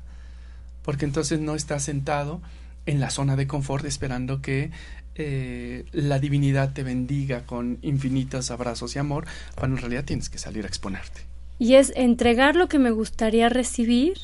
porque 0.82 1.04
entonces 1.04 1.38
no 1.38 1.54
estás 1.54 1.84
sentado 1.84 2.42
en 2.86 2.98
la 2.98 3.10
zona 3.10 3.36
de 3.36 3.46
confort 3.46 3.84
esperando 3.84 4.42
que 4.42 4.72
eh, 5.16 5.84
la 5.92 6.18
divinidad 6.18 6.72
te 6.72 6.82
bendiga 6.82 7.42
con 7.46 7.78
infinitos 7.82 8.50
abrazos 8.50 8.96
y 8.96 8.98
amor, 8.98 9.26
cuando 9.54 9.76
en 9.76 9.82
realidad 9.82 10.04
tienes 10.04 10.28
que 10.28 10.38
salir 10.38 10.64
a 10.64 10.68
exponerte. 10.68 11.22
Y 11.58 11.74
es 11.74 11.92
entregar 11.96 12.56
lo 12.56 12.68
que 12.68 12.78
me 12.78 12.90
gustaría 12.90 13.48
recibir 13.48 14.18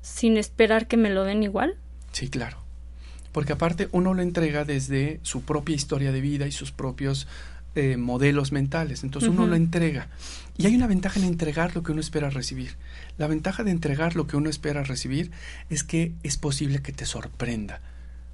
sin 0.00 0.36
esperar 0.36 0.86
que 0.86 0.96
me 0.96 1.10
lo 1.10 1.24
den 1.24 1.42
igual. 1.42 1.76
Sí, 2.12 2.28
claro 2.28 2.68
porque 3.32 3.52
aparte 3.52 3.88
uno 3.92 4.14
lo 4.14 4.22
entrega 4.22 4.64
desde 4.64 5.20
su 5.22 5.42
propia 5.42 5.76
historia 5.76 6.12
de 6.12 6.20
vida 6.20 6.46
y 6.46 6.50
sus 6.50 6.72
propios 6.72 7.28
eh, 7.74 7.96
modelos 7.96 8.52
mentales. 8.52 9.04
Entonces 9.04 9.30
uno 9.30 9.46
lo 9.46 9.54
entrega. 9.54 10.08
Y 10.56 10.66
hay 10.66 10.74
una 10.74 10.86
ventaja 10.86 11.20
en 11.20 11.26
entregar 11.26 11.76
lo 11.76 11.84
que 11.84 11.92
uno 11.92 12.00
espera 12.00 12.30
recibir. 12.30 12.74
La 13.16 13.28
ventaja 13.28 13.62
de 13.62 13.70
entregar 13.70 14.16
lo 14.16 14.26
que 14.26 14.36
uno 14.36 14.50
espera 14.50 14.82
recibir 14.82 15.30
es 15.70 15.84
que 15.84 16.14
es 16.22 16.36
posible 16.36 16.82
que 16.82 16.92
te 16.92 17.06
sorprenda. 17.06 17.80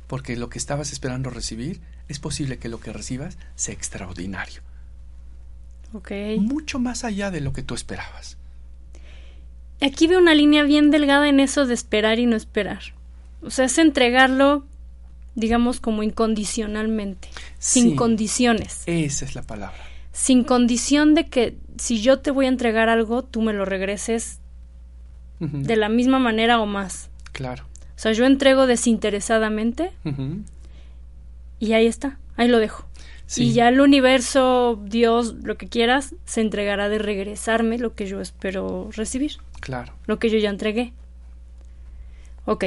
Porque 0.07 0.37
lo 0.37 0.49
que 0.49 0.59
estabas 0.59 0.93
esperando 0.93 1.31
recibir 1.31 1.81
es 2.09 2.19
posible 2.19 2.59
que 2.59 2.69
lo 2.69 2.81
que 2.81 2.93
recibas 2.93 3.39
sea 3.57 3.75
extraordinario. 3.75 4.63
Ok. 5.93 6.11
Mucho 6.39 6.79
más 6.79 7.05
allá 7.05 7.31
de 7.31 7.41
lo 7.41 7.53
que 7.53 7.63
tú 7.63 7.75
esperabas. 7.75 8.37
Aquí 9.81 10.07
veo 10.07 10.19
una 10.19 10.35
línea 10.35 10.63
bien 10.63 10.91
delgada 10.91 11.29
en 11.29 11.41
eso 11.41 11.67
de 11.67 11.75
esperar 11.75 12.19
y 12.19 12.27
no 12.27 12.37
esperar. 12.37 12.81
O 13.43 13.51
sea, 13.51 13.67
es 13.67 13.79
entregarlo, 13.79 14.65
digamos, 15.35 15.81
como 15.81 16.03
incondicionalmente, 16.03 17.29
sin 17.59 17.91
Sí. 17.91 17.97
condiciones. 17.97 18.83
Esa 18.87 19.25
es 19.25 19.35
la 19.35 19.43
palabra. 19.43 19.77
Sin 20.13 20.45
condición 20.45 21.15
de 21.15 21.27
que 21.29 21.59
si 21.77 22.01
yo 22.01 22.21
te 22.21 22.31
voy 22.31 22.47
a 22.47 22.49
entregar 22.49 22.89
algo, 22.89 23.23
tú 23.25 23.43
me 23.43 23.53
lo 23.53 23.65
regreses 23.65 24.39
de 25.41 25.77
la 25.77 25.89
misma 25.91 26.19
manera 26.19 26.59
o 26.61 26.67
más. 26.67 27.11
Claro. 27.33 27.65
O 27.97 27.99
sea, 27.99 28.13
yo 28.13 28.25
entrego 28.27 28.67
desinteresadamente 28.67 29.93
y 31.61 31.73
ahí 31.73 31.87
está, 31.87 32.19
ahí 32.37 32.49
lo 32.49 32.59
dejo. 32.59 32.87
sí, 33.27 33.45
Y 33.45 33.53
ya 33.55 33.69
el 33.69 33.81
universo, 33.81 34.79
Dios, 34.85 35.35
lo 35.43 35.57
que 35.57 35.69
quieras, 35.69 36.15
se 36.27 36.41
entregará 36.41 36.89
de 36.89 36.99
regresarme 36.99 37.79
lo 37.79 37.95
que 37.95 38.07
yo 38.07 38.21
espero 38.21 38.91
recibir, 38.93 39.33
Claro. 39.61 39.93
lo 40.07 40.19
que 40.19 40.29
yo 40.29 40.39
ya 40.39 40.51
entregué. 40.51 40.93
Ok. 42.45 42.65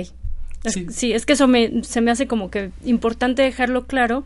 Es- 0.63 0.73
Sí. 0.73 0.88
sí. 0.89 1.13
es 1.13 1.25
que 1.25 1.34
eso 1.34 1.47
me, 1.47 1.84
se 1.84 2.01
me 2.01 2.09
hace 2.09 2.25
como 2.28 2.49
que 2.49 2.71
importante 2.84 3.43
dejarlo 3.43 3.86
claro, 3.86 4.23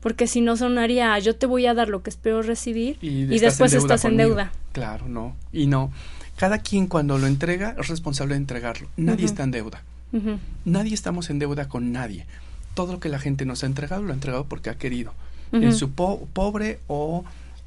porque 0.00 0.26
si 0.28 0.40
no 0.40 0.56
sonaría, 0.56 1.12
"Ah, 1.14 1.18
yo 1.18 1.34
te 1.34 1.46
voy 1.46 1.66
a 1.66 1.74
dar 1.74 1.88
lo 1.88 2.02
que 2.02 2.10
espero 2.10 2.42
recibir 2.42 2.98
y, 3.00 3.22
estás 3.24 3.40
después 3.58 3.72
estás 3.74 4.04
en 4.04 4.16
deuda. 4.16 4.52
Claro, 4.72 5.08
no. 5.08 5.34
Y 5.52 5.66
no. 5.66 5.90
Cada 6.36 6.58
quien 6.58 6.86
cuando 6.86 7.18
lo 7.18 7.26
entrega 7.26 7.74
es 7.78 7.88
responsable 7.88 8.34
de 8.34 8.38
entregarlo. 8.38 8.88
Nadie 8.96 9.24
está 9.26 9.42
en 9.42 9.50
deuda. 9.50 9.82
Nadie 10.64 10.94
estamos 10.94 11.30
en 11.30 11.38
deuda 11.38 11.68
con 11.68 11.92
nadie. 11.92 12.26
Todo 12.74 12.92
lo 12.92 13.00
que 13.00 13.08
la 13.08 13.18
gente 13.18 13.44
nos 13.44 13.62
ha 13.62 13.66
entregado 13.66 14.02
lo 14.02 14.10
ha 14.12 14.14
entregado 14.14 14.44
porque 14.46 14.70
ha 14.70 14.76
querido. 14.78 15.14
En 15.52 15.74
su 15.74 15.90
po- 15.92 16.26
pobre 16.32 16.80
o 16.86 17.24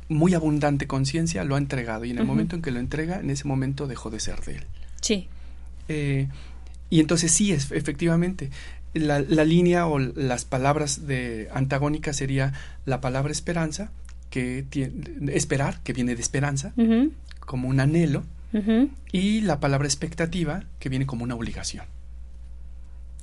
muy 0.09 0.33
abundante 0.33 0.87
conciencia 0.87 1.43
lo 1.43 1.55
ha 1.55 1.57
entregado. 1.59 2.05
Y 2.05 2.11
en 2.11 2.17
el 2.17 2.25
momento 2.25 2.55
en 2.55 2.61
que 2.61 2.71
lo 2.71 2.79
entrega, 2.79 3.19
en 3.19 3.29
ese 3.29 3.47
momento 3.47 3.85
dejó 3.87 4.09
de 4.09 4.19
ser 4.19 4.41
de 4.41 4.55
él. 4.57 4.63
Sí. 5.01 5.27
Eh, 5.87 6.27
y 6.89 6.99
entonces 6.99 7.31
sí, 7.31 7.51
es, 7.51 7.71
efectivamente, 7.71 8.49
la, 8.93 9.19
la 9.19 9.43
línea 9.45 9.85
o 9.87 9.99
las 9.99 10.45
palabras 10.45 11.05
de 11.05 11.49
antagónicas 11.53 12.15
sería 12.17 12.53
la 12.85 13.01
palabra 13.01 13.31
esperanza, 13.31 13.91
que 14.31 14.65
tiene, 14.67 14.93
esperar, 15.33 15.81
que 15.83 15.93
viene 15.93 16.15
de 16.15 16.21
esperanza, 16.21 16.73
como 17.39 17.67
un 17.67 17.79
anhelo, 17.79 18.23
y 19.11 19.41
la 19.41 19.59
palabra 19.59 19.85
expectativa, 19.87 20.63
que 20.79 20.89
viene 20.89 21.05
como 21.05 21.23
una 21.23 21.35
obligación. 21.35 21.85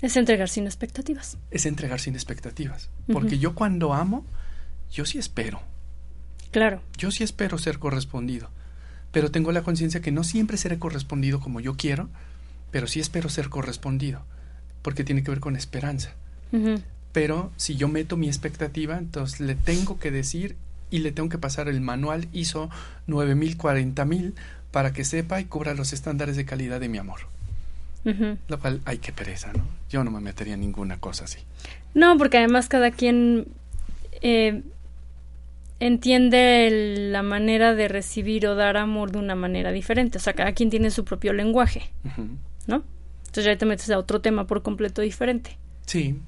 Es 0.03 0.17
entregar 0.17 0.49
sin 0.49 0.67
expectativas. 0.67 1.39
Es 1.53 1.65
entregar 1.65 2.01
sin 2.01 2.15
expectativas. 2.15 2.91
Porque 3.11 3.39
yo 3.39 3.55
cuando 3.55 3.95
amo, 3.95 4.27
yo 4.91 5.07
sí 5.07 5.19
espero. 5.19 5.63
Claro. 6.51 6.83
Yo 6.99 7.13
sí 7.13 7.23
espero 7.23 7.57
ser 7.57 7.79
correspondido. 7.79 8.51
Pero 9.13 9.31
tengo 9.31 9.53
la 9.53 9.63
conciencia 9.63 10.03
que 10.03 10.11
no 10.11 10.25
siempre 10.25 10.57
seré 10.57 10.79
correspondido 10.79 11.39
como 11.39 11.61
yo 11.61 11.77
quiero, 11.77 12.09
pero 12.73 12.89
sí 12.89 12.99
espero 12.99 13.29
ser 13.29 13.49
correspondido. 13.49 14.25
Porque 14.83 15.05
tiene 15.05 15.23
que 15.23 15.31
ver 15.31 15.41
con 15.41 15.55
esperanza. 15.55 16.13
Pero 17.13 17.53
si 17.57 17.77
yo 17.77 17.89
meto 17.89 18.17
mi 18.17 18.27
expectativa, 18.27 18.99
entonces 18.99 19.41
le 19.41 19.55
tengo 19.55 20.01
que 20.01 20.11
decir 20.11 20.57
y 20.91 20.99
le 20.99 21.13
tengo 21.13 21.29
que 21.29 21.39
pasar 21.39 21.69
el 21.69 21.81
manual 21.81 22.29
ISO 22.33 22.71
9000, 23.07 23.57
40000 23.57 24.35
para 24.73 24.93
que 24.93 25.05
sepa 25.05 25.41
y 25.41 25.45
cubra 25.45 25.75
los 25.75 25.93
estándares 25.93 26.37
de 26.37 26.45
calidad 26.45 26.81
de 26.81 26.89
mi 26.89 26.99
amor. 26.99 27.21
Lo 28.49 28.59
cual, 28.59 28.81
ay, 28.85 28.99
qué 28.99 29.13
pereza, 29.13 29.53
¿no? 29.53 29.65
Yo 29.91 30.03
no 30.05 30.11
me 30.11 30.21
metería 30.21 30.55
en 30.55 30.61
ninguna 30.61 30.99
cosa 30.99 31.25
así. 31.25 31.39
No, 31.95 32.17
porque 32.19 32.39
además 32.39 32.69
cada 32.69 32.91
quien 32.91 33.47
eh, 34.23 34.63
entiende 35.81 36.67
el- 36.69 37.13
la 37.13 37.23
manera 37.23 37.75
de 37.75 37.89
recibir 37.89 38.47
o 38.47 38.55
dar 38.55 38.77
amor 38.77 39.11
de 39.13 39.19
una 39.19 39.35
manera 39.35 39.73
diferente. 39.73 40.19
O 40.19 40.21
sea, 40.21 40.33
cada 40.35 40.53
quien 40.53 40.71
tiene 40.71 40.91
su 40.91 41.05
propio 41.05 41.33
lenguaje. 41.33 41.91
¿no? 42.67 42.85
Entonces 43.27 43.45
ya 43.45 43.57
te 43.59 43.67
metes 43.67 43.91
a 43.91 43.99
otro 43.99 44.21
tema 44.21 44.47
por 44.47 44.63
completo 44.63 45.03
diferente. 45.03 45.57
Sí. 45.87 46.19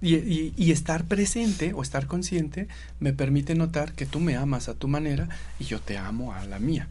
Y, 0.00 0.14
y- 0.16 0.52
y 0.56 0.70
estar 0.72 1.04
presente 1.04 1.72
o 1.74 1.82
estar 1.82 2.06
consciente 2.06 2.68
me 3.00 3.12
permite 3.12 3.54
notar 3.54 3.92
que 3.92 4.06
tú 4.06 4.20
me 4.20 4.36
amas 4.36 4.68
a 4.68 4.74
tu 4.74 4.88
manera 4.88 5.28
y 5.58 5.64
yo 5.64 5.80
te 5.80 5.96
amo 5.98 6.32
a 6.34 6.44
la 6.46 6.58
mía. 6.58 6.88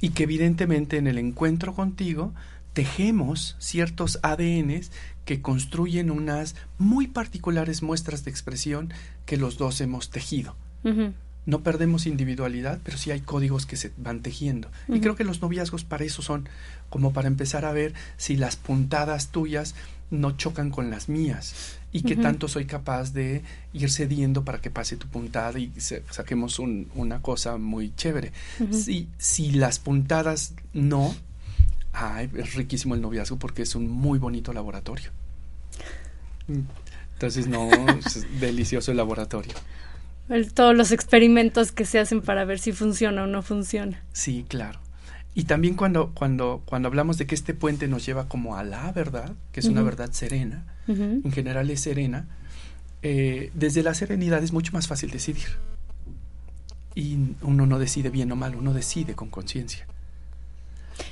Y 0.00 0.10
que 0.10 0.24
evidentemente 0.24 0.98
en 0.98 1.06
el 1.06 1.16
encuentro 1.18 1.74
contigo 1.74 2.34
tejemos 2.76 3.56
ciertos 3.58 4.18
ADNs 4.22 4.90
que 5.24 5.40
construyen 5.40 6.10
unas 6.10 6.54
muy 6.76 7.06
particulares 7.08 7.82
muestras 7.82 8.22
de 8.24 8.30
expresión 8.30 8.92
que 9.24 9.38
los 9.38 9.56
dos 9.56 9.80
hemos 9.80 10.10
tejido. 10.10 10.54
No 11.46 11.62
perdemos 11.62 12.06
individualidad, 12.06 12.80
pero 12.84 12.98
sí 12.98 13.10
hay 13.12 13.20
códigos 13.20 13.64
que 13.64 13.76
se 13.76 13.92
van 13.96 14.20
tejiendo. 14.20 14.68
Y 14.88 15.00
creo 15.00 15.16
que 15.16 15.24
los 15.24 15.40
noviazgos 15.40 15.84
para 15.84 16.04
eso 16.04 16.20
son, 16.20 16.48
como 16.90 17.14
para 17.14 17.28
empezar 17.28 17.64
a 17.64 17.72
ver 17.72 17.94
si 18.18 18.36
las 18.36 18.56
puntadas 18.56 19.28
tuyas 19.32 19.74
no 20.10 20.36
chocan 20.36 20.70
con 20.70 20.90
las 20.90 21.08
mías 21.08 21.54
y 21.92 22.02
qué 22.02 22.14
tanto 22.22 22.46
soy 22.46 22.66
capaz 22.66 23.12
de 23.14 23.42
ir 23.72 23.90
cediendo 23.90 24.44
para 24.44 24.60
que 24.60 24.70
pase 24.70 24.96
tu 24.98 25.06
puntada 25.08 25.58
y 25.58 25.72
se- 25.78 26.02
saquemos 26.10 26.58
un- 26.58 26.90
una 26.94 27.22
cosa 27.22 27.56
muy 27.56 27.92
chévere. 27.96 28.32
Si, 28.70 29.08
si 29.16 29.52
las 29.52 29.78
puntadas 29.78 30.52
no, 30.74 31.14
ay, 31.98 32.30
es 32.36 32.54
riquísimo 32.54 32.94
el 32.94 33.00
noviazgo 33.00 33.38
porque 33.38 33.62
es 33.62 33.74
un 33.74 33.88
muy 33.90 34.18
bonito 34.18 34.52
laboratorio. 34.52 35.10
Entonces, 37.14 37.48
no, 37.48 37.68
es 37.98 38.26
delicioso 38.40 38.90
el 38.90 38.96
laboratorio. 38.98 39.54
El- 40.28 40.52
todos 40.52 40.76
los 40.76 40.92
experimentos 40.92 41.72
que 41.72 41.84
se 41.86 41.98
hacen 41.98 42.20
para 42.20 42.44
ver 42.44 42.58
si 42.58 42.72
funciona 42.72 43.24
o 43.24 43.26
no 43.26 43.42
funciona. 43.42 44.02
Sí, 44.12 44.44
claro. 44.48 44.80
Y 45.34 45.44
también 45.44 45.74
cuando, 45.74 46.12
cuando, 46.14 46.62
cuando 46.64 46.88
hablamos 46.88 47.18
de 47.18 47.26
que 47.26 47.34
este 47.34 47.52
puente 47.54 47.88
nos 47.88 48.04
lleva 48.06 48.26
como 48.28 48.56
a 48.56 48.64
la 48.64 48.90
verdad, 48.92 49.34
que 49.52 49.60
es 49.60 49.66
una 49.66 49.82
verdad 49.82 50.10
serena, 50.12 50.64
en 50.88 51.30
general 51.32 51.70
es 51.70 51.80
serena, 51.80 52.26
eh, 53.02 53.50
desde 53.54 53.82
la 53.82 53.92
serenidad 53.92 54.42
es 54.42 54.52
mucho 54.52 54.72
más 54.72 54.86
fácil 54.88 55.10
decidir. 55.10 55.46
Y 56.94 57.18
uno 57.42 57.66
no 57.66 57.78
decide 57.78 58.08
bien 58.08 58.32
o 58.32 58.36
mal, 58.36 58.54
uno 58.56 58.72
decide 58.72 59.14
con 59.14 59.28
conciencia. 59.28 59.86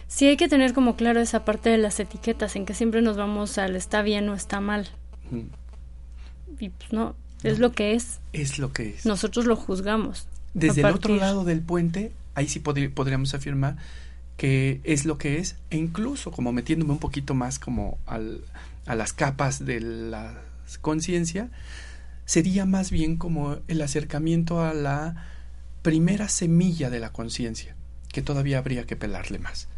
Sí, 0.07 0.27
hay 0.27 0.37
que 0.37 0.49
tener 0.49 0.75
como 0.75 0.97
claro 0.97 1.21
esa 1.21 1.45
parte 1.45 1.71
de 1.71 1.79
las 1.79 1.99
etiquetas, 2.01 2.57
en 2.57 2.67
que 2.67 2.75
siempre 2.75 3.03
nos 3.03 3.17
vamos 3.17 3.59
al 3.59 3.77
está 3.77 4.03
bien 4.03 4.29
o 4.29 4.35
está 4.35 4.61
mal. 4.61 4.89
Y 6.61 6.69
pues 6.69 6.93
no, 6.93 7.17
es 7.43 7.59
lo 7.59 7.73
que 7.73 7.95
es. 7.95 8.21
Es 8.33 8.59
lo 8.59 8.73
que 8.73 8.91
es. 8.91 9.07
Nosotros 9.07 9.47
lo 9.47 9.57
juzgamos. 9.57 10.29
Desde 10.53 10.83
el 10.83 10.95
otro 10.95 11.17
lado 11.17 11.45
del 11.45 11.63
puente, 11.63 12.13
ahí 12.35 12.49
sí 12.49 12.61
podríamos 12.61 13.35
afirmar 13.35 13.77
que 14.37 14.81
es 14.85 15.05
lo 15.05 15.19
que 15.19 15.39
es, 15.39 15.57
e 15.71 15.77
incluso 15.77 16.31
como 16.33 16.53
metiéndome 16.53 16.93
un 16.93 16.99
poquito 16.99 17.35
más 17.35 17.59
como 17.59 17.99
al, 18.07 18.43
a 18.87 18.95
las 18.95 19.13
capas 19.13 19.65
de 19.65 19.81
la 19.81 20.43
conciencia, 20.81 21.51
sería 22.25 22.67
más 22.67 22.91
bien 22.91 23.17
como 23.17 23.59
el 23.69 23.83
acercamiento 23.83 24.63
a 24.63 24.75
la 24.75 25.27
primera 25.83 26.29
semilla 26.29 26.91
de 26.91 26.99
la 26.99 27.13
conciencia, 27.13 27.77
que 28.13 28.23
todavía 28.23 28.59
habría 28.59 28.87
que 28.87 28.97
pelarle 28.97 29.39
más. 29.39 29.69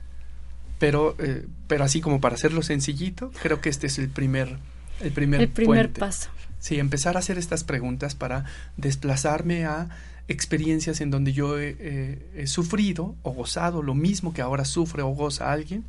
Pero, 0.79 1.17
eh, 1.19 1.47
pero 1.69 1.85
así 1.85 2.01
como 2.01 2.21
para 2.21 2.35
hacerlo 2.35 2.63
sencillito, 2.63 3.31
creo 3.43 3.61
que 3.61 3.69
este 3.71 3.87
es 3.87 3.99
el 3.99 4.09
primer, 4.09 4.57
el 5.01 5.13
primer, 5.13 5.41
El 5.43 5.49
primer 5.49 5.87
puente. 5.87 6.01
paso. 6.01 6.29
Sí, 6.59 6.79
empezar 6.79 7.17
a 7.17 7.21
hacer 7.21 7.39
estas 7.39 7.65
preguntas 7.65 8.15
para 8.15 8.45
desplazarme 8.77 9.65
a 9.67 9.89
experiencias 10.29 11.01
en 11.01 11.11
donde 11.11 11.33
yo 11.33 11.59
he, 11.59 11.77
he- 11.79 12.43
he 12.43 12.47
sufrido 12.47 13.15
o 13.23 13.31
gozado 13.33 13.83
lo 13.83 13.95
mismo 13.95 14.35
que 14.35 14.43
ahora 14.43 14.65
sufre 14.65 15.03
o 15.03 15.09
goza 15.09 15.53
alguien 15.53 15.85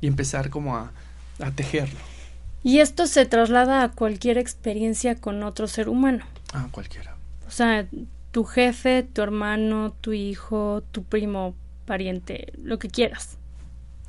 y 0.00 0.06
empezar 0.06 0.50
como 0.50 0.76
a, 0.76 0.92
a 1.40 1.50
tejerlo. 1.52 1.98
Y 2.62 2.78
esto 2.80 3.06
se 3.06 3.24
traslada 3.26 3.82
a 3.82 3.90
cualquier 3.92 4.36
experiencia 4.38 5.14
con 5.14 5.42
otro 5.42 5.66
ser 5.68 5.88
humano. 5.88 6.24
Ah, 6.52 6.68
cualquiera. 6.70 7.16
O 7.46 7.50
sea, 7.50 7.86
tu 8.30 8.44
jefe, 8.44 9.04
tu 9.04 9.22
hermano, 9.22 9.94
tu 10.00 10.12
hijo, 10.12 10.82
tu 10.92 11.02
primo, 11.04 11.54
pariente, 11.86 12.52
lo 12.62 12.78
que 12.78 12.88
quieras. 12.88 13.38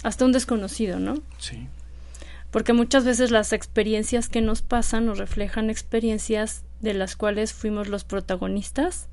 Hasta 0.03 0.25
un 0.25 0.31
desconocido, 0.31 0.99
¿no? 0.99 1.15
Sí. 1.37 1.67
Porque 2.51 2.73
muchas 2.73 3.05
veces 3.05 3.31
las 3.31 3.53
experiencias 3.53 4.27
que 4.27 4.41
nos 4.41 4.61
pasan 4.61 5.05
nos 5.05 5.17
reflejan 5.17 5.69
experiencias 5.69 6.63
de 6.81 6.93
las 6.93 7.15
cuales 7.15 7.53
fuimos 7.53 7.89
los 7.89 8.03
protagonistas 8.05 9.07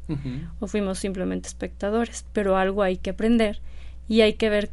o 0.61 0.67
fuimos 0.67 0.99
simplemente 0.99 1.49
espectadores, 1.49 2.25
pero 2.33 2.57
algo 2.57 2.83
hay 2.83 2.97
que 2.97 3.11
aprender 3.11 3.61
y 4.09 4.21
hay 4.21 4.35
que 4.35 4.49
ver, 4.49 4.71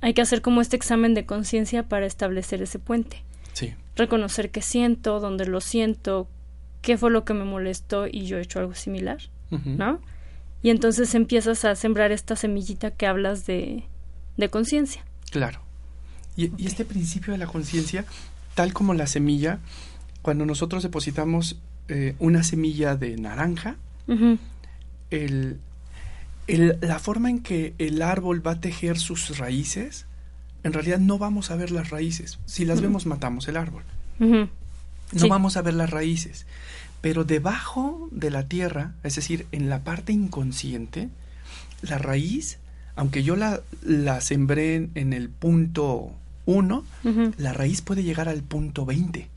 hay 0.00 0.14
que 0.14 0.22
hacer 0.22 0.40
como 0.40 0.60
este 0.60 0.76
examen 0.76 1.14
de 1.14 1.26
conciencia 1.26 1.82
para 1.82 2.06
establecer 2.06 2.62
ese 2.62 2.78
puente. 2.78 3.24
Sí. 3.52 3.74
Reconocer 3.96 4.50
qué 4.50 4.62
siento, 4.62 5.20
dónde 5.20 5.46
lo 5.46 5.60
siento, 5.60 6.28
qué 6.80 6.96
fue 6.96 7.10
lo 7.10 7.24
que 7.24 7.34
me 7.34 7.44
molestó 7.44 8.06
y 8.06 8.26
yo 8.26 8.38
he 8.38 8.42
hecho 8.42 8.60
algo 8.60 8.74
similar. 8.74 9.18
¿no? 9.50 10.00
Y 10.62 10.70
entonces 10.70 11.14
empiezas 11.14 11.64
a 11.64 11.74
sembrar 11.74 12.12
esta 12.12 12.36
semillita 12.36 12.90
que 12.90 13.06
hablas 13.06 13.46
de, 13.46 13.84
de 14.36 14.48
conciencia. 14.48 15.04
Claro. 15.30 15.60
Y, 16.36 16.52
y 16.56 16.66
este 16.66 16.84
principio 16.84 17.32
de 17.32 17.38
la 17.38 17.46
conciencia, 17.46 18.04
tal 18.54 18.72
como 18.72 18.94
la 18.94 19.06
semilla, 19.06 19.60
cuando 20.22 20.44
nosotros 20.44 20.82
depositamos 20.82 21.56
eh, 21.88 22.14
una 22.18 22.42
semilla 22.42 22.96
de 22.96 23.16
naranja, 23.16 23.76
el, 25.10 25.58
la 26.46 26.98
forma 26.98 27.30
en 27.30 27.40
que 27.40 27.74
el 27.78 28.02
árbol 28.02 28.46
va 28.46 28.52
a 28.52 28.60
tejer 28.60 28.98
sus 28.98 29.38
raíces, 29.38 30.06
en 30.64 30.74
realidad 30.74 30.98
no 30.98 31.18
vamos 31.18 31.50
a 31.50 31.56
ver 31.56 31.70
las 31.70 31.88
raíces. 31.88 32.38
Si 32.44 32.66
las 32.66 32.80
vemos, 32.82 33.06
matamos 33.06 33.48
el 33.48 33.56
árbol. 33.56 33.84
No 34.18 35.28
vamos 35.28 35.56
a 35.56 35.62
ver 35.62 35.74
las 35.74 35.88
raíces. 35.88 36.46
Pero 37.00 37.24
debajo 37.24 38.08
de 38.10 38.30
la 38.30 38.48
tierra, 38.48 38.92
es 39.02 39.14
decir, 39.14 39.46
en 39.52 39.70
la 39.70 39.84
parte 39.84 40.12
inconsciente, 40.12 41.08
la 41.80 41.96
raíz, 41.96 42.58
aunque 42.98 43.22
yo 43.22 43.36
la, 43.36 43.60
la 43.84 44.20
sembré 44.20 44.90
en, 44.92 45.12
el 45.12 45.28
punto 45.28 46.10
1, 46.46 46.84
la 47.36 47.52
raíz 47.52 47.80
puede 47.80 48.02
llegar 48.02 48.28
al 48.28 48.42
punto 48.42 48.84
20. 48.84 49.28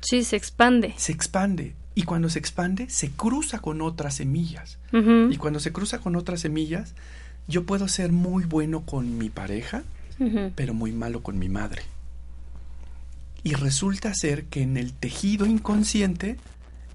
Sí, 0.00 0.22
se 0.22 0.36
expande. 0.36 0.94
Se 0.96 1.10
expande. 1.10 1.74
Y 1.96 2.04
cuando 2.04 2.28
se 2.30 2.38
expande, 2.38 2.88
se 2.88 3.10
cruza 3.10 3.58
con 3.58 3.82
otras 3.82 4.14
semillas. 4.14 4.78
Y 4.92 5.36
cuando 5.38 5.58
se 5.58 5.72
cruza 5.72 5.98
con 5.98 6.14
otras 6.14 6.40
semillas, 6.40 6.94
yo 7.48 7.64
puedo 7.66 7.88
ser 7.88 8.12
muy 8.12 8.44
bueno 8.44 8.82
con 8.82 9.18
mi 9.18 9.28
pareja, 9.28 9.82
pero 10.54 10.72
muy 10.72 10.92
malo 10.92 11.20
con 11.20 11.36
mi 11.36 11.48
madre. 11.48 11.82
Y 13.42 13.54
resulta 13.54 14.14
ser 14.14 14.44
que 14.44 14.62
en 14.62 14.76
el 14.76 14.92
tejido 14.92 15.46
inconsciente, 15.46 16.36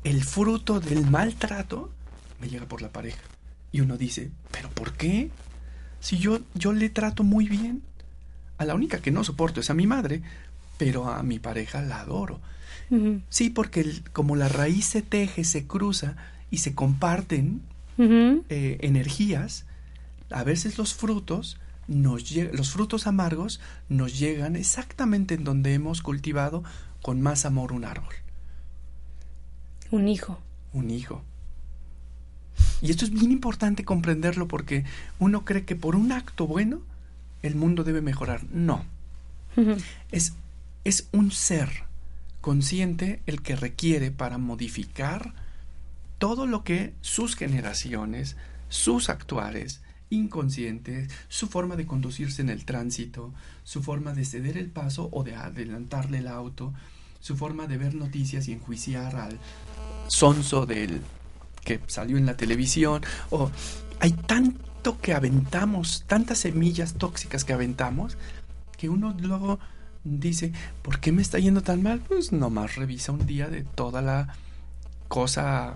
el 0.05 0.23
fruto 0.23 0.79
del 0.79 1.05
maltrato 1.05 1.91
me 2.39 2.47
llega 2.47 2.67
por 2.67 2.81
la 2.81 2.93
pareja. 2.93 3.21
Y 3.73 3.81
uno 3.81 3.97
dice, 3.97 4.31
¿pero 4.51 4.69
por 4.69 4.93
qué? 4.93 5.29
Si 6.05 6.19
yo, 6.19 6.37
yo 6.53 6.71
le 6.71 6.91
trato 6.91 7.23
muy 7.23 7.49
bien. 7.49 7.81
A 8.59 8.65
la 8.65 8.75
única 8.75 8.99
que 8.99 9.09
no 9.09 9.23
soporto 9.23 9.59
es 9.59 9.71
a 9.71 9.73
mi 9.73 9.87
madre, 9.87 10.21
pero 10.77 11.09
a 11.09 11.23
mi 11.23 11.39
pareja 11.39 11.81
la 11.81 12.01
adoro. 12.01 12.39
Sí, 13.29 13.49
porque 13.49 14.03
como 14.13 14.35
la 14.35 14.47
raíz 14.47 14.85
se 14.85 15.01
teje, 15.01 15.43
se 15.43 15.65
cruza 15.65 16.15
y 16.51 16.59
se 16.59 16.75
comparten 16.75 17.63
eh, 17.97 18.77
energías, 18.81 19.65
a 20.29 20.43
veces 20.43 20.77
los 20.77 20.93
frutos 20.93 21.57
nos 21.87 22.31
los 22.31 22.69
frutos 22.69 23.07
amargos 23.07 23.59
nos 23.89 24.19
llegan 24.19 24.55
exactamente 24.55 25.33
en 25.33 25.43
donde 25.43 25.73
hemos 25.73 26.03
cultivado 26.03 26.63
con 27.01 27.19
más 27.19 27.45
amor 27.45 27.71
un 27.71 27.83
árbol. 27.83 28.13
Un 29.89 30.07
hijo. 30.07 30.37
Un 30.71 30.91
hijo. 30.91 31.23
Y 32.85 32.91
esto 32.91 33.05
es 33.05 33.11
bien 33.11 33.31
importante 33.31 33.83
comprenderlo 33.83 34.47
porque 34.47 34.85
uno 35.17 35.43
cree 35.43 35.65
que 35.65 35.75
por 35.75 35.95
un 35.95 36.11
acto 36.11 36.45
bueno 36.45 36.81
el 37.41 37.55
mundo 37.55 37.83
debe 37.83 38.01
mejorar. 38.01 38.43
No. 38.51 38.85
es, 40.11 40.33
es 40.83 41.07
un 41.11 41.31
ser 41.31 41.85
consciente 42.41 43.23
el 43.25 43.41
que 43.41 43.55
requiere 43.55 44.11
para 44.11 44.37
modificar 44.37 45.33
todo 46.19 46.45
lo 46.45 46.63
que 46.63 46.93
sus 47.01 47.35
generaciones, 47.35 48.35
sus 48.69 49.09
actuales, 49.09 49.81
inconscientes, 50.11 51.11
su 51.27 51.47
forma 51.47 51.75
de 51.75 51.87
conducirse 51.87 52.43
en 52.43 52.49
el 52.49 52.65
tránsito, 52.65 53.33
su 53.63 53.81
forma 53.81 54.13
de 54.13 54.25
ceder 54.25 54.57
el 54.57 54.69
paso 54.69 55.09
o 55.11 55.23
de 55.23 55.33
adelantarle 55.35 56.19
el 56.19 56.27
auto, 56.27 56.71
su 57.19 57.35
forma 57.35 57.65
de 57.65 57.79
ver 57.79 57.95
noticias 57.95 58.47
y 58.47 58.53
enjuiciar 58.53 59.15
al 59.15 59.39
sonso 60.07 60.67
del 60.67 61.01
que 61.65 61.81
salió 61.87 62.17
en 62.17 62.25
la 62.25 62.37
televisión, 62.37 63.01
o 63.29 63.51
hay 63.99 64.11
tanto 64.11 65.01
que 65.01 65.13
aventamos, 65.13 66.05
tantas 66.07 66.37
semillas 66.37 66.93
tóxicas 66.93 67.43
que 67.43 67.51
aventamos, 67.51 68.17
que 68.77 68.87
uno 68.87 69.13
luego 69.19 69.59
dice, 70.05 70.53
¿por 70.81 71.01
qué 71.01 71.11
me 71.11 71.21
está 71.21 71.39
yendo 71.39 71.61
tan 71.61 71.83
mal? 71.83 71.99
Pues 71.99 72.31
nomás 72.31 72.75
revisa 72.75 73.11
un 73.11 73.25
día 73.25 73.49
de 73.49 73.63
toda 73.63 74.01
la 74.01 74.35
cosa 75.09 75.75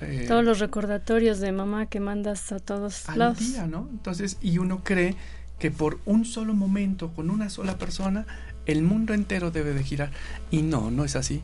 eh, 0.00 0.26
Todos 0.28 0.44
los 0.44 0.58
recordatorios 0.60 1.40
de 1.40 1.52
mamá 1.52 1.86
que 1.86 2.00
mandas 2.00 2.52
a 2.52 2.60
todos 2.60 3.08
al 3.08 3.34
día, 3.36 3.66
¿no? 3.66 3.88
Entonces, 3.90 4.38
y 4.40 4.58
uno 4.58 4.82
cree 4.84 5.16
que 5.58 5.70
por 5.70 5.98
un 6.04 6.24
solo 6.24 6.54
momento, 6.54 7.12
con 7.14 7.30
una 7.30 7.50
sola 7.50 7.78
persona, 7.78 8.26
el 8.66 8.82
mundo 8.82 9.14
entero 9.14 9.50
debe 9.50 9.72
de 9.72 9.82
girar. 9.82 10.10
Y 10.50 10.62
no, 10.62 10.90
no 10.90 11.04
es 11.04 11.16
así. 11.16 11.42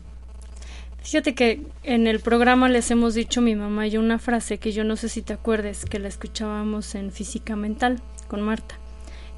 Fíjate 1.04 1.34
que 1.34 1.62
en 1.84 2.08
el 2.08 2.18
programa 2.18 2.68
les 2.68 2.90
hemos 2.90 3.14
dicho 3.14 3.40
mi 3.40 3.54
mamá 3.54 3.86
y 3.86 3.90
yo 3.90 4.00
una 4.00 4.18
frase 4.18 4.58
que 4.58 4.72
yo 4.72 4.82
no 4.82 4.96
sé 4.96 5.08
si 5.08 5.22
te 5.22 5.32
acuerdes, 5.32 5.84
que 5.84 6.00
la 6.00 6.08
escuchábamos 6.08 6.96
en 6.96 7.12
Física 7.12 7.54
Mental 7.54 8.00
con 8.26 8.40
Marta, 8.40 8.74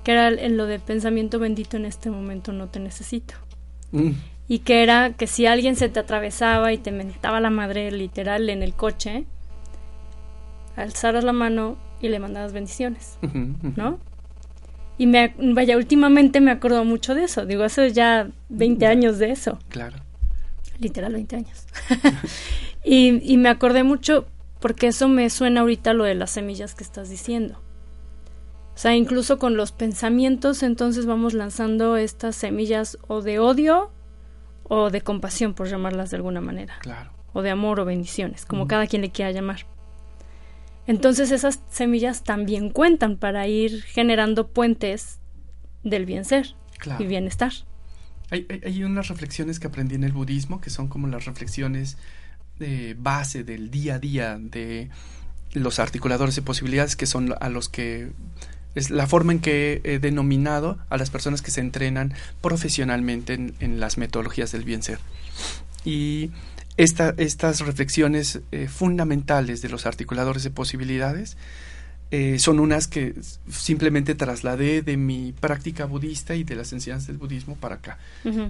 que 0.04 0.12
era 0.12 0.28
en 0.28 0.56
lo 0.56 0.64
de 0.64 0.78
pensamiento 0.78 1.38
bendito 1.38 1.76
en 1.76 1.84
este 1.84 2.08
momento 2.08 2.52
no 2.52 2.68
te 2.68 2.80
necesito. 2.80 3.34
Mm 3.92 4.12
y 4.48 4.60
que 4.60 4.82
era 4.82 5.12
que 5.12 5.26
si 5.26 5.46
alguien 5.46 5.76
se 5.76 5.88
te 5.88 6.00
atravesaba 6.00 6.72
y 6.72 6.78
te 6.78 6.92
mentaba 6.92 7.40
la 7.40 7.50
madre 7.50 7.90
literal 7.90 8.48
en 8.48 8.62
el 8.62 8.74
coche, 8.74 9.24
alzaras 10.76 11.24
la 11.24 11.32
mano 11.32 11.76
y 12.00 12.08
le 12.08 12.18
mandabas 12.18 12.52
bendiciones, 12.52 13.18
¿no? 13.76 13.98
Y 14.98 15.06
me, 15.06 15.34
vaya, 15.38 15.76
últimamente 15.76 16.40
me 16.40 16.50
acuerdo 16.50 16.84
mucho 16.84 17.14
de 17.14 17.24
eso, 17.24 17.44
digo, 17.44 17.64
hace 17.64 17.92
ya 17.92 18.28
20 18.48 18.86
años 18.86 19.18
de 19.18 19.30
eso. 19.30 19.58
Claro. 19.68 19.98
Literal 20.78 21.12
20 21.12 21.36
años. 21.36 21.66
y, 22.84 23.32
y 23.32 23.36
me 23.36 23.48
acordé 23.48 23.82
mucho 23.82 24.26
porque 24.60 24.88
eso 24.88 25.08
me 25.08 25.28
suena 25.30 25.60
ahorita 25.60 25.92
lo 25.92 26.04
de 26.04 26.14
las 26.14 26.30
semillas 26.30 26.74
que 26.74 26.84
estás 26.84 27.08
diciendo. 27.08 27.60
O 28.74 28.78
sea, 28.78 28.94
incluso 28.94 29.38
con 29.38 29.56
los 29.56 29.72
pensamientos, 29.72 30.62
entonces 30.62 31.06
vamos 31.06 31.32
lanzando 31.32 31.96
estas 31.96 32.36
semillas 32.36 32.98
o 33.08 33.22
de 33.22 33.38
odio 33.38 33.90
o 34.64 34.90
de 34.90 35.00
compasión, 35.00 35.54
por 35.54 35.68
llamarlas 35.68 36.10
de 36.10 36.16
alguna 36.18 36.40
manera. 36.40 36.74
Claro. 36.80 37.10
O 37.32 37.42
de 37.42 37.50
amor 37.50 37.80
o 37.80 37.84
bendiciones, 37.84 38.44
como 38.44 38.66
cada 38.66 38.86
quien 38.86 39.02
le 39.02 39.10
quiera 39.10 39.30
llamar. 39.30 39.66
Entonces 40.86 41.30
esas 41.30 41.62
semillas 41.68 42.22
también 42.22 42.70
cuentan 42.70 43.16
para 43.16 43.46
ir 43.46 43.82
generando 43.82 44.48
puentes 44.48 45.20
del 45.82 46.04
bien 46.04 46.24
ser 46.24 46.54
y 46.98 47.06
bienestar. 47.06 47.52
Hay, 48.30 48.46
hay, 48.64 48.82
unas 48.82 49.08
reflexiones 49.08 49.60
que 49.60 49.68
aprendí 49.68 49.94
en 49.94 50.04
el 50.04 50.12
budismo 50.12 50.60
que 50.60 50.70
son 50.70 50.88
como 50.88 51.06
las 51.06 51.26
reflexiones 51.26 51.96
de 52.58 52.96
base 52.98 53.44
del 53.44 53.70
día 53.70 53.96
a 53.96 53.98
día 53.98 54.38
de 54.40 54.90
los 55.52 55.78
articuladores 55.78 56.34
de 56.34 56.42
posibilidades 56.42 56.96
que 56.96 57.06
son 57.06 57.34
a 57.40 57.48
los 57.48 57.68
que 57.68 58.10
es 58.76 58.90
la 58.90 59.06
forma 59.06 59.32
en 59.32 59.40
que 59.40 59.80
he 59.84 59.98
denominado 59.98 60.78
a 60.90 60.98
las 60.98 61.08
personas 61.10 61.40
que 61.40 61.50
se 61.50 61.60
entrenan 61.60 62.12
profesionalmente 62.42 63.32
en, 63.34 63.80
las 63.80 63.96
metodologías 63.96 64.52
del 64.52 64.64
bien 64.64 64.82
ser. 64.82 64.98
Y 65.84 66.30
estas 66.76 67.60
reflexiones 67.60 68.40
eh, 68.52 68.68
fundamentales 68.68 69.62
de 69.62 69.70
los 69.70 69.86
articuladores 69.86 70.42
de 70.42 70.50
posibilidades 70.50 71.38
eh, 72.10 72.38
son 72.38 72.60
unas 72.60 72.86
que 72.86 73.14
simplemente 73.50 74.14
trasladé 74.14 74.82
de 74.82 74.96
mi 74.96 75.32
práctica 75.32 75.86
budista 75.86 76.36
y 76.36 76.44
de 76.44 76.54
las 76.54 76.72
enseñanzas 76.72 77.08
del 77.08 77.18
budismo 77.18 77.56
para 77.56 77.76
acá. 77.76 77.98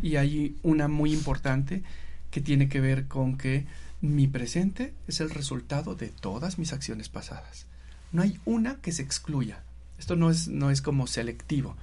Y 0.02 0.16
hay 0.16 0.57
una 0.62 0.88
muy 0.88 1.12
importante 1.12 1.82
que 2.30 2.40
tiene 2.40 2.68
que 2.68 2.80
ver 2.80 3.07
con 3.07 3.38
que 3.38 3.64
mi 4.02 4.26
presente 4.26 4.92
es 5.09 5.20
el 5.20 5.30
resultado 5.30 5.94
de 5.94 6.09
todas 6.09 6.59
mis 6.59 6.72
acciones 6.72 7.09
pasadas. 7.09 7.66
No 8.12 8.22
hay 8.22 8.38
una 8.44 8.76
que 8.76 8.92
se 8.92 9.02
excluya. 9.02 9.62
Esto 9.98 10.16
no 10.16 10.30
es, 10.30 10.48
no 10.48 10.70
es 10.70 10.82
como 10.82 11.07
selectivo. 11.07 11.76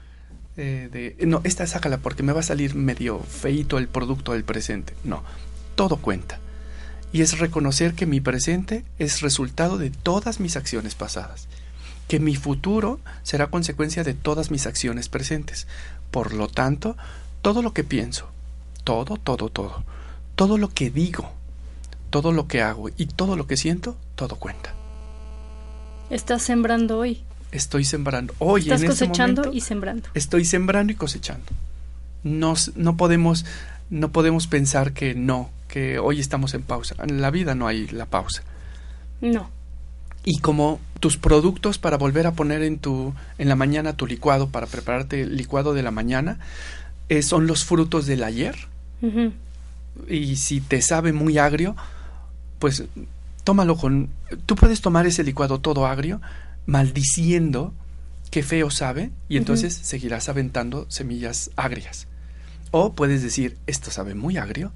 Eh, 0.56 0.90
de, 0.92 1.26
no, 1.26 1.42
esta 1.44 1.66
sácala 1.66 1.98
porque 1.98 2.22
me 2.22 2.34
va 2.34 2.42
a 2.42 2.44
salir 2.44 2.76
medio 2.76 3.20
feito 3.20 3.80
el 3.80 3.88
producto 3.88 4.34
del 4.34 4.44
presente. 4.44 4.94
No, 5.04 5.24
todo 5.74 5.98
cuenta. 5.98 6.40
Y 7.12 7.22
es 7.22 7.40
reconocer 7.40 7.94
que 7.96 8.06
mi 8.06 8.22
presente 8.22 8.84
es 9.00 9.22
resultado 9.22 9.80
de 9.80 9.90
todas 9.90 10.40
mis 10.40 10.56
acciones 10.56 10.94
pasadas. 10.94 11.48
Que 12.08 12.20
mi 12.20 12.36
futuro 12.36 13.00
será 13.24 13.48
consecuencia 13.48 14.04
de 14.04 14.14
todas 14.14 14.52
mis 14.52 14.68
acciones 14.68 15.10
presentes. 15.10 15.68
Por 16.12 16.34
lo 16.34 16.48
tanto, 16.48 16.96
todo 17.42 17.62
lo 17.62 17.74
que 17.74 17.84
pienso, 17.84 18.28
todo, 18.84 19.18
todo, 19.18 19.50
todo, 19.50 19.84
todo 20.36 20.58
lo 20.58 20.70
que 20.70 20.90
digo, 20.90 21.32
todo 22.10 22.32
lo 22.32 22.48
que 22.48 22.62
hago 22.62 22.90
y 22.98 23.08
todo 23.08 23.36
lo 23.36 23.48
que 23.48 23.58
siento, 23.58 23.96
todo 24.16 24.36
cuenta. 24.36 24.74
Estás 26.10 26.44
sembrando 26.44 27.00
hoy 27.00 27.24
estoy 27.54 27.86
sembrando. 27.86 28.34
Hoy 28.40 28.62
Estás 28.62 28.82
en 28.82 28.92
este 28.92 29.06
cosechando 29.06 29.54
y 29.54 29.62
sembrando. 29.62 30.10
Estoy 30.14 30.46
sembrando 30.46 30.92
y 30.92 30.96
cosechando. 30.96 31.46
No, 32.24 32.56
no, 32.76 32.98
podemos, 32.98 33.46
no 33.90 34.12
podemos 34.12 34.48
pensar 34.48 34.94
que 34.94 35.14
no, 35.14 35.50
que 35.68 36.00
hoy 36.00 36.20
estamos 36.20 36.54
en 36.54 36.64
pausa. 36.64 36.96
En 37.02 37.22
la 37.22 37.32
vida 37.32 37.56
no 37.56 37.68
hay 37.68 37.88
la 37.88 38.06
pausa. 38.06 38.44
No. 39.22 39.50
Y 40.26 40.40
como 40.40 40.80
tus 41.00 41.18
productos 41.18 41.78
para 41.78 41.98
volver 41.98 42.28
a 42.28 42.32
poner 42.32 42.64
en 42.64 42.80
tu 42.80 43.14
en 43.38 43.50
la 43.50 43.56
mañana 43.56 43.98
tu 43.98 44.08
licuado 44.08 44.48
para 44.48 44.68
prepararte 44.68 45.22
el 45.22 45.36
licuado 45.36 45.74
de 45.74 45.84
la 45.84 45.92
mañana 45.92 46.40
eh, 47.10 47.22
son 47.22 47.46
los 47.46 47.66
frutos 47.66 48.06
del 48.06 48.24
ayer. 48.24 48.56
Y 50.08 50.38
si 50.38 50.62
te 50.62 50.82
sabe 50.82 51.12
muy 51.12 51.38
agrio, 51.38 51.76
pues 52.60 52.86
tómalo 53.44 53.76
con 53.76 54.10
tú 54.46 54.56
puedes 54.56 54.80
tomar 54.80 55.06
ese 55.06 55.26
licuado 55.26 55.60
todo 55.60 55.86
agrio 55.86 56.22
maldiciendo 56.66 57.74
qué 58.32 58.42
feo 58.42 58.72
sabe 58.72 59.12
y 59.28 59.38
entonces 59.38 59.74
seguirás 59.74 60.30
aventando 60.30 60.86
semillas 60.90 61.52
agrias. 61.56 62.08
O 62.72 62.94
puedes 62.94 63.22
decir, 63.22 63.58
esto 63.68 63.92
sabe 63.92 64.16
muy 64.16 64.38
agrio, 64.38 64.72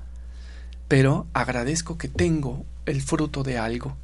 pero 0.88 1.26
agradezco 1.34 1.98
que 1.98 2.10
tengo 2.10 2.66
el 2.86 3.02
fruto 3.02 3.44
de 3.44 3.58
algo 3.58 3.96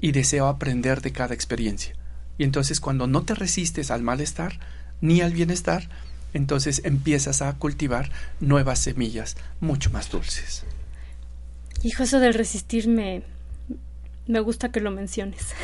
y 0.00 0.12
deseo 0.12 0.46
aprender 0.46 1.00
de 1.00 1.12
cada 1.12 1.34
experiencia. 1.34 1.94
Y 2.38 2.44
entonces 2.44 2.80
cuando 2.80 3.06
no 3.06 3.22
te 3.22 3.34
resistes 3.34 3.90
al 3.90 4.02
malestar 4.02 4.58
ni 5.00 5.20
al 5.20 5.32
bienestar, 5.32 5.88
entonces 6.34 6.82
empiezas 6.84 7.42
a 7.42 7.52
cultivar 7.54 8.10
nuevas 8.40 8.78
semillas 8.78 9.36
mucho 9.60 9.90
más 9.90 10.10
dulces. 10.10 10.64
Hijo, 11.82 12.02
eso 12.02 12.20
del 12.20 12.34
resistirme, 12.34 13.22
me 14.26 14.40
gusta 14.40 14.70
que 14.70 14.80
lo 14.80 14.90
menciones. 14.90 15.54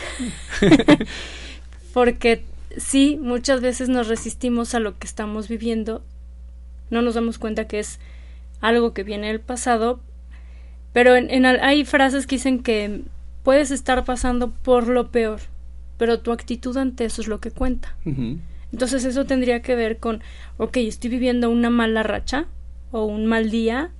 Porque 1.92 2.44
sí, 2.76 3.18
muchas 3.20 3.60
veces 3.60 3.88
nos 3.88 4.08
resistimos 4.08 4.74
a 4.74 4.80
lo 4.80 4.98
que 4.98 5.06
estamos 5.06 5.48
viviendo, 5.48 6.02
no 6.90 7.02
nos 7.02 7.14
damos 7.14 7.38
cuenta 7.38 7.66
que 7.66 7.78
es 7.78 7.98
algo 8.60 8.94
que 8.94 9.02
viene 9.02 9.28
del 9.28 9.40
pasado, 9.40 10.00
pero 10.92 11.16
en, 11.16 11.44
hay 11.46 11.84
frases 11.84 12.26
que 12.26 12.36
dicen 12.36 12.62
que 12.62 13.02
puedes 13.42 13.70
estar 13.70 14.04
pasando 14.04 14.50
por 14.50 14.86
lo 14.88 15.10
peor, 15.10 15.40
pero 15.96 16.20
tu 16.20 16.32
actitud 16.32 16.76
ante 16.76 17.04
eso 17.04 17.22
es 17.22 17.28
lo 17.28 17.40
que 17.40 17.50
cuenta. 17.50 17.96
Entonces 18.72 19.04
eso 19.04 19.26
tendría 19.26 19.62
que 19.62 19.74
ver 19.74 19.98
con, 19.98 20.22
ok, 20.56 20.78
estoy 20.78 21.10
viviendo 21.10 21.50
una 21.50 21.70
mala 21.70 22.02
racha 22.02 22.46
o 22.90 23.04
un 23.04 23.26
mal 23.26 23.50
día, 23.50 23.90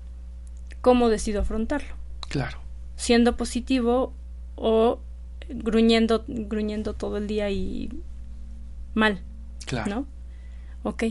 ¿cómo 0.81 1.09
decido 1.09 1.43
afrontarlo? 1.43 1.95
Claro. 2.29 2.59
Siendo 2.97 3.37
positivo 3.37 4.15
o 4.55 5.01
gruñendo, 5.49 6.25
gruñendo 6.27 6.95
todo 6.95 7.17
el 7.19 7.27
día 7.27 7.51
y 7.51 7.91
mal. 8.95 9.21
Claro. 9.67 9.91
¿No? 9.91 10.07
Ok. 10.83 11.05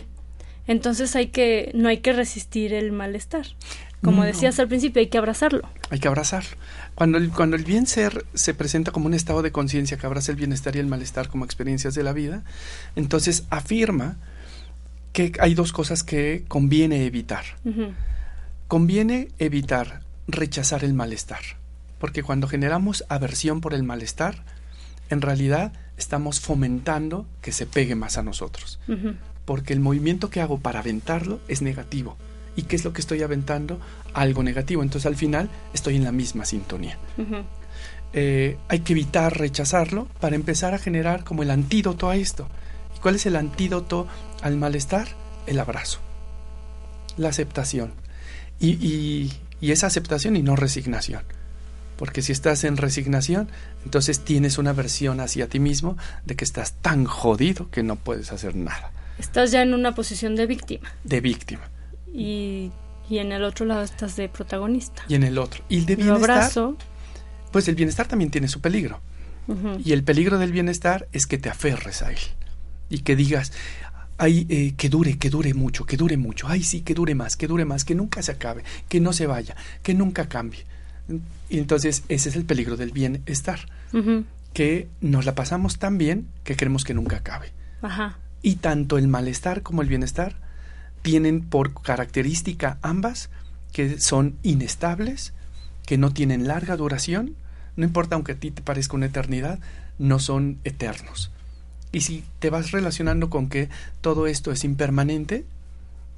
Entonces 0.67 1.15
hay 1.15 1.27
que, 1.27 1.71
no 1.73 1.89
hay 1.89 1.97
que 1.97 2.13
resistir 2.13 2.73
el 2.73 2.91
malestar. 2.91 3.45
Como 4.03 4.23
decías 4.23 4.59
al 4.59 4.67
principio, 4.67 4.99
hay 4.99 5.07
que 5.07 5.17
abrazarlo. 5.17 5.69
Hay 5.89 5.99
que 5.99 6.07
abrazarlo. 6.07 6.57
Cuando 6.95 7.17
el, 7.17 7.29
cuando 7.29 7.55
el 7.55 7.63
bien 7.63 7.85
ser 7.85 8.25
se 8.33 8.53
presenta 8.53 8.91
como 8.91 9.05
un 9.05 9.13
estado 9.13 9.41
de 9.43 9.51
conciencia 9.51 9.97
que 9.97 10.05
abraza 10.05 10.31
el 10.31 10.37
bienestar 10.37 10.75
y 10.75 10.79
el 10.79 10.87
malestar 10.87 11.29
como 11.29 11.45
experiencias 11.45 11.93
de 11.93 12.03
la 12.03 12.13
vida, 12.13 12.43
entonces 12.95 13.43
afirma 13.49 14.17
que 15.13 15.33
hay 15.39 15.53
dos 15.53 15.71
cosas 15.71 16.03
que 16.03 16.43
conviene 16.47 17.05
evitar. 17.05 17.43
Conviene 18.67 19.29
evitar 19.37 20.01
rechazar 20.27 20.83
el 20.83 20.93
malestar, 20.93 21.41
porque 21.99 22.23
cuando 22.23 22.47
generamos 22.47 23.03
aversión 23.09 23.61
por 23.61 23.73
el 23.73 23.83
malestar, 23.83 24.43
en 25.09 25.21
realidad 25.21 25.73
estamos 25.97 26.39
fomentando 26.39 27.27
que 27.41 27.51
se 27.51 27.65
pegue 27.65 27.95
más 27.95 28.17
a 28.17 28.23
nosotros, 28.23 28.79
porque 29.45 29.73
el 29.73 29.79
movimiento 29.79 30.29
que 30.29 30.41
hago 30.41 30.59
para 30.59 30.79
aventarlo 30.79 31.41
es 31.47 31.61
negativo. 31.61 32.17
¿Y 32.55 32.63
qué 32.63 32.75
es 32.75 32.83
lo 32.83 32.93
que 32.93 33.01
estoy 33.01 33.21
aventando? 33.23 33.79
Algo 34.13 34.43
negativo. 34.43 34.83
Entonces 34.83 35.05
al 35.05 35.15
final 35.15 35.49
estoy 35.73 35.95
en 35.95 36.03
la 36.03 36.11
misma 36.11 36.45
sintonía. 36.45 36.97
Eh, 38.13 38.57
hay 38.67 38.79
que 38.79 38.93
evitar 38.93 39.37
rechazarlo 39.37 40.07
para 40.19 40.35
empezar 40.35 40.73
a 40.73 40.79
generar 40.79 41.23
como 41.23 41.43
el 41.43 41.51
antídoto 41.51 42.09
a 42.09 42.15
esto. 42.15 42.47
¿Y 42.95 42.99
cuál 42.99 43.15
es 43.15 43.25
el 43.25 43.35
antídoto 43.35 44.07
al 44.41 44.57
malestar? 44.57 45.07
El 45.47 45.59
abrazo, 45.59 45.99
la 47.17 47.29
aceptación. 47.29 47.93
Y, 48.59 49.31
y 49.59 49.71
esa 49.71 49.87
aceptación 49.87 50.35
y 50.35 50.43
no 50.43 50.55
resignación. 50.55 51.23
Porque 51.97 52.21
si 52.21 52.31
estás 52.31 52.63
en 52.63 52.77
resignación, 52.77 53.47
entonces 53.85 54.19
tienes 54.19 54.57
una 54.57 54.73
versión 54.73 55.19
hacia 55.19 55.47
ti 55.47 55.59
mismo 55.59 55.97
de 56.25 56.35
que 56.35 56.45
estás 56.45 56.73
tan 56.73 57.05
jodido 57.05 57.71
que 57.71 57.81
no 57.81 57.95
puedes 57.95 58.31
hacer 58.31 58.55
nada. 58.55 58.91
Estás 59.17 59.51
ya 59.51 59.61
en 59.61 59.73
una 59.73 59.95
posición 59.95 60.35
de 60.35 60.47
víctima. 60.47 60.91
De 61.03 61.21
víctima 61.21 61.70
y, 62.13 62.71
y, 63.09 63.17
en 63.19 63.31
el 63.31 63.43
otro 63.43 63.65
lado 63.65 63.81
estás 63.81 64.15
de 64.15 64.29
protagonista. 64.29 65.03
Y 65.07 65.15
en 65.15 65.23
el 65.23 65.37
otro. 65.37 65.63
Y 65.69 65.79
el 65.79 65.85
de 65.85 65.95
bienestar. 65.95 66.51
Pues 67.51 67.67
el 67.67 67.75
bienestar 67.75 68.07
también 68.07 68.31
tiene 68.31 68.47
su 68.47 68.61
peligro. 68.61 69.01
Y 69.83 69.91
el 69.91 70.03
peligro 70.03 70.37
del 70.37 70.53
bienestar 70.53 71.07
es 71.11 71.25
que 71.25 71.37
te 71.37 71.49
aferres 71.49 72.01
a 72.01 72.11
él. 72.11 72.19
Y 72.89 72.99
que 72.99 73.17
digas, 73.17 73.51
ay, 74.17 74.45
eh, 74.49 74.75
que 74.77 74.87
dure, 74.87 75.17
que 75.17 75.29
dure 75.29 75.53
mucho, 75.53 75.85
que 75.85 75.97
dure 75.97 76.15
mucho. 76.15 76.47
Ay, 76.47 76.63
sí, 76.63 76.81
que 76.81 76.93
dure 76.93 77.15
más, 77.15 77.35
que 77.35 77.47
dure 77.47 77.65
más, 77.65 77.83
que 77.83 77.95
nunca 77.95 78.21
se 78.21 78.31
acabe, 78.31 78.63
que 78.87 79.01
no 79.01 79.11
se 79.11 79.27
vaya, 79.27 79.55
que 79.83 79.93
nunca 79.93 80.29
cambie. 80.29 80.65
Y 81.49 81.57
entonces 81.57 82.03
ese 82.07 82.29
es 82.29 82.35
el 82.35 82.45
peligro 82.45 82.77
del 82.77 82.91
bienestar. 82.91 83.59
Que 84.53 84.87
nos 85.01 85.25
la 85.25 85.35
pasamos 85.35 85.79
tan 85.79 85.97
bien 85.97 86.27
que 86.43 86.55
queremos 86.55 86.83
que 86.83 86.93
nunca 86.93 87.17
acabe. 87.17 87.51
Ajá. 87.81 88.19
Y 88.41 88.55
tanto 88.55 88.97
el 88.97 89.07
malestar 89.07 89.63
como 89.63 89.81
el 89.81 89.89
bienestar 89.89 90.35
tienen 91.01 91.41
por 91.41 91.73
característica 91.81 92.77
ambas 92.81 93.29
que 93.71 93.99
son 93.99 94.35
inestables, 94.43 95.33
que 95.85 95.97
no 95.97 96.11
tienen 96.11 96.47
larga 96.47 96.77
duración, 96.77 97.35
no 97.75 97.85
importa 97.85 98.15
aunque 98.15 98.33
a 98.33 98.39
ti 98.39 98.51
te 98.51 98.61
parezca 98.61 98.95
una 98.95 99.07
eternidad, 99.07 99.59
no 99.97 100.19
son 100.19 100.59
eternos. 100.63 101.31
Y 101.91 102.01
si 102.01 102.23
te 102.39 102.49
vas 102.49 102.71
relacionando 102.71 103.29
con 103.29 103.49
que 103.49 103.69
todo 104.01 104.27
esto 104.27 104.51
es 104.51 104.63
impermanente 104.63 105.45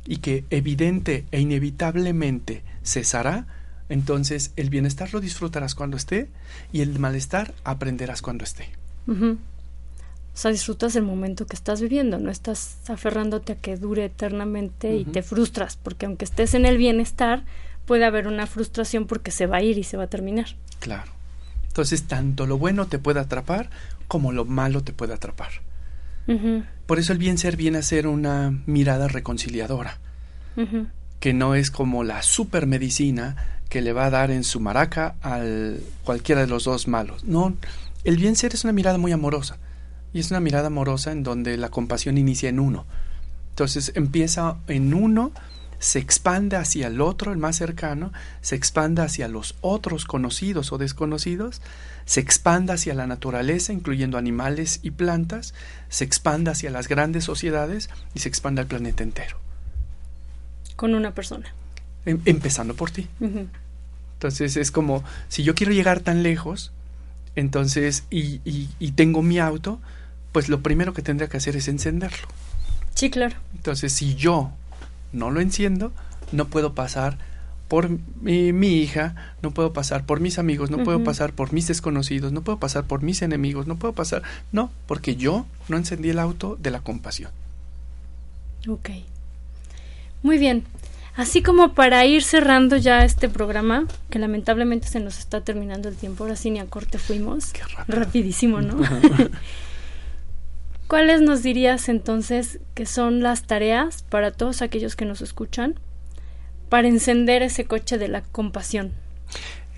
y 0.05 0.17
que 0.17 0.45
evidente 0.49 1.25
e 1.31 1.39
inevitablemente 1.39 2.63
cesará, 2.83 3.47
entonces 3.89 4.51
el 4.55 4.69
bienestar 4.69 5.13
lo 5.13 5.19
disfrutarás 5.19 5.75
cuando 5.75 5.97
esté 5.97 6.29
y 6.71 6.81
el 6.81 6.99
malestar 6.99 7.53
aprenderás 7.63 8.21
cuando 8.21 8.43
esté. 8.43 8.69
O 10.33 10.37
sea, 10.37 10.49
disfrutas 10.49 10.95
el 10.95 11.03
momento 11.03 11.45
que 11.45 11.55
estás 11.55 11.79
viviendo, 11.79 12.17
no 12.17 12.31
estás 12.31 12.77
aferrándote 12.87 13.53
a 13.53 13.55
que 13.55 13.77
dure 13.77 14.05
eternamente 14.05 14.95
y 14.95 15.05
te 15.05 15.21
frustras, 15.21 15.77
porque 15.77 16.07
aunque 16.07 16.25
estés 16.25 16.55
en 16.55 16.65
el 16.65 16.77
bienestar, 16.77 17.45
puede 17.85 18.05
haber 18.05 18.27
una 18.27 18.47
frustración 18.47 19.05
porque 19.05 19.29
se 19.29 19.45
va 19.45 19.57
a 19.57 19.61
ir 19.61 19.77
y 19.77 19.83
se 19.83 19.95
va 19.95 20.03
a 20.03 20.07
terminar. 20.07 20.47
Claro. 20.79 21.11
Entonces, 21.67 22.03
tanto 22.03 22.47
lo 22.47 22.57
bueno 22.57 22.87
te 22.87 22.97
puede 22.97 23.19
atrapar 23.19 23.69
como 24.07 24.31
lo 24.31 24.45
malo 24.45 24.83
te 24.83 24.91
puede 24.91 25.13
atrapar. 25.13 25.49
Por 26.85 26.99
eso 26.99 27.11
el 27.11 27.19
bien 27.19 27.37
ser 27.37 27.57
viene 27.57 27.79
a 27.79 27.81
ser 27.81 28.07
una 28.07 28.61
mirada 28.65 29.09
reconciliadora, 29.09 29.99
que 31.19 31.33
no 31.33 31.53
es 31.53 31.69
como 31.69 32.03
la 32.03 32.23
supermedicina 32.23 33.59
que 33.69 33.81
le 33.81 33.91
va 33.91 34.05
a 34.05 34.09
dar 34.09 34.31
en 34.31 34.43
su 34.43 34.59
maraca 34.59 35.15
al 35.21 35.81
cualquiera 36.05 36.41
de 36.41 36.47
los 36.47 36.63
dos 36.63 36.87
malos. 36.87 37.23
No, 37.23 37.55
el 38.03 38.17
bien 38.17 38.35
ser 38.35 38.53
es 38.53 38.63
una 38.63 38.73
mirada 38.73 38.97
muy 38.97 39.11
amorosa 39.11 39.57
y 40.13 40.19
es 40.19 40.31
una 40.31 40.39
mirada 40.39 40.67
amorosa 40.67 41.11
en 41.11 41.23
donde 41.23 41.57
la 41.57 41.69
compasión 41.69 42.17
inicia 42.17 42.49
en 42.49 42.59
uno. 42.59 42.85
Entonces 43.49 43.91
empieza 43.95 44.57
en 44.67 44.93
uno, 44.93 45.31
se 45.79 45.99
expande 45.99 46.55
hacia 46.55 46.87
el 46.87 47.01
otro, 47.01 47.31
el 47.31 47.37
más 47.37 47.57
cercano, 47.57 48.13
se 48.41 48.55
expande 48.55 49.01
hacia 49.01 49.27
los 49.27 49.55
otros 49.61 50.05
conocidos 50.05 50.71
o 50.71 50.77
desconocidos, 50.77 51.61
se 52.05 52.19
expande 52.19 52.73
hacia 52.73 52.93
la 52.93 53.07
naturaleza, 53.07 53.73
incluyendo 53.73 54.17
animales 54.17 54.79
y 54.83 54.91
plantas, 54.91 55.53
se 55.89 56.05
expande 56.05 56.51
hacia 56.51 56.69
las 56.69 56.87
grandes 56.87 57.25
sociedades 57.25 57.89
y 58.13 58.19
se 58.19 58.29
expande 58.29 58.61
al 58.61 58.67
planeta 58.67 59.03
entero. 59.03 59.37
Con 60.75 60.95
una 60.95 61.13
persona. 61.13 61.53
Em, 62.05 62.21
empezando 62.25 62.75
por 62.75 62.91
ti. 62.91 63.07
Entonces 64.13 64.57
es 64.57 64.71
como, 64.71 65.03
si 65.27 65.43
yo 65.43 65.55
quiero 65.55 65.73
llegar 65.73 65.99
tan 65.99 66.23
lejos, 66.23 66.71
entonces, 67.35 68.03
y, 68.09 68.41
y 68.45 68.91
tengo 68.91 69.21
mi 69.21 69.39
auto, 69.39 69.79
pues 70.33 70.49
lo 70.49 70.59
primero 70.59 70.93
que 70.93 71.01
tendría 71.01 71.29
que 71.29 71.37
hacer 71.37 71.55
es 71.55 71.69
encenderlo. 71.69 72.27
Sí, 72.95 73.09
claro. 73.09 73.37
Entonces, 73.55 73.93
si 73.93 74.15
yo 74.15 74.51
no 75.13 75.31
lo 75.31 75.39
enciendo, 75.39 75.93
no 76.33 76.47
puedo 76.47 76.73
pasar 76.73 77.17
por 77.69 77.89
mi, 78.21 78.81
hija, 78.81 79.15
no 79.41 79.51
puedo 79.51 79.73
pasar 79.73 80.05
por 80.05 80.19
mis 80.19 80.37
amigos, 80.37 80.69
no 80.69 80.83
puedo 80.83 81.03
pasar 81.03 81.33
por 81.33 81.53
mis 81.53 81.67
desconocidos, 81.67 82.31
no 82.31 82.41
puedo 82.41 82.59
pasar 82.59 82.83
por 82.83 83.01
mis 83.01 83.21
enemigos, 83.21 83.65
no 83.65 83.77
puedo 83.77 83.93
pasar, 83.93 84.21
no, 84.51 84.69
porque 84.85 85.15
yo 85.15 85.45
no 85.69 85.77
encendí 85.77 86.09
el 86.09 86.19
auto 86.19 86.57
de 86.59 86.71
la 86.71 86.81
compasión. 86.81 87.31
Ok. 88.67 88.89
Muy 90.21 90.37
bien. 90.37 90.65
Así 91.15 91.41
como 91.41 91.73
para 91.73 92.05
ir 92.05 92.23
cerrando 92.23 92.77
ya 92.77 93.05
este 93.05 93.29
programa, 93.29 93.87
que 94.09 94.19
lamentablemente 94.19 94.87
se 94.87 94.99
nos 94.99 95.19
está 95.19 95.41
terminando 95.41 95.89
el 95.89 95.95
tiempo, 95.95 96.23
ahora 96.23 96.35
sí 96.35 96.51
ni 96.51 96.59
a 96.59 96.65
corte 96.65 96.97
fuimos. 96.97 97.53
Qué 97.53 97.61
Rapidísimo, 97.87 98.61
¿no? 98.61 98.77
¿Cuáles 100.93 101.23
nos 101.23 101.41
dirías 101.41 101.89
entonces 101.89 102.59
que 102.75 102.85
son 102.85 103.23
las 103.23 103.47
tareas 103.47 104.05
para 104.09 104.29
todos 104.29 104.61
aquellos 104.61 104.95
que 104.95 105.05
nos 105.05 105.21
escuchan 105.21 105.73
para 106.69 106.87
encender 106.87 107.41
ese 107.41 107.65
coche 107.65 107.97
de 107.97 108.09
la 108.09 108.21
compasión? 108.21 108.91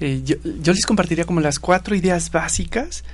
Eh, 0.01 0.24
yo, 0.26 0.36
les 0.43 0.86
compartiría 0.86 1.24
como 1.24 1.39
las 1.39 1.57
cuatro 1.57 1.95
ideas 1.95 2.32
básicas 2.34 3.05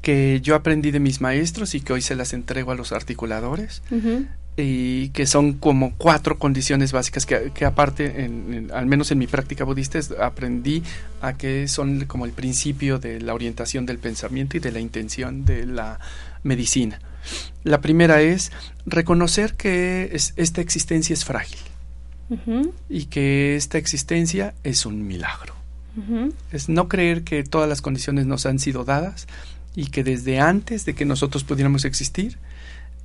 que 0.00 0.38
yo 0.40 0.54
aprendí 0.54 0.92
de 0.92 1.00
mis 1.00 1.20
maestros 1.20 1.74
y 1.74 1.80
que 1.80 1.92
hoy 1.92 2.02
se 2.02 2.14
las 2.14 2.34
entrego 2.34 2.70
a 2.70 2.76
los 2.76 2.92
articuladores. 2.92 3.82
y 4.56 5.08
que 5.08 5.26
son 5.26 5.54
como 5.54 5.96
cuatro 5.96 6.38
condiciones 6.38 6.92
básicas 6.92 7.26
que, 7.26 7.64
aparte, 7.64 8.30
al 8.72 8.86
menos 8.86 9.10
en 9.10 9.18
mi 9.18 9.26
práctica 9.26 9.64
budista, 9.64 9.98
aprendí 10.20 10.84
a 11.20 11.32
que 11.32 11.66
son 11.66 12.04
como 12.04 12.26
el 12.26 12.32
principio 12.32 13.00
de 13.00 13.20
la 13.20 13.34
orientación 13.34 13.86
del 13.86 13.98
pensamiento 13.98 14.56
y 14.56 14.60
de 14.60 14.70
la 14.70 14.78
intención 14.78 15.44
de 15.44 15.66
la 15.66 15.98
medicina. 16.44 17.00
La 17.64 17.80
primera 17.80 18.22
es 18.22 18.52
reconocer 18.86 19.54
que 19.54 20.10
esta 20.14 20.60
existencia 20.60 21.14
es 21.14 21.24
frágil 21.24 21.58
y 22.88 23.06
que 23.06 23.56
esta 23.56 23.78
existencia 23.78 24.54
es 24.62 24.86
un 24.86 25.06
milagro. 25.06 25.54
Es 26.52 26.68
no 26.68 26.88
creer 26.88 27.24
que 27.24 27.42
todas 27.42 27.68
las 27.68 27.82
condiciones 27.82 28.26
nos 28.26 28.46
han 28.46 28.58
sido 28.58 28.84
dadas 28.84 29.26
y 29.74 29.86
que 29.86 30.04
desde 30.04 30.40
antes 30.40 30.84
de 30.84 30.94
que 30.94 31.04
nosotros 31.04 31.44
pudiéramos 31.44 31.84
existir, 31.84 32.38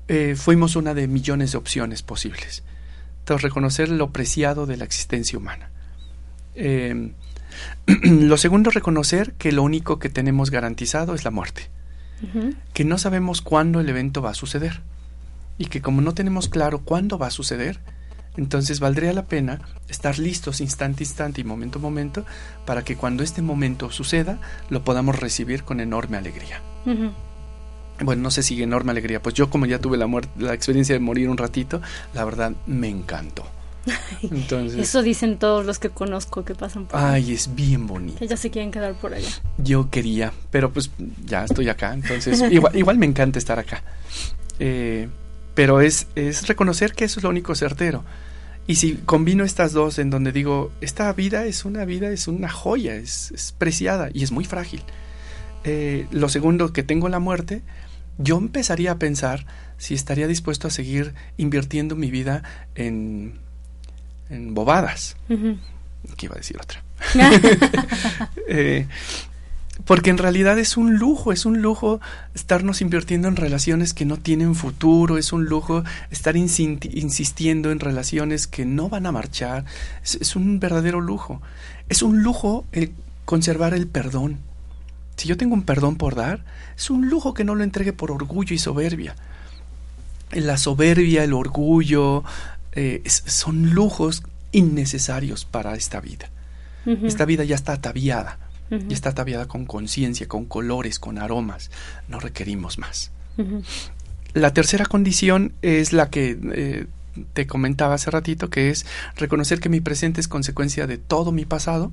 eh, 0.07 0.35
fuimos 0.37 0.75
una 0.75 0.93
de 0.93 1.07
millones 1.07 1.51
de 1.51 1.57
opciones 1.57 2.03
posibles. 2.03 2.63
Entonces, 3.19 3.43
reconocer 3.43 3.89
lo 3.89 4.11
preciado 4.11 4.65
de 4.65 4.77
la 4.77 4.85
existencia 4.85 5.37
humana. 5.37 5.71
Em, 6.53 7.13
lo 8.03 8.37
segundo, 8.37 8.69
reconocer 8.69 9.33
que 9.33 9.51
lo 9.51 9.63
único 9.63 9.97
que 9.97 10.09
tenemos 10.09 10.51
garantizado 10.51 11.15
es 11.15 11.23
la 11.23 11.31
muerte. 11.31 11.69
Que 12.73 12.85
no 12.85 12.97
sabemos 12.97 13.41
cuándo 13.41 13.79
el 13.79 13.89
evento 13.89 14.21
va 14.21 14.31
a 14.31 14.35
suceder. 14.35 14.81
Y 15.57 15.65
que 15.65 15.81
como 15.81 16.01
no 16.01 16.13
tenemos 16.13 16.49
claro 16.49 16.79
cuándo 16.79 17.17
va 17.17 17.27
a 17.27 17.31
suceder, 17.31 17.79
entonces 18.37 18.79
valdría 18.79 19.13
la 19.13 19.25
pena 19.25 19.61
estar 19.87 20.19
listos 20.19 20.59
instante 20.59 21.03
a 21.03 21.05
instante 21.05 21.41
y 21.41 21.43
momento 21.43 21.79
a 21.79 21.81
momento 21.81 22.25
para 22.65 22.83
que 22.83 22.97
cuando 22.97 23.23
este 23.23 23.41
momento 23.41 23.91
suceda 23.91 24.39
lo 24.69 24.83
podamos 24.83 25.17
recibir 25.19 25.63
con 25.63 25.79
enorme 25.79 26.17
alegría. 26.17 26.61
Bueno, 28.01 28.23
no 28.23 28.31
sé 28.31 28.43
si 28.43 28.61
enorme 28.61 28.91
alegría, 28.91 29.21
pues 29.21 29.35
yo 29.35 29.49
como 29.49 29.65
ya 29.65 29.79
tuve 29.79 29.97
la, 29.97 30.09
la 30.37 30.53
experiencia 30.53 30.93
de 30.93 30.99
morir 30.99 31.29
un 31.29 31.37
ratito, 31.37 31.81
la 32.13 32.25
verdad 32.25 32.53
me 32.65 32.89
encantó. 32.89 33.45
Entonces, 34.23 34.79
Eso 34.79 35.01
dicen 35.01 35.37
todos 35.37 35.65
los 35.65 35.79
que 35.79 35.89
conozco 35.89 36.43
que 36.43 36.55
pasan 36.55 36.85
por 36.85 36.99
Ay, 36.99 37.33
es 37.33 37.53
bien 37.55 37.87
bonito. 37.87 38.19
Que 38.19 38.27
ya 38.27 38.37
se 38.37 38.49
quieren 38.49 38.71
quedar 38.71 38.93
por 38.95 39.13
allá. 39.13 39.29
Yo 39.57 39.89
quería, 39.89 40.33
pero 40.51 40.71
pues 40.71 40.91
ya 41.25 41.45
estoy 41.45 41.69
acá, 41.69 41.93
entonces 41.93 42.43
igual, 42.51 42.75
igual 42.77 42.97
me 42.97 43.05
encanta 43.05 43.39
estar 43.39 43.59
acá. 43.59 43.83
Eh, 44.59 45.07
pero 45.53 45.81
es, 45.81 46.07
es 46.15 46.47
reconocer 46.47 46.93
que 46.93 47.05
eso 47.05 47.19
es 47.19 47.23
lo 47.23 47.29
único 47.29 47.55
certero. 47.55 48.03
Y 48.67 48.75
si 48.75 48.95
combino 48.95 49.43
estas 49.43 49.73
dos 49.73 49.99
en 49.99 50.09
donde 50.09 50.31
digo, 50.31 50.71
esta 50.81 51.11
vida 51.13 51.45
es 51.45 51.65
una 51.65 51.85
vida, 51.85 52.09
es 52.09 52.27
una 52.27 52.49
joya, 52.49 52.95
es, 52.95 53.53
preciada 53.57 54.09
y 54.11 54.23
es 54.23 54.31
muy 54.31 54.45
frágil. 54.45 54.81
Eh, 55.63 56.07
lo 56.11 56.29
segundo, 56.29 56.73
que 56.73 56.83
tengo 56.83 57.07
la 57.09 57.19
muerte, 57.19 57.61
yo 58.17 58.37
empezaría 58.37 58.91
a 58.91 58.99
pensar 58.99 59.45
si 59.77 59.93
estaría 59.93 60.27
dispuesto 60.27 60.67
a 60.67 60.71
seguir 60.71 61.13
invirtiendo 61.37 61.95
mi 61.95 62.09
vida 62.09 62.43
en, 62.73 63.39
en 64.29 64.53
bobadas. 64.53 65.15
¿Qué 65.27 66.25
iba 66.25 66.35
a 66.35 66.37
decir 66.37 66.57
otra? 66.61 66.83
eh, 68.47 68.87
porque 69.83 70.09
en 70.09 70.17
realidad 70.17 70.57
es 70.57 70.77
un 70.77 70.97
lujo, 70.97 71.31
es 71.31 71.45
un 71.45 71.61
lujo 71.61 71.99
estarnos 72.33 72.81
invirtiendo 72.81 73.27
en 73.27 73.35
relaciones 73.35 73.93
que 73.93 74.05
no 74.05 74.17
tienen 74.17 74.55
futuro, 74.55 75.17
es 75.17 75.33
un 75.33 75.45
lujo 75.45 75.83
estar 76.11 76.37
insistiendo 76.37 77.71
en 77.71 77.79
relaciones 77.79 78.47
que 78.47 78.65
no 78.65 78.87
van 78.87 79.05
a 79.05 79.11
marchar, 79.11 79.65
es, 80.03 80.35
un 80.35 80.59
verdadero 80.59 81.01
lujo. 81.01 81.41
Es 81.89 82.01
un 82.01 82.23
lujo 82.23 82.65
el 82.71 82.93
conservar 83.25 83.73
el 83.73 83.87
perdón. 83.87 84.39
Si 85.17 85.27
yo 85.27 85.37
tengo 85.37 85.53
un 85.53 85.63
perdón 85.63 85.97
por 85.97 86.15
dar, 86.15 86.43
es 86.77 86.89
un 86.89 87.09
lujo 87.09 87.33
que 87.33 87.43
no 87.43 87.53
lo 87.53 87.63
entregue 87.63 87.93
por 87.93 88.11
orgullo 88.11 88.55
y 88.55 88.57
soberbia. 88.57 89.15
La 90.31 90.57
soberbia, 90.57 91.23
el 91.23 91.33
orgullo, 91.33 92.23
eh, 92.75 93.01
son 93.05 93.73
lujos 93.73 94.23
innecesarios 94.51 95.45
para 95.45 95.75
esta 95.75 95.99
vida. 96.01 96.29
Esta 96.85 97.25
vida 97.25 97.43
ya 97.43 97.55
está 97.55 97.73
ataviada 97.73 98.37
y 98.69 98.93
está 98.93 99.09
ataviada 99.09 99.47
con 99.47 99.65
conciencia, 99.65 100.27
con 100.27 100.45
colores, 100.45 100.99
con 100.99 101.17
aromas. 101.17 101.71
No 102.07 102.19
requerimos 102.19 102.77
más. 102.77 103.11
La 104.33 104.53
tercera 104.53 104.85
condición 104.85 105.53
es 105.63 105.93
la 105.93 106.11
que 106.11 106.37
eh, 106.53 106.85
te 107.33 107.47
comentaba 107.47 107.95
hace 107.95 108.11
ratito, 108.11 108.49
que 108.49 108.69
es 108.69 108.85
reconocer 109.15 109.59
que 109.59 109.69
mi 109.69 109.81
presente 109.81 110.21
es 110.21 110.27
consecuencia 110.27 110.85
de 110.85 110.97
todo 110.99 111.31
mi 111.31 111.45
pasado 111.45 111.91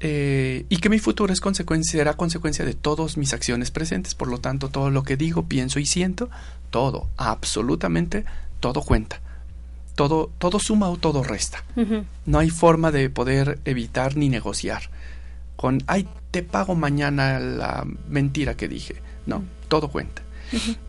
eh, 0.00 0.66
y 0.68 0.78
que 0.78 0.88
mi 0.88 0.98
futuro 0.98 1.32
es 1.32 1.40
consecuencia, 1.40 1.98
será 1.98 2.14
consecuencia 2.14 2.64
de 2.64 2.74
todas 2.74 3.16
mis 3.16 3.32
acciones 3.32 3.70
presentes. 3.70 4.14
Por 4.14 4.28
lo 4.28 4.38
tanto, 4.38 4.68
todo 4.68 4.90
lo 4.90 5.02
que 5.02 5.16
digo, 5.16 5.46
pienso 5.46 5.78
y 5.78 5.86
siento, 5.86 6.28
todo, 6.70 7.08
absolutamente 7.16 8.24
todo 8.60 8.82
cuenta. 8.82 9.20
Todo, 9.96 10.30
todo 10.38 10.60
suma 10.60 10.88
o 10.88 10.96
todo 10.96 11.24
resta. 11.24 11.64
No 12.24 12.38
hay 12.38 12.50
forma 12.50 12.92
de 12.92 13.10
poder 13.10 13.58
evitar 13.64 14.16
ni 14.16 14.28
negociar 14.28 14.90
con, 15.56 15.82
ay, 15.86 16.06
te 16.30 16.42
pago 16.42 16.74
mañana 16.74 17.40
la 17.40 17.84
mentira 18.08 18.56
que 18.56 18.68
dije. 18.68 18.96
No, 19.26 19.42
todo 19.68 19.88
cuenta. 19.88 20.22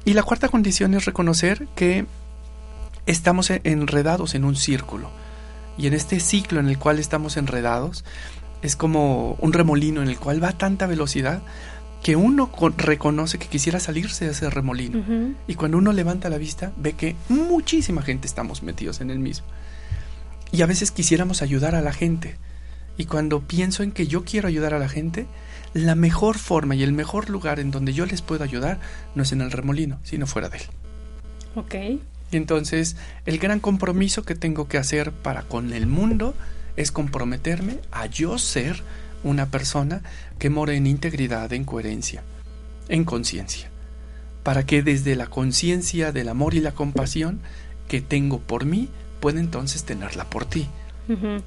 Y 0.06 0.14
la 0.14 0.24
cuarta 0.24 0.50
condición 0.50 0.94
es 0.94 1.06
reconocer 1.06 1.68
que 1.76 2.06
estamos 3.06 3.50
enredados 3.50 4.36
en 4.36 4.44
un 4.44 4.56
círculo. 4.56 5.10
Y 5.78 5.88
en 5.88 5.94
este 5.94 6.20
ciclo 6.20 6.60
en 6.60 6.68
el 6.68 6.78
cual 6.78 7.00
estamos 7.00 7.38
enredados, 7.38 8.04
es 8.62 8.76
como 8.76 9.34
un 9.40 9.54
remolino 9.54 10.02
en 10.02 10.10
el 10.10 10.20
cual 10.20 10.44
va 10.44 10.50
a 10.50 10.58
tanta 10.58 10.86
velocidad 10.86 11.42
que 12.08 12.16
uno 12.16 12.50
reconoce 12.78 13.38
que 13.38 13.50
quisiera 13.50 13.82
salirse 13.82 14.24
de 14.24 14.32
ese 14.32 14.50
remolino. 14.50 15.36
Y 15.46 15.56
cuando 15.56 15.78
uno 15.78 15.92
levanta 15.92 16.30
la 16.30 16.38
vista, 16.38 16.72
ve 16.78 16.94
que 16.94 17.18
muchísima 17.28 18.02
gente 18.02 18.28
estamos 18.28 18.64
metidos 18.64 19.02
en 19.02 19.12
el 19.12 19.20
mismo. 19.20 19.46
Y 20.54 20.62
a 20.62 20.68
veces 20.68 20.92
quisiéramos 20.92 21.42
ayudar 21.42 21.76
a 21.76 21.82
la 21.82 21.92
gente, 21.92 22.38
y 22.98 23.08
cuando 23.08 23.42
pienso 23.42 23.84
en 23.84 23.92
que 23.92 24.08
yo 24.08 24.24
quiero 24.24 24.48
ayudar 24.48 24.74
a 24.74 24.80
la 24.80 24.88
gente, 24.88 25.28
la 25.74 25.96
mejor 25.96 26.38
forma 26.38 26.76
y 26.76 26.84
el 26.84 26.94
mejor 26.94 27.30
lugar 27.30 27.60
en 27.60 27.72
donde 27.72 27.92
yo 27.92 28.06
les 28.06 28.22
puedo 28.22 28.46
ayudar 28.46 28.80
no 29.14 29.24
es 29.24 29.34
en 29.34 29.42
el 29.42 29.52
remolino, 29.52 30.00
sino 30.04 30.28
fuera 30.28 30.48
de 30.48 30.60
él. 30.60 30.64
Ok. 31.56 31.76
Y 32.32 32.38
entonces, 32.38 32.96
el 33.26 33.38
gran 33.38 33.60
compromiso 33.60 34.24
que 34.24 34.36
tengo 34.36 34.70
que 34.70 34.78
hacer 34.78 35.12
para 35.12 35.42
con 35.42 35.74
el 35.74 35.88
mundo 35.88 36.36
es 36.78 36.94
comprometerme 36.94 37.80
a 37.92 38.06
yo 38.06 38.38
ser 38.38 38.82
una 39.28 39.52
persona 39.52 40.02
que 40.40 40.50
more 40.50 40.76
en 40.76 40.88
integridad, 40.88 41.52
en 41.54 41.66
coherencia, 41.66 42.24
en 42.90 43.04
conciencia, 43.04 43.70
para 44.44 44.66
que 44.66 44.82
desde 44.82 45.16
la 45.16 45.28
conciencia 45.28 46.12
del 46.12 46.30
amor 46.30 46.54
y 46.54 46.60
la 46.60 46.74
compasión 46.74 47.40
que 47.88 48.02
tengo 48.02 48.40
por 48.40 48.66
mí, 48.66 48.90
pueda 49.20 49.40
entonces 49.40 49.84
tenerla 49.84 50.30
por 50.30 50.46
ti 50.46 50.68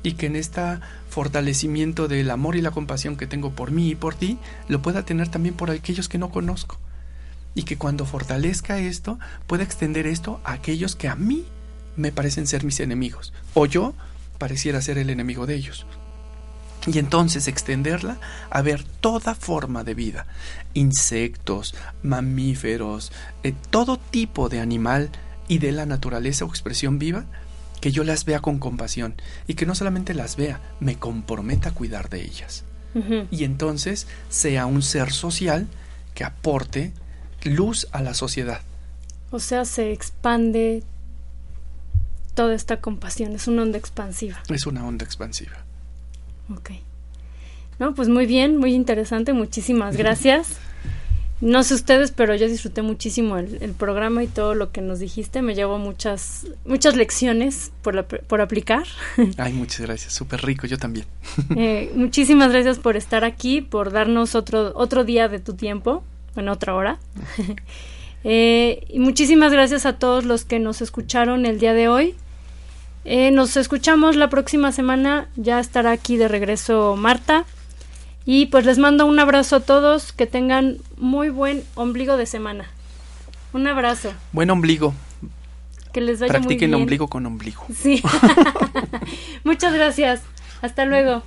y 0.03 0.13
que 0.13 0.27
en 0.27 0.37
este 0.37 0.63
fortalecimiento 1.09 2.09
del 2.09 2.31
amor 2.31 2.57
y 2.57 2.63
la 2.63 2.71
compasión 2.71 3.17
que 3.17 3.27
tengo 3.27 3.51
por 3.51 3.71
mí 3.71 3.91
y 3.91 3.95
por 3.95 4.15
ti, 4.15 4.39
lo 4.69 4.81
pueda 4.81 5.05
tener 5.05 5.29
también 5.29 5.55
por 5.55 5.71
aquellos 5.71 6.09
que 6.09 6.19
no 6.19 6.31
conozco. 6.31 6.79
Y 7.55 7.65
que 7.65 7.77
cuando 7.77 8.07
fortalezca 8.07 8.79
esto, 8.79 9.19
pueda 9.47 9.65
extender 9.65 10.07
esto 10.07 10.41
a 10.45 10.53
aquellos 10.53 10.97
que 10.97 11.09
a 11.09 11.17
mí 11.17 11.45
me 11.97 12.13
parecen 12.13 12.47
ser 12.47 12.65
mis 12.65 12.81
enemigos, 12.81 13.33
o 13.55 13.67
yo 13.67 13.95
pareciera 14.39 14.81
ser 14.81 14.99
el 14.99 15.11
enemigo 15.11 15.47
de 15.47 15.57
ellos. 15.57 15.87
Y 16.87 16.99
entonces 16.99 17.47
extenderla 17.47 18.19
a 18.49 18.63
ver 18.63 18.85
toda 18.85 19.35
forma 19.35 19.85
de 19.85 19.95
vida, 19.95 20.27
insectos, 20.73 21.75
mamíferos, 22.03 23.13
eh, 23.43 23.55
todo 23.71 23.99
tipo 23.99 24.49
de 24.49 24.61
animal 24.61 25.11
y 25.47 25.59
de 25.59 25.73
la 25.73 25.85
naturaleza 25.85 26.45
o 26.45 26.49
expresión 26.49 26.99
viva, 26.99 27.27
que 27.81 27.93
yo 27.93 28.05
las 28.05 28.25
vea 28.25 28.41
con 28.41 28.59
compasión 28.59 29.15
y 29.47 29.55
que 29.55 29.67
no 29.67 29.75
solamente 29.75 30.15
las 30.15 30.37
vea, 30.37 30.61
me 30.81 30.97
comprometa 30.97 31.71
a 31.71 31.75
cuidar 31.75 32.09
de 32.09 32.23
ellas. 32.23 32.65
Y 33.31 33.45
entonces 33.45 34.09
sea 34.31 34.67
un 34.67 34.83
ser 34.83 35.13
social 35.13 35.69
que 36.15 36.25
aporte 36.25 36.93
luz 37.45 37.87
a 37.93 38.03
la 38.03 38.15
sociedad. 38.15 38.63
O 39.31 39.39
sea, 39.39 39.65
se 39.65 39.93
expande 39.93 40.83
toda 42.35 42.55
esta 42.55 42.81
compasión, 42.81 43.33
es 43.33 43.47
una 43.47 43.63
onda 43.63 43.79
expansiva. 43.79 44.43
Es 44.49 44.67
una 44.67 44.85
onda 44.85 45.05
expansiva. 45.05 45.65
Ok. 46.51 46.71
No, 47.79 47.95
pues 47.95 48.09
muy 48.09 48.27
bien, 48.27 48.59
muy 48.59 48.75
interesante, 48.75 49.33
muchísimas 49.33 49.97
gracias. 49.97 50.59
No 51.41 51.63
sé 51.63 51.73
ustedes, 51.73 52.11
pero 52.11 52.35
yo 52.35 52.47
disfruté 52.47 52.83
muchísimo 52.83 53.39
el, 53.39 53.73
programa 53.73 54.23
y 54.23 54.27
todo 54.27 54.55
lo 54.55 54.73
que 54.73 54.83
nos 54.83 54.99
dijiste. 54.99 55.41
Me 55.41 55.55
llevó 55.55 55.79
muchas, 55.79 56.47
muchas 56.67 56.97
lecciones 56.97 57.73
por, 57.81 58.05
por 58.05 58.43
aplicar. 58.43 58.85
Ay, 59.39 59.55
muchas 59.55 59.81
gracias. 59.81 60.13
Súper 60.13 60.43
rico, 60.43 60.67
yo 60.67 60.79
también. 60.79 61.07
Eh, 61.57 61.91
muchísimas 61.95 62.53
gracias 62.53 62.79
por 62.79 62.97
estar 62.97 63.25
aquí, 63.25 63.63
por 63.63 63.91
darnos 63.91 64.35
otro, 64.35 64.73
otro 64.75 65.05
día 65.05 65.29
de 65.29 65.41
tu 65.41 65.55
tiempo, 65.55 66.05
en 66.37 66.49
otra 66.49 66.75
hora. 66.75 66.99
Eh, 68.23 68.85
y 68.91 68.99
muchísimas 68.99 69.51
gracias 69.51 69.87
a 69.87 69.95
todos 69.95 70.27
los 70.27 70.45
que 70.45 70.59
nos 70.59 70.83
escucharon 70.83 71.47
el 71.47 71.59
día 71.59 71.73
de 71.73 71.89
hoy. 71.89 72.15
Eh, 73.05 73.31
nos 73.31 73.57
escuchamos 73.57 74.17
la 74.17 74.29
próxima 74.29 74.73
semana. 74.73 75.29
Ya 75.37 75.61
estará 75.61 75.93
aquí 75.93 76.17
de 76.17 76.29
regreso 76.29 76.97
Marta. 76.97 77.45
Y 78.27 78.47
pues 78.47 78.67
les 78.67 78.79
mando 78.79 79.07
un 79.07 79.19
abrazo 79.19 79.57
a 79.57 79.61
todos, 79.61 80.13
que 80.13 80.27
tengan 80.27 80.79
muy 80.97 81.31
buen 81.31 81.65
ombligo 81.75 82.17
de 82.17 82.27
semana. 82.27 82.67
Un 83.53 83.67
abrazo. 83.67 84.13
Buen 84.33 84.51
ombligo. 84.51 84.95
Que 85.93 86.01
les 86.01 86.21
vaya 86.21 86.39
muy 86.39 86.57
bien. 86.57 86.75
ombligo 86.75 87.09
con 87.09 87.27
ombligo. 87.27 87.65
Sí. 87.75 88.03
Muchas 89.45 89.75
gracias. 89.75 90.23
Hasta 90.63 90.85
luego. 90.85 91.23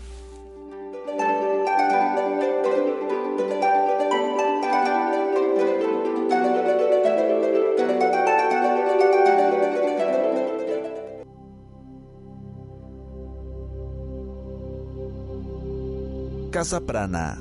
Casa 16.64 16.80
Prana. 16.80 17.38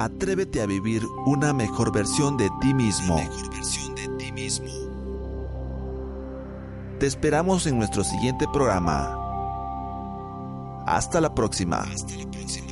Atrévete 0.00 0.60
a 0.60 0.66
vivir 0.66 1.04
una 1.24 1.52
mejor 1.52 1.92
versión 1.92 2.36
de 2.36 2.50
ti 2.60 2.74
mismo. 2.74 3.16
Te 6.98 7.06
esperamos 7.06 7.68
en 7.68 7.78
nuestro 7.78 8.02
siguiente 8.02 8.46
programa. 8.52 9.14
Hasta 10.84 11.20
la 11.20 11.32
próxima. 11.32 11.82
Hasta 11.82 12.16
la 12.16 12.28
próxima. 12.28 12.69